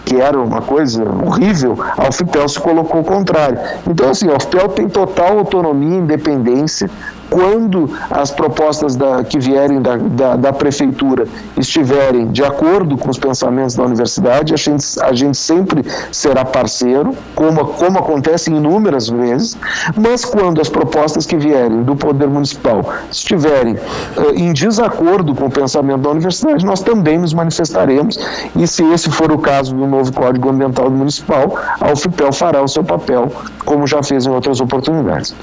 que 0.09 0.19
era 0.19 0.41
uma 0.41 0.63
coisa 0.63 1.05
horrível, 1.05 1.77
a 1.99 2.09
UFPEL 2.09 2.49
se 2.49 2.59
colocou 2.59 3.03
o 3.03 3.05
contrário. 3.05 3.59
Então, 3.87 4.09
assim, 4.09 4.27
a 4.31 4.37
UFPEL 4.37 4.69
tem 4.71 4.89
total 4.89 5.39
autonomia, 5.39 5.99
independência, 5.99 6.89
quando 7.31 7.91
as 8.11 8.31
propostas 8.31 8.97
da, 8.97 9.23
que 9.23 9.39
vierem 9.39 9.81
da, 9.81 9.97
da, 9.97 10.37
da, 10.37 10.53
prefeitura 10.53 11.27
estiverem 11.57 12.29
de 12.29 12.43
acordo 12.43 12.97
com 12.97 13.11
os 13.11 13.19
pensamentos 13.19 13.75
da 13.75 13.85
universidade, 13.85 14.55
a 14.55 14.57
gente, 14.57 14.85
a 15.01 15.13
gente 15.13 15.37
sempre 15.37 15.85
será 16.11 16.45
parceiro, 16.45 17.15
como, 17.35 17.65
como 17.67 17.99
acontece 17.99 18.51
inúmeras 18.51 19.09
vezes, 19.09 19.57
mas 19.97 20.25
quando 20.25 20.61
as 20.61 20.69
propostas 20.69 21.27
que 21.27 21.37
vierem 21.37 21.83
do 21.83 21.95
Poder 21.95 22.29
Municipal 22.29 22.93
estiverem 23.11 23.75
uh, 23.75 24.35
em 24.35 24.53
desacordo 24.53 25.35
com 25.35 25.47
o 25.47 25.51
pensamento 25.51 26.03
da 26.03 26.11
universidade, 26.11 26.65
nós 26.65 26.81
também 26.81 27.19
nos 27.19 27.35
manifestaremos, 27.35 28.19
e 28.57 28.67
se 28.67 28.83
esse 28.93 29.11
for 29.11 29.31
o 29.31 29.39
caso 29.39 29.75
do 29.75 29.87
novo 29.87 30.13
Código 30.13 30.49
Ambiental 30.49 30.91
Municipal, 30.91 31.59
a 31.81 31.93
UFPEL 31.93 32.33
fará 32.33 32.63
o 32.63 32.69
seu 32.69 32.83
papel, 32.83 33.31
como 33.65 33.87
já 33.87 34.03
fez 34.03 34.27
em 34.27 34.31
outras 34.31 34.61
oportunidades. 34.61 35.35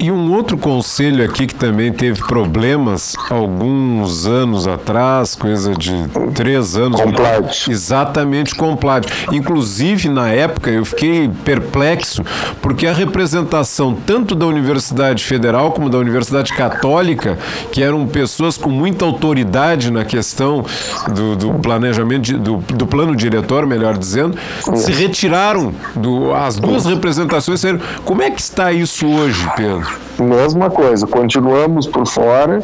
E 0.00 0.10
um 0.10 0.34
outro 0.34 0.56
conselho 0.56 1.25
aqui 1.26 1.46
que 1.46 1.54
também 1.54 1.92
teve 1.92 2.20
problemas 2.26 3.14
alguns 3.30 4.26
anos 4.26 4.66
atrás, 4.66 5.34
coisa 5.34 5.74
de 5.74 5.92
três 6.34 6.76
anos. 6.76 7.00
Complade. 7.00 7.66
Exatamente, 7.68 8.54
Complade. 8.54 9.08
Inclusive, 9.32 10.08
na 10.08 10.28
época, 10.28 10.70
eu 10.70 10.84
fiquei 10.84 11.28
perplexo, 11.44 12.24
porque 12.62 12.86
a 12.86 12.92
representação 12.92 13.94
tanto 13.94 14.34
da 14.34 14.46
Universidade 14.46 15.24
Federal 15.24 15.72
como 15.72 15.90
da 15.90 15.98
Universidade 15.98 16.52
Católica, 16.54 17.38
que 17.70 17.82
eram 17.82 18.06
pessoas 18.06 18.56
com 18.56 18.70
muita 18.70 19.04
autoridade 19.04 19.90
na 19.90 20.04
questão 20.04 20.64
do, 21.08 21.36
do 21.36 21.54
planejamento, 21.54 22.36
do, 22.38 22.56
do 22.56 22.86
plano 22.86 23.14
diretor, 23.14 23.66
melhor 23.66 23.98
dizendo, 23.98 24.36
se 24.74 24.92
retiraram 24.92 25.74
do, 25.94 26.32
as 26.32 26.56
duas 26.56 26.86
representações. 26.86 27.62
Como 28.04 28.22
é 28.22 28.30
que 28.30 28.40
está 28.40 28.72
isso 28.72 29.06
hoje, 29.06 29.46
Pedro? 29.56 29.86
Mesma 30.18 30.70
coisa, 30.70 31.06
continuamos 31.16 31.88
por 31.88 32.06
fora 32.06 32.60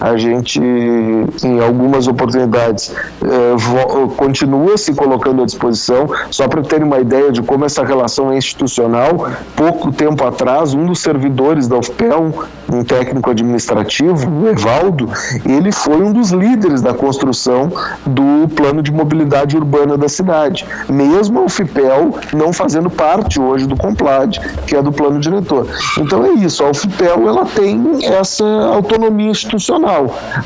a 0.00 0.16
gente, 0.16 0.60
em 0.60 1.60
algumas 1.60 2.06
oportunidades, 2.06 2.92
eh, 3.22 4.14
continua 4.16 4.76
se 4.76 4.94
colocando 4.94 5.42
à 5.42 5.46
disposição. 5.46 6.08
Só 6.30 6.48
para 6.48 6.62
terem 6.62 6.86
uma 6.86 6.98
ideia 6.98 7.30
de 7.30 7.42
como 7.42 7.64
essa 7.64 7.84
relação 7.84 8.32
é 8.32 8.36
institucional, 8.36 9.28
pouco 9.56 9.92
tempo 9.92 10.24
atrás, 10.24 10.74
um 10.74 10.86
dos 10.86 11.00
servidores 11.00 11.68
da 11.68 11.78
UFPEL, 11.78 12.46
um 12.72 12.82
técnico 12.82 13.30
administrativo, 13.30 14.28
o 14.30 14.48
Evaldo, 14.48 15.08
ele 15.46 15.70
foi 15.70 16.02
um 16.02 16.12
dos 16.12 16.30
líderes 16.30 16.82
da 16.82 16.92
construção 16.92 17.70
do 18.06 18.48
plano 18.54 18.82
de 18.82 18.92
mobilidade 18.92 19.56
urbana 19.56 19.96
da 19.96 20.08
cidade, 20.08 20.66
mesmo 20.88 21.40
a 21.40 21.42
UFPEL 21.44 22.18
não 22.32 22.52
fazendo 22.52 22.90
parte 22.90 23.40
hoje 23.40 23.66
do 23.66 23.76
Complad, 23.76 24.38
que 24.66 24.74
é 24.76 24.82
do 24.82 24.92
plano 24.92 25.20
diretor. 25.20 25.66
Então 25.98 26.24
é 26.24 26.32
isso, 26.32 26.64
a 26.64 26.70
UFPEL 26.70 27.28
ela 27.28 27.46
tem 27.46 28.04
essa 28.04 28.44
autonomia 28.44 29.30
institucional 29.30 29.83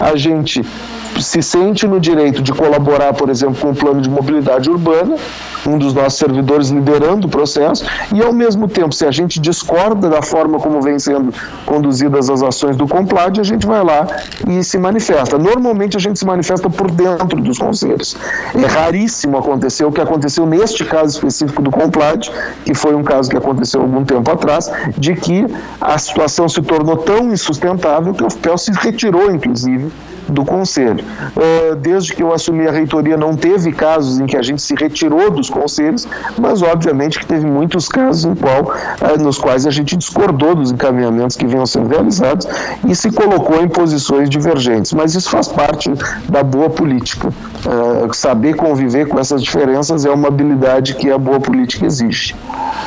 a 0.01 0.17
gente 0.17 0.63
se 1.23 1.43
sente 1.43 1.87
no 1.87 2.01
direito 2.01 2.43
de 2.43 2.53
colaborar, 2.53 3.13
por 3.15 3.29
exemplo, 3.31 3.57
com 3.61 3.71
o 3.71 3.75
plano 3.75 4.01
de 4.01 4.11
mobilidade 4.11 4.71
urbana, 4.71 5.17
um 5.67 5.79
dos 5.79 5.93
nossos 5.95 6.19
servidores 6.19 6.71
liderando 6.71 7.27
o 7.27 7.31
processo, 7.31 7.85
e 8.15 8.23
ao 8.23 8.33
mesmo 8.33 8.69
tempo, 8.69 8.95
se 8.95 9.05
a 9.07 9.11
gente 9.11 9.41
discorda 9.41 10.09
da 10.09 10.23
forma 10.23 10.59
como 10.59 10.81
vem 10.81 10.99
sendo 10.99 11.33
conduzidas 11.67 12.31
as 12.31 12.43
ações 12.43 12.77
do 12.77 12.87
Complad, 12.87 13.39
a 13.39 13.43
gente 13.43 13.67
vai 13.67 13.85
lá 13.85 14.07
e 14.49 14.63
se 14.63 14.79
manifesta. 14.79 15.39
Normalmente 15.39 15.97
a 15.97 16.01
gente 16.01 16.19
se 16.19 16.27
manifesta 16.27 16.71
por 16.71 16.91
dentro 16.91 17.41
dos 17.41 17.59
conselhos. 17.59 18.17
É 18.55 18.67
raríssimo 18.67 19.37
acontecer 19.37 19.85
o 19.85 19.93
que 19.93 20.01
aconteceu 20.01 20.47
neste 20.47 20.85
caso 20.85 21.17
específico 21.17 21.63
do 21.63 21.71
Complad, 21.71 22.29
que 22.65 22.75
foi 22.75 22.95
um 22.95 23.03
caso 23.03 23.31
que 23.31 23.37
aconteceu 23.37 23.81
algum 23.81 24.05
tempo 24.05 24.31
atrás, 24.31 24.71
de 24.97 25.15
que 25.15 25.47
a 25.81 25.99
situação 25.99 26.49
se 26.49 26.63
tornou 26.63 26.97
tão 26.97 27.33
insustentável 27.33 28.15
que 28.15 28.25
o 28.25 28.31
FPEL 28.31 28.59
se 28.59 28.73
retirou, 28.73 29.31
inclusive, 29.31 29.91
do 30.29 30.45
Conselho. 30.45 31.05
Uh, 31.37 31.77
desde 31.77 32.15
que 32.15 32.23
eu 32.23 32.33
assumi 32.33 32.67
a 32.67 32.73
reitoria, 32.73 33.17
não 33.17 33.35
teve 33.35 33.73
casos 33.73 34.19
em 34.19 34.27
que 34.27 34.37
a 34.37 34.43
gente 34.43 34.63
se 34.63 34.75
retirou 34.75 35.31
dos 35.31 35.51
conselhos, 35.51 36.07
mas 36.39 36.63
obviamente 36.63 37.19
que 37.19 37.27
teve 37.27 37.47
muitos 37.47 37.89
casos 37.89 38.33
qual, 38.39 38.63
uh, 38.63 39.23
nos 39.23 39.39
quais 39.39 39.67
a 39.67 39.71
gente 39.71 39.97
discordou 39.97 40.55
dos 40.55 40.71
encaminhamentos 40.71 41.37
que 41.37 41.47
vinham 41.47 41.67
sendo 41.67 41.89
realizados 41.89 42.47
e 42.87 42.95
se 42.95 43.11
colocou 43.11 43.63
em 43.63 43.69
posições 43.69 44.29
divergentes. 44.29 44.93
Mas 44.93 45.15
isso 45.15 45.31
faz 45.31 45.49
parte 45.49 45.91
da 46.29 46.43
boa 46.43 46.71
política. 46.71 47.33
Uh, 47.69 48.15
saber 48.15 48.57
conviver 48.57 49.07
com 49.09 49.19
essas 49.19 49.43
diferenças 49.43 50.07
é 50.07 50.11
uma 50.11 50.29
habilidade 50.29 50.95
que 50.95 51.11
a 51.11 51.19
boa 51.19 51.39
política 51.39 51.85
exige. 51.85 52.35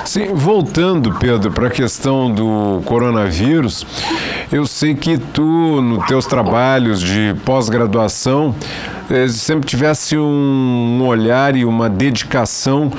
Sim, 0.04 0.34
voltando, 0.34 1.14
Pedro, 1.20 1.52
para 1.52 1.68
a 1.68 1.70
questão 1.70 2.34
do 2.34 2.82
coronavírus, 2.86 3.86
eu 4.52 4.66
sei 4.66 4.96
que 4.96 5.20
tu, 5.20 5.82
nos 5.82 6.06
teus 6.08 6.26
trabalhos 6.26 7.00
de 7.00 7.36
pós-graduação, 7.46 8.56
eh, 9.10 9.28
sempre 9.28 9.68
tivesse 9.68 10.18
um 10.18 11.06
olhar 11.06 11.56
e 11.56 11.64
uma 11.66 11.90
dedicação 11.90 12.92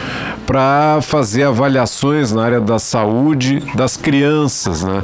para 0.47 1.01
fazer 1.01 1.45
avaliações 1.45 2.31
na 2.33 2.45
área 2.45 2.61
da 2.61 2.79
saúde 2.79 3.63
das 3.75 3.97
crianças, 3.97 4.85
né? 4.85 5.03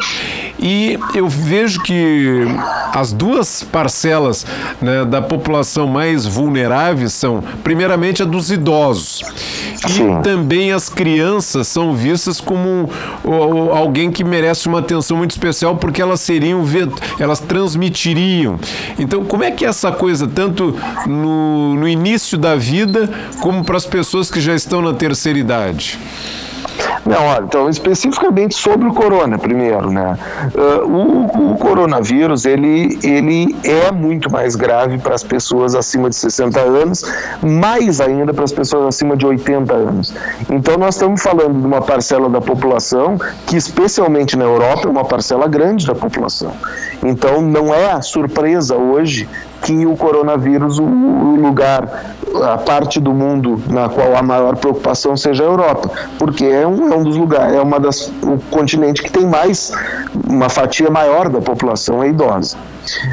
E 0.59 0.99
eu 1.15 1.29
vejo 1.29 1.83
que 1.83 2.45
as 2.93 3.13
duas 3.13 3.63
parcelas 3.63 4.45
né, 4.83 5.05
da 5.05 5.23
população 5.23 5.87
mais 5.87 6.27
vulneráveis 6.69 7.13
são, 7.15 7.43
primeiramente, 7.65 8.23
a 8.23 8.27
dos 8.27 8.51
idosos. 8.51 9.23
E 9.89 10.23
também 10.23 10.73
as 10.73 10.89
crianças 10.89 11.67
são 11.69 11.95
vistas 11.95 12.41
como 12.41 12.91
alguém 13.75 14.11
que 14.11 14.23
merece 14.23 14.69
uma 14.69 14.81
atenção 14.81 15.17
muito 15.17 15.31
especial 15.31 15.77
porque 15.77 16.03
elas 16.03 16.21
seriam, 16.21 16.63
elas 17.19 17.41
transmitiriam. 17.41 18.59
Então, 18.99 19.25
como 19.25 19.45
é 19.45 19.51
que 19.51 19.65
é 19.65 19.69
essa 19.69 19.91
coisa, 19.91 20.27
tanto 20.27 20.77
no, 21.07 21.75
no 21.75 21.89
início 21.89 22.37
da 22.37 22.55
vida, 22.55 23.09
como 23.41 23.65
para 23.65 23.77
as 23.77 23.87
pessoas 23.87 24.31
que 24.31 24.41
já 24.41 24.55
estão 24.55 24.83
na 24.83 24.93
terceira 24.93 25.39
idade? 25.39 25.99
Não, 27.09 27.27
olha, 27.27 27.45
então 27.45 27.69
especificamente 27.71 28.55
sobre 28.55 28.87
o 28.87 28.93
corona, 28.93 29.39
primeiro, 29.39 29.91
né? 29.91 30.19
Uh, 30.55 30.87
o, 30.87 31.53
o, 31.53 31.57
coronavírus, 31.57 32.45
ele, 32.45 32.99
ele 33.03 33.57
é 33.65 33.91
muito 33.91 34.31
mais 34.31 34.55
grave 34.55 34.99
para 34.99 35.15
as 35.15 35.25
pessoas 35.25 35.75
acima 35.75 36.11
de 36.11 36.17
60 36.17 36.61
anos, 36.61 37.03
mais 37.43 38.01
ainda 38.01 38.35
para 38.35 38.45
as 38.45 38.53
pessoas 38.53 38.87
acima 38.89 39.17
de 39.17 39.27
80 39.27 39.73
anos. 39.73 40.15
Então 40.51 40.77
nós 40.77 40.97
estamos 40.97 41.23
falando 41.23 41.59
de 41.61 41.67
uma 41.67 41.81
parcela 41.81 42.29
da 42.29 42.43
população 42.43 43.17
que, 43.47 43.57
especialmente 43.57 44.37
na 44.37 44.45
Europa, 44.45 44.87
é 44.87 44.91
uma 44.91 45.05
parcela 45.05 45.49
grande 45.49 45.87
da 45.87 45.95
população. 45.95 46.53
Então 47.03 47.41
não 47.41 47.73
é 47.73 48.01
surpresa 48.03 48.77
hoje 48.77 49.29
que 49.63 49.87
o 49.87 49.97
coronavírus, 49.97 50.79
o 50.79 50.85
lugar, 50.85 52.15
a 52.43 52.59
parte 52.59 53.01
do 53.01 53.13
mundo 53.13 53.61
na 53.69 53.89
qual 53.89 54.17
a 54.17 54.23
maior 54.23 54.57
preocupação 54.57 55.17
seja 55.17 55.43
a 55.43 55.47
Europa, 55.47 55.91
porque 56.19 56.45
é 56.45 56.67
um, 56.67 56.93
é 56.93 56.97
um 56.97 57.03
dos 57.03 57.17
lugares, 57.17 57.55
é 57.55 57.61
uma 57.61 57.81
das, 57.81 58.13
o 58.23 58.39
continente 58.51 59.03
que 59.03 59.11
tem 59.11 59.27
mais, 59.27 59.73
uma 60.27 60.49
fatia 60.49 60.91
maior 60.91 61.29
da 61.29 61.41
população 61.41 62.03
é 62.03 62.09
idosa. 62.09 62.57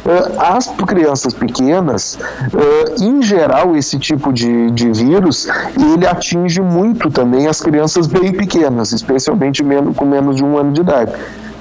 Uh, 0.05 0.39
as 0.39 0.67
crianças 0.87 1.33
pequenas, 1.33 2.17
uh, 2.53 3.03
em 3.03 3.21
geral, 3.21 3.75
esse 3.75 3.99
tipo 3.99 4.31
de, 4.31 4.71
de 4.71 4.91
vírus, 4.91 5.47
ele 5.75 6.07
atinge 6.07 6.61
muito 6.61 7.09
também 7.09 7.47
as 7.47 7.59
crianças 7.59 8.07
bem 8.07 8.31
pequenas, 8.31 8.93
especialmente 8.93 9.63
com 9.95 10.05
menos 10.05 10.37
de 10.37 10.43
um 10.43 10.57
ano 10.57 10.71
de 10.71 10.81
idade. 10.81 11.11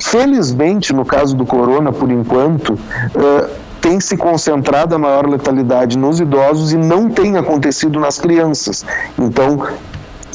Felizmente, 0.05 0.92
no 0.92 1.02
caso 1.02 1.34
do 1.34 1.46
corona, 1.46 1.90
por 1.90 2.11
enquanto, 2.11 2.74
uh, 2.74 3.50
tem 3.80 3.98
se 3.98 4.18
concentrado 4.18 4.94
a 4.94 4.98
maior 4.98 5.26
letalidade 5.26 5.96
nos 5.96 6.20
idosos 6.20 6.72
e 6.72 6.76
não 6.76 7.09
tem 7.09 7.38
acontecido 7.38 7.98
nas 7.98 8.18
crianças. 8.18 8.84
Então, 9.18 9.66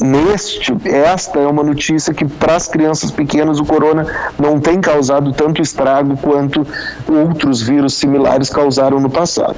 neste, 0.00 0.74
esta 0.84 1.38
é 1.38 1.46
uma 1.46 1.62
notícia 1.62 2.12
que 2.12 2.24
para 2.24 2.56
as 2.56 2.66
crianças 2.66 3.10
pequenas 3.10 3.58
o 3.58 3.64
corona 3.64 4.06
não 4.38 4.58
tem 4.58 4.80
causado 4.80 5.32
tanto 5.32 5.60
estrago 5.62 6.16
quanto 6.16 6.66
outros 7.08 7.62
vírus 7.62 7.94
similares 7.94 8.50
causaram 8.50 9.00
no 9.00 9.10
passado. 9.10 9.56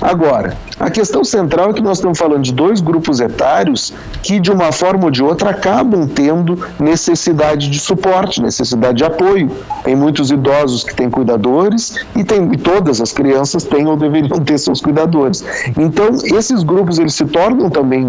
Agora, 0.00 0.56
a 0.78 0.90
questão 0.90 1.24
central 1.24 1.70
é 1.70 1.72
que 1.72 1.82
nós 1.82 1.98
estamos 1.98 2.18
falando 2.18 2.42
de 2.42 2.52
dois 2.52 2.80
grupos 2.80 3.20
etários 3.20 3.92
que 4.22 4.40
de 4.40 4.50
uma 4.50 4.72
forma 4.72 5.04
ou 5.04 5.10
de 5.10 5.22
outra 5.22 5.50
acabam 5.50 6.06
tendo 6.08 6.58
necessidade 6.78 7.70
de 7.70 7.78
suporte, 7.78 8.42
necessidade 8.42 8.98
de 8.98 9.04
apoio. 9.04 9.50
Tem 9.84 9.94
muitos 9.94 10.30
idosos 10.30 10.82
que 10.82 10.94
têm 10.94 11.10
cuidadores 11.10 11.96
e, 12.16 12.24
tem, 12.24 12.50
e 12.52 12.56
todas 12.56 13.00
as 13.00 13.12
crianças 13.12 13.64
têm 13.64 13.86
ou 13.86 13.96
deveriam 13.96 14.40
ter 14.40 14.58
seus 14.58 14.80
cuidadores. 14.80 15.44
Então, 15.78 16.08
esses 16.24 16.62
grupos 16.62 16.98
eles 16.98 17.14
se 17.14 17.24
tornam 17.26 17.70
também 17.70 18.04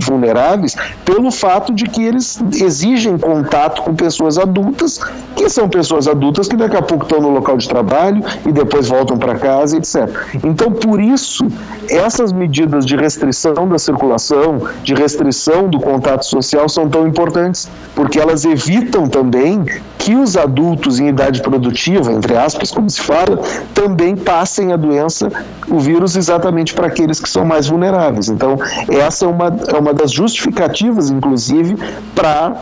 vulneráveis 0.00 0.76
pelo 1.04 1.21
pelo 1.22 1.30
fato 1.30 1.72
de 1.72 1.84
que 1.84 2.02
eles 2.02 2.42
exigem 2.52 3.16
contato 3.16 3.82
com 3.82 3.94
pessoas 3.94 4.38
adultas, 4.38 4.98
que 5.36 5.48
são 5.48 5.68
pessoas 5.68 6.08
adultas 6.08 6.48
que 6.48 6.56
daqui 6.56 6.76
a 6.76 6.82
pouco 6.82 7.04
estão 7.04 7.20
no 7.20 7.30
local 7.30 7.56
de 7.56 7.68
trabalho 7.68 8.24
e 8.44 8.50
depois 8.50 8.88
voltam 8.88 9.16
para 9.16 9.36
casa, 9.36 9.76
etc. 9.76 10.10
Então, 10.42 10.72
por 10.72 11.00
isso, 11.00 11.46
essas 11.88 12.32
medidas 12.32 12.84
de 12.84 12.96
restrição 12.96 13.68
da 13.68 13.78
circulação, 13.78 14.62
de 14.82 14.94
restrição 14.94 15.68
do 15.68 15.78
contato 15.78 16.26
social 16.26 16.68
são 16.68 16.88
tão 16.88 17.06
importantes, 17.06 17.70
porque 17.94 18.18
elas 18.18 18.44
evitam 18.44 19.06
também 19.06 19.64
que 20.02 20.16
os 20.16 20.36
adultos 20.36 20.98
em 20.98 21.06
idade 21.06 21.40
produtiva, 21.42 22.12
entre 22.12 22.36
aspas, 22.36 22.72
como 22.72 22.90
se 22.90 23.00
fala, 23.00 23.38
também 23.72 24.16
passem 24.16 24.72
a 24.72 24.76
doença, 24.76 25.30
o 25.68 25.78
vírus, 25.78 26.16
exatamente 26.16 26.74
para 26.74 26.88
aqueles 26.88 27.20
que 27.20 27.28
são 27.28 27.44
mais 27.44 27.68
vulneráveis. 27.68 28.28
Então, 28.28 28.58
essa 28.88 29.24
é 29.24 29.28
uma, 29.28 29.56
é 29.68 29.78
uma 29.78 29.94
das 29.94 30.10
justificativas 30.10 31.11
inclusive, 31.12 31.76
para 32.14 32.56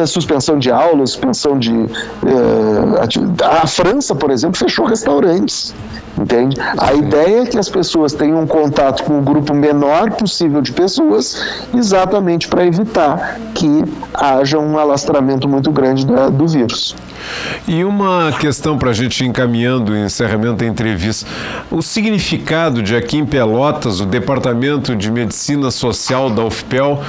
é, 0.00 0.06
suspensão 0.06 0.58
de 0.58 0.70
aulas, 0.70 1.10
suspensão 1.10 1.58
de. 1.58 1.72
É, 1.72 3.44
a 3.44 3.66
França, 3.66 4.14
por 4.14 4.30
exemplo, 4.30 4.58
fechou 4.58 4.86
restaurantes. 4.86 5.74
Entende? 6.18 6.56
A 6.78 6.92
ideia 6.92 7.42
é 7.42 7.46
que 7.46 7.58
as 7.58 7.70
pessoas 7.70 8.12
tenham 8.12 8.42
um 8.42 8.46
contato 8.46 9.02
com 9.02 9.18
o 9.18 9.22
grupo 9.22 9.54
menor 9.54 10.10
possível 10.10 10.60
de 10.60 10.70
pessoas, 10.70 11.42
exatamente 11.74 12.48
para 12.48 12.66
evitar 12.66 13.40
que 13.54 13.82
haja 14.12 14.58
um 14.58 14.78
alastramento 14.78 15.48
muito 15.48 15.70
grande 15.72 16.06
da, 16.06 16.28
do 16.28 16.46
vírus. 16.46 16.94
E 17.66 17.82
uma 17.82 18.30
questão 18.38 18.76
para 18.76 18.90
a 18.90 18.92
gente 18.92 19.24
encaminhando 19.24 19.92
o 19.92 19.96
encerramento 19.96 20.56
da 20.56 20.66
entrevista. 20.66 21.26
O 21.70 21.80
significado 21.80 22.82
de 22.82 22.94
aqui 22.94 23.16
em 23.16 23.24
Pelotas, 23.24 24.00
o 24.00 24.04
Departamento 24.04 24.94
de 24.94 25.10
Medicina 25.10 25.70
Social 25.70 26.28
da 26.28 26.44
UFPEL 26.44 27.00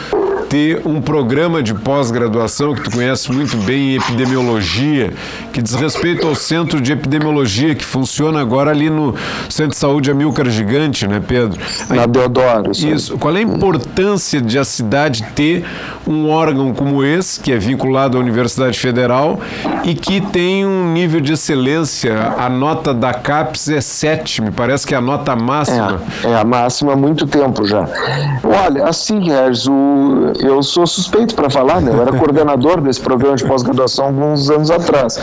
ter 0.54 0.84
um 0.86 1.02
programa 1.02 1.64
de 1.64 1.74
pós-graduação 1.74 2.76
que 2.76 2.84
tu 2.84 2.92
conhece 2.92 3.32
muito 3.32 3.58
bem 3.58 3.94
em 3.94 3.96
epidemiologia, 3.96 5.12
que 5.52 5.60
diz 5.60 5.74
respeito 5.74 6.28
ao 6.28 6.36
centro 6.36 6.80
de 6.80 6.92
epidemiologia 6.92 7.74
que 7.74 7.84
funciona 7.84 8.40
agora 8.40 8.70
ali 8.70 8.88
no 8.88 9.16
Centro 9.50 9.72
de 9.72 9.78
Saúde 9.78 10.12
Amilcar 10.12 10.48
Gigante, 10.52 11.08
né, 11.08 11.20
Pedro? 11.28 11.60
Na 11.90 12.06
Deodoro. 12.06 12.70
Isso. 12.70 13.18
Qual 13.18 13.36
é 13.36 13.40
a 13.40 13.42
importância 13.42 14.40
de 14.40 14.60
a 14.60 14.64
cidade 14.64 15.24
ter 15.34 15.66
um 16.06 16.30
órgão 16.30 16.72
como 16.72 17.04
esse, 17.04 17.40
que 17.40 17.52
é 17.52 17.58
vinculado 17.58 18.16
à 18.16 18.20
Universidade 18.20 18.78
Federal 18.78 19.40
e 19.84 19.96
que 19.96 20.22
tem 20.22 20.68
um 20.68 20.94
nível 20.94 21.20
de 21.20 21.34
excelência? 21.34 22.36
A 22.38 22.48
nota 22.48 22.94
da 22.94 23.12
CAPES 23.12 23.70
é 23.70 23.82
7, 23.82 24.44
me 24.44 24.52
parece 24.52 24.86
que 24.86 24.94
é 24.94 24.98
a 25.00 25.02
nota 25.02 25.36
máxima. 25.36 26.00
É, 26.24 26.28
é 26.30 26.36
a 26.36 26.44
máxima 26.44 26.94
há 26.94 26.96
muito 26.96 27.26
tempo 27.26 27.66
já. 27.66 27.88
Olha, 28.44 28.86
assim, 28.86 29.20
Regis, 29.20 29.66
o, 29.66 30.32
eu 30.44 30.62
sou 30.62 30.86
suspeito 30.86 31.36
para 31.36 31.50
falar, 31.50 31.82
né? 31.82 31.92
Eu 31.94 32.02
era 32.02 32.12
coordenador 32.18 32.82
desse 32.82 33.00
programa 33.00 33.36
de 33.36 33.46
pós-graduação 33.46 34.06
alguns 34.06 34.50
anos 34.50 34.70
atrás. 34.70 35.18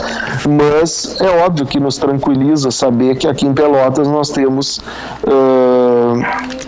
Mas 0.49 1.15
é 1.21 1.45
óbvio 1.45 1.65
que 1.65 1.79
nos 1.79 1.97
tranquiliza 1.97 2.71
saber 2.71 3.15
que 3.17 3.27
aqui 3.27 3.45
em 3.45 3.53
Pelotas 3.53 4.07
nós 4.07 4.29
temos 4.29 4.77
uh, 4.77 5.80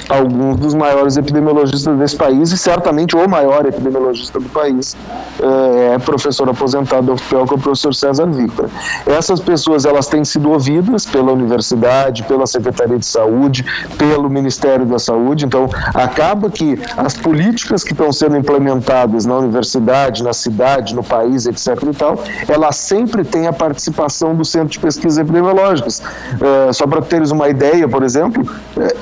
alguns 0.10 0.58
dos 0.58 0.74
maiores 0.74 1.18
epidemiologistas 1.18 1.98
desse 1.98 2.16
país 2.16 2.52
e 2.52 2.58
certamente 2.58 3.16
o 3.16 3.28
maior 3.28 3.66
epidemiologista 3.66 4.40
do 4.40 4.50
país 4.50 4.96
uh, 5.40 5.94
é 5.94 6.00
professor 6.00 6.50
aposentado 6.50 7.08
da 7.08 7.14
UFPEL, 7.14 7.46
que 7.46 7.54
é 7.54 7.56
o 7.56 7.60
professor 7.60 7.94
César 7.94 8.26
Victor. 8.28 8.70
Essas 9.06 9.40
pessoas 9.40 9.86
elas 9.86 10.08
têm 10.08 10.24
sido 10.24 10.52
ouvidas 10.52 11.06
pela 11.06 11.32
universidade, 11.32 12.24
pela 12.24 12.46
Secretaria 12.46 12.98
de 12.98 13.06
Saúde, 13.06 13.66
pelo 13.98 14.30
Ministério 14.30 14.86
da 14.86 15.00
Saúde, 15.00 15.46
então 15.46 15.70
acaba 15.94 16.50
que 16.50 16.80
as 16.98 17.14
políticas 17.16 17.84
que 17.84 17.94
estão 17.94 18.12
sendo 18.12 18.38
implementadas 18.38 19.26
na 19.26 19.38
universidade, 19.38 20.24
na 20.24 20.34
cidade, 20.34 20.96
no 20.96 21.04
país, 21.04 21.46
etc. 21.46 21.68
e 21.90 21.96
tal, 21.96 22.24
ela 22.48 22.72
sempre 22.72 23.24
tem 23.24 23.48
a 23.48 23.54
participação 23.54 24.36
do 24.36 24.46
Centro 24.46 24.70
de 24.70 24.80
Pesquisas 24.80 25.18
Epidemiológicas. 25.18 26.00
Uh, 26.00 26.74
só 26.74 26.86
para 26.88 27.02
teres 27.02 27.32
uma 27.32 27.48
ideia, 27.50 27.88
por 27.88 28.04
exemplo, 28.04 28.44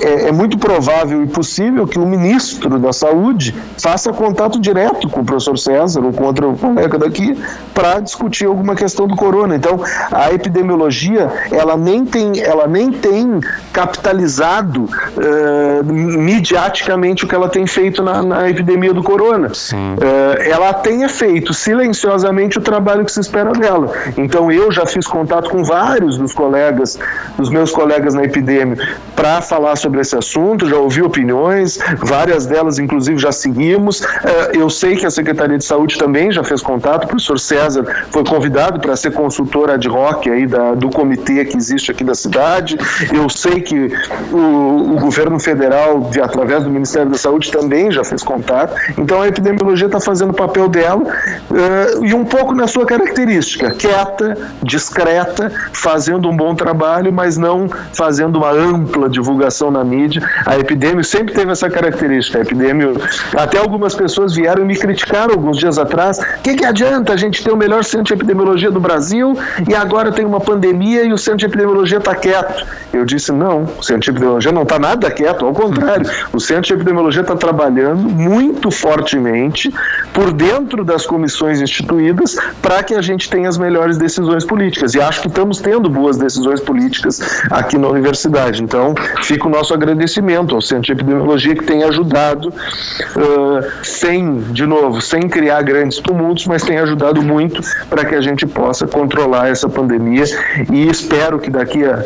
é, 0.00 0.28
é, 0.28 0.32
muito 0.32 0.41
provável 0.58 1.22
e 1.22 1.26
possível 1.26 1.86
que 1.86 1.98
o 1.98 2.06
ministro 2.06 2.78
da 2.78 2.92
Saúde 2.92 3.54
faça 3.78 4.12
contato 4.12 4.60
direto 4.60 5.08
com 5.08 5.20
o 5.20 5.24
professor 5.24 5.58
César 5.58 6.04
ou 6.04 6.12
com 6.12 6.24
outro 6.24 6.54
colega 6.54 6.98
daqui 6.98 7.38
para 7.72 8.00
discutir 8.00 8.46
alguma 8.46 8.74
questão 8.74 9.06
do 9.06 9.16
corona. 9.16 9.56
Então, 9.56 9.80
a 10.10 10.32
epidemiologia, 10.32 11.30
ela 11.50 11.76
nem 11.76 12.04
tem, 12.04 12.40
ela 12.40 12.66
nem 12.66 12.92
tem 12.92 13.40
capitalizado 13.72 14.84
uh, 14.84 15.84
midiaticamente 15.84 17.24
o 17.24 17.28
que 17.28 17.34
ela 17.34 17.48
tem 17.48 17.66
feito 17.66 18.02
na, 18.02 18.22
na 18.22 18.50
epidemia 18.50 18.92
do 18.92 19.02
corona 19.02 19.22
corona, 19.22 19.48
uh, 19.48 20.42
ela 20.42 20.72
tenha 20.74 21.08
feito 21.08 21.54
silenciosamente 21.54 22.58
o 22.58 22.60
trabalho 22.60 23.04
que 23.04 23.12
se 23.12 23.20
espera 23.20 23.52
dela. 23.52 23.92
Então 24.16 24.50
eu 24.50 24.72
já 24.72 24.84
fiz 24.84 25.06
contato 25.06 25.50
com 25.50 25.62
vários 25.62 26.18
dos 26.18 26.32
colegas, 26.32 26.98
dos 27.36 27.50
meus 27.50 27.70
colegas 27.70 28.14
na 28.14 28.24
epidemia, 28.24 28.76
para 29.14 29.40
falar 29.40 29.76
sobre 29.76 30.00
esse 30.00 30.16
assunto, 30.16 30.31
já 30.66 30.76
ouvi 30.76 31.02
opiniões, 31.02 31.78
várias 31.98 32.46
delas 32.46 32.78
inclusive 32.78 33.18
já 33.18 33.32
seguimos. 33.32 34.00
Uh, 34.00 34.06
eu 34.54 34.70
sei 34.70 34.96
que 34.96 35.06
a 35.06 35.10
Secretaria 35.10 35.58
de 35.58 35.64
Saúde 35.64 35.98
também 35.98 36.30
já 36.30 36.44
fez 36.44 36.62
contato, 36.62 37.04
o 37.04 37.08
professor 37.08 37.38
César 37.38 38.06
foi 38.10 38.24
convidado 38.24 38.80
para 38.80 38.96
ser 38.96 39.12
consultor 39.12 39.70
ad 39.70 39.88
hoc 39.88 40.26
aí 40.28 40.46
da, 40.46 40.74
do 40.74 40.90
comitê 40.90 41.44
que 41.44 41.56
existe 41.56 41.90
aqui 41.90 42.04
da 42.04 42.14
cidade. 42.14 42.76
Eu 43.12 43.28
sei 43.28 43.60
que 43.60 43.92
o, 44.32 44.94
o 44.94 45.00
governo 45.00 45.38
federal, 45.38 46.00
de, 46.10 46.20
através 46.20 46.64
do 46.64 46.70
Ministério 46.70 47.10
da 47.10 47.18
Saúde, 47.18 47.50
também 47.50 47.90
já 47.90 48.04
fez 48.04 48.22
contato. 48.22 48.74
Então 48.98 49.20
a 49.20 49.28
epidemiologia 49.28 49.86
está 49.86 50.00
fazendo 50.00 50.30
o 50.30 50.34
papel 50.34 50.68
dela 50.68 51.02
uh, 51.02 52.04
e 52.04 52.14
um 52.14 52.24
pouco 52.24 52.54
na 52.54 52.66
sua 52.66 52.86
característica, 52.86 53.70
quieta, 53.72 54.36
discreta, 54.62 55.52
fazendo 55.72 56.28
um 56.28 56.36
bom 56.36 56.54
trabalho, 56.54 57.12
mas 57.12 57.36
não 57.36 57.68
fazendo 57.92 58.36
uma 58.36 58.50
ampla 58.50 59.08
divulgação 59.08 59.70
na 59.70 59.84
mídia. 59.84 60.21
A 60.46 60.58
epidemia 60.58 61.04
sempre 61.04 61.34
teve 61.34 61.52
essa 61.52 61.68
característica. 61.68 62.38
A 62.38 62.42
epidemia, 62.42 62.92
até 63.36 63.58
algumas 63.58 63.94
pessoas 63.94 64.34
vieram 64.34 64.64
me 64.64 64.76
criticar 64.76 65.30
alguns 65.30 65.58
dias 65.58 65.78
atrás. 65.78 66.18
O 66.18 66.42
que, 66.42 66.54
que 66.54 66.64
adianta 66.64 67.12
a 67.12 67.16
gente 67.16 67.42
ter 67.42 67.52
o 67.52 67.56
melhor 67.56 67.84
centro 67.84 68.06
de 68.06 68.14
epidemiologia 68.14 68.70
do 68.70 68.80
Brasil 68.80 69.36
e 69.68 69.74
agora 69.74 70.12
tem 70.12 70.24
uma 70.24 70.40
pandemia 70.40 71.04
e 71.04 71.12
o 71.12 71.18
centro 71.18 71.38
de 71.38 71.46
epidemiologia 71.46 71.98
está 71.98 72.14
quieto? 72.14 72.66
Eu 72.92 73.04
disse 73.04 73.32
não, 73.32 73.64
o 73.78 73.82
centro 73.82 74.02
de 74.02 74.10
epidemiologia 74.10 74.52
não 74.52 74.62
está 74.62 74.78
nada 74.78 75.10
quieto, 75.10 75.46
ao 75.46 75.52
contrário, 75.52 76.08
o 76.32 76.38
centro 76.40 76.64
de 76.64 76.72
epidemiologia 76.74 77.22
está 77.22 77.36
trabalhando 77.36 78.02
muito 78.02 78.70
forte 78.70 79.02
fortemente 79.02 79.72
por 80.12 80.32
dentro 80.32 80.84
das 80.84 81.06
comissões 81.06 81.60
instituídas 81.60 82.36
para 82.60 82.82
que 82.82 82.94
a 82.94 83.02
gente 83.02 83.28
tenha 83.28 83.48
as 83.48 83.58
melhores 83.58 83.98
decisões 83.98 84.44
políticas. 84.44 84.94
E 84.94 85.00
acho 85.00 85.22
que 85.22 85.28
estamos 85.28 85.60
tendo 85.60 85.88
boas 85.88 86.16
decisões 86.16 86.60
políticas 86.60 87.20
aqui 87.50 87.76
na 87.76 87.88
universidade. 87.88 88.62
Então, 88.62 88.94
fica 89.22 89.46
o 89.46 89.50
nosso 89.50 89.74
agradecimento 89.74 90.11
ao 90.54 90.60
Centro 90.60 90.84
de 90.84 90.92
Epidemiologia 90.92 91.54
que 91.54 91.64
tem 91.64 91.82
ajudado, 91.84 92.48
uh, 92.48 93.84
sem, 93.84 94.40
de 94.52 94.66
novo, 94.66 95.00
sem 95.00 95.28
criar 95.28 95.62
grandes 95.62 95.98
tumultos, 95.98 96.46
mas 96.46 96.62
tem 96.62 96.78
ajudado 96.78 97.22
muito 97.22 97.60
para 97.88 98.04
que 98.04 98.14
a 98.14 98.20
gente 98.20 98.46
possa 98.46 98.86
controlar 98.86 99.48
essa 99.48 99.68
pandemia. 99.68 100.24
E 100.70 100.88
espero 100.88 101.38
que 101.38 101.50
daqui 101.50 101.84
a 101.84 102.04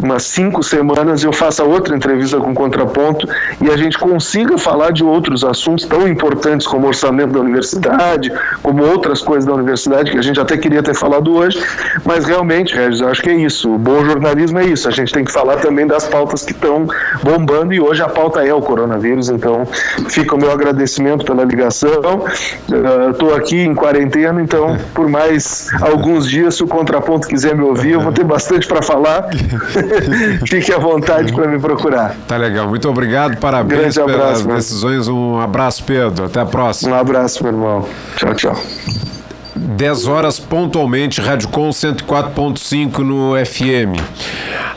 umas 0.00 0.24
cinco 0.24 0.62
semanas 0.62 1.22
eu 1.22 1.32
faça 1.32 1.64
outra 1.64 1.96
entrevista 1.96 2.38
com 2.38 2.54
contraponto 2.54 3.28
e 3.60 3.70
a 3.70 3.76
gente 3.76 3.98
consiga 3.98 4.58
falar 4.58 4.92
de 4.92 5.04
outros 5.04 5.44
assuntos 5.44 5.84
tão 5.84 6.06
importantes 6.06 6.66
como 6.66 6.86
orçamento 6.86 7.32
da 7.32 7.40
universidade, 7.40 8.32
como 8.62 8.84
outras 8.84 9.22
coisas 9.22 9.44
da 9.44 9.54
universidade 9.54 10.10
que 10.10 10.18
a 10.18 10.22
gente 10.22 10.40
até 10.40 10.56
queria 10.56 10.82
ter 10.82 10.94
falado 10.94 11.34
hoje, 11.34 11.62
mas 12.04 12.24
realmente, 12.24 12.74
Regis, 12.74 13.00
eu 13.00 13.08
acho 13.08 13.22
que 13.22 13.30
é 13.30 13.34
isso. 13.34 13.74
O 13.74 13.78
bom 13.78 14.04
jornalismo 14.04 14.58
é 14.58 14.66
isso. 14.66 14.88
A 14.88 14.90
gente 14.90 15.12
tem 15.12 15.24
que 15.24 15.32
falar 15.32 15.56
também 15.56 15.86
das 15.86 16.06
pautas 16.06 16.44
que 16.44 16.52
estão 16.52 16.86
bombando 17.22 17.72
e 17.72 17.80
hoje 17.80 18.02
a 18.02 18.08
pauta 18.08 18.46
é 18.46 18.52
o 18.52 18.60
coronavírus, 18.60 19.28
então 19.28 19.66
fica 20.08 20.34
o 20.34 20.38
meu 20.38 20.50
agradecimento 20.50 21.24
pela 21.24 21.44
ligação. 21.44 22.24
Estou 23.10 23.30
uh, 23.30 23.34
aqui 23.34 23.60
em 23.60 23.74
quarentena, 23.74 24.40
então 24.40 24.76
por 24.94 25.08
mais 25.08 25.68
alguns 25.80 26.28
dias, 26.28 26.56
se 26.56 26.64
o 26.64 26.66
contraponto 26.66 27.28
quiser 27.28 27.54
me 27.54 27.62
ouvir, 27.62 27.92
eu 27.92 28.00
vou 28.00 28.12
ter 28.12 28.24
bastante 28.24 28.66
para 28.66 28.82
falar. 28.82 29.28
Fique 30.46 30.72
à 30.72 30.78
vontade 30.78 31.32
para 31.32 31.48
me 31.48 31.58
procurar. 31.58 32.16
Tá 32.26 32.36
legal. 32.36 32.68
Muito 32.68 32.88
obrigado. 32.88 33.36
Parabéns 33.38 33.94
Grande 33.94 34.12
pelas 34.12 34.40
abraço, 34.40 34.48
decisões. 34.48 35.08
Um 35.08 35.40
abraço, 35.40 35.84
Pedro. 35.84 36.26
Até 36.26 36.40
a 36.40 36.46
próxima. 36.46 36.96
Um 36.96 36.98
abraço, 36.98 37.42
meu 37.42 37.52
irmão. 37.52 37.88
Tchau, 38.16 38.34
tchau. 38.34 38.56
10 39.56 40.06
horas 40.06 40.38
pontualmente, 40.38 41.20
Rádio 41.20 41.48
Com 41.48 41.70
104.5 41.70 42.98
no 42.98 43.32
FM. 43.44 43.98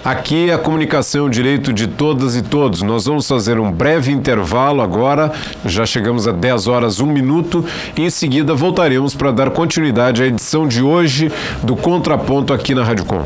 Aqui 0.03 0.49
é 0.49 0.53
a 0.53 0.57
comunicação, 0.57 1.25
o 1.25 1.29
direito 1.29 1.73
de 1.73 1.85
todas 1.85 2.35
e 2.35 2.41
todos. 2.41 2.81
Nós 2.81 3.05
vamos 3.05 3.27
fazer 3.27 3.59
um 3.59 3.69
breve 3.71 4.11
intervalo 4.11 4.81
agora, 4.81 5.31
já 5.65 5.85
chegamos 5.85 6.27
a 6.27 6.31
10 6.31 6.67
horas, 6.67 6.99
1 7.01 7.05
minuto, 7.05 7.65
e 7.97 8.03
em 8.03 8.09
seguida 8.09 8.53
voltaremos 8.53 9.13
para 9.13 9.31
dar 9.31 9.51
continuidade 9.51 10.23
à 10.23 10.25
edição 10.25 10.67
de 10.67 10.81
hoje 10.81 11.31
do 11.61 11.75
Contraponto 11.75 12.53
aqui 12.53 12.73
na 12.73 12.83
Rádio 12.83 13.05
Com. 13.05 13.23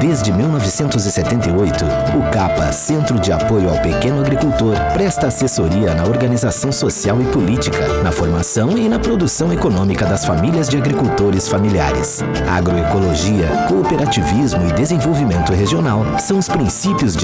Desde 0.00 0.32
1978, 0.32 1.84
o 2.16 2.30
CAPA, 2.32 2.72
Centro 2.72 3.20
de 3.20 3.30
Apoio 3.32 3.68
ao 3.68 3.82
Pequeno 3.82 4.20
Agricultor, 4.20 4.74
presta 4.94 5.26
assessoria 5.26 5.94
na 5.94 6.04
organização 6.04 6.72
social 6.72 7.20
e 7.20 7.26
política, 7.26 8.02
na 8.02 8.10
formação 8.10 8.78
e 8.78 8.88
na 8.88 8.98
produção 8.98 9.52
econômica 9.52 10.06
das 10.06 10.24
famílias 10.24 10.70
de 10.70 10.78
agricultores 10.78 11.48
familiares. 11.48 12.24
Agroecologia, 12.48 13.46
cooperativismo 13.68 14.66
e 14.68 14.72
desenvolvimento 14.72 15.52
regional 15.52 16.18
são 16.18 16.38
os 16.38 16.48
princípios 16.48 17.14
de 17.14 17.18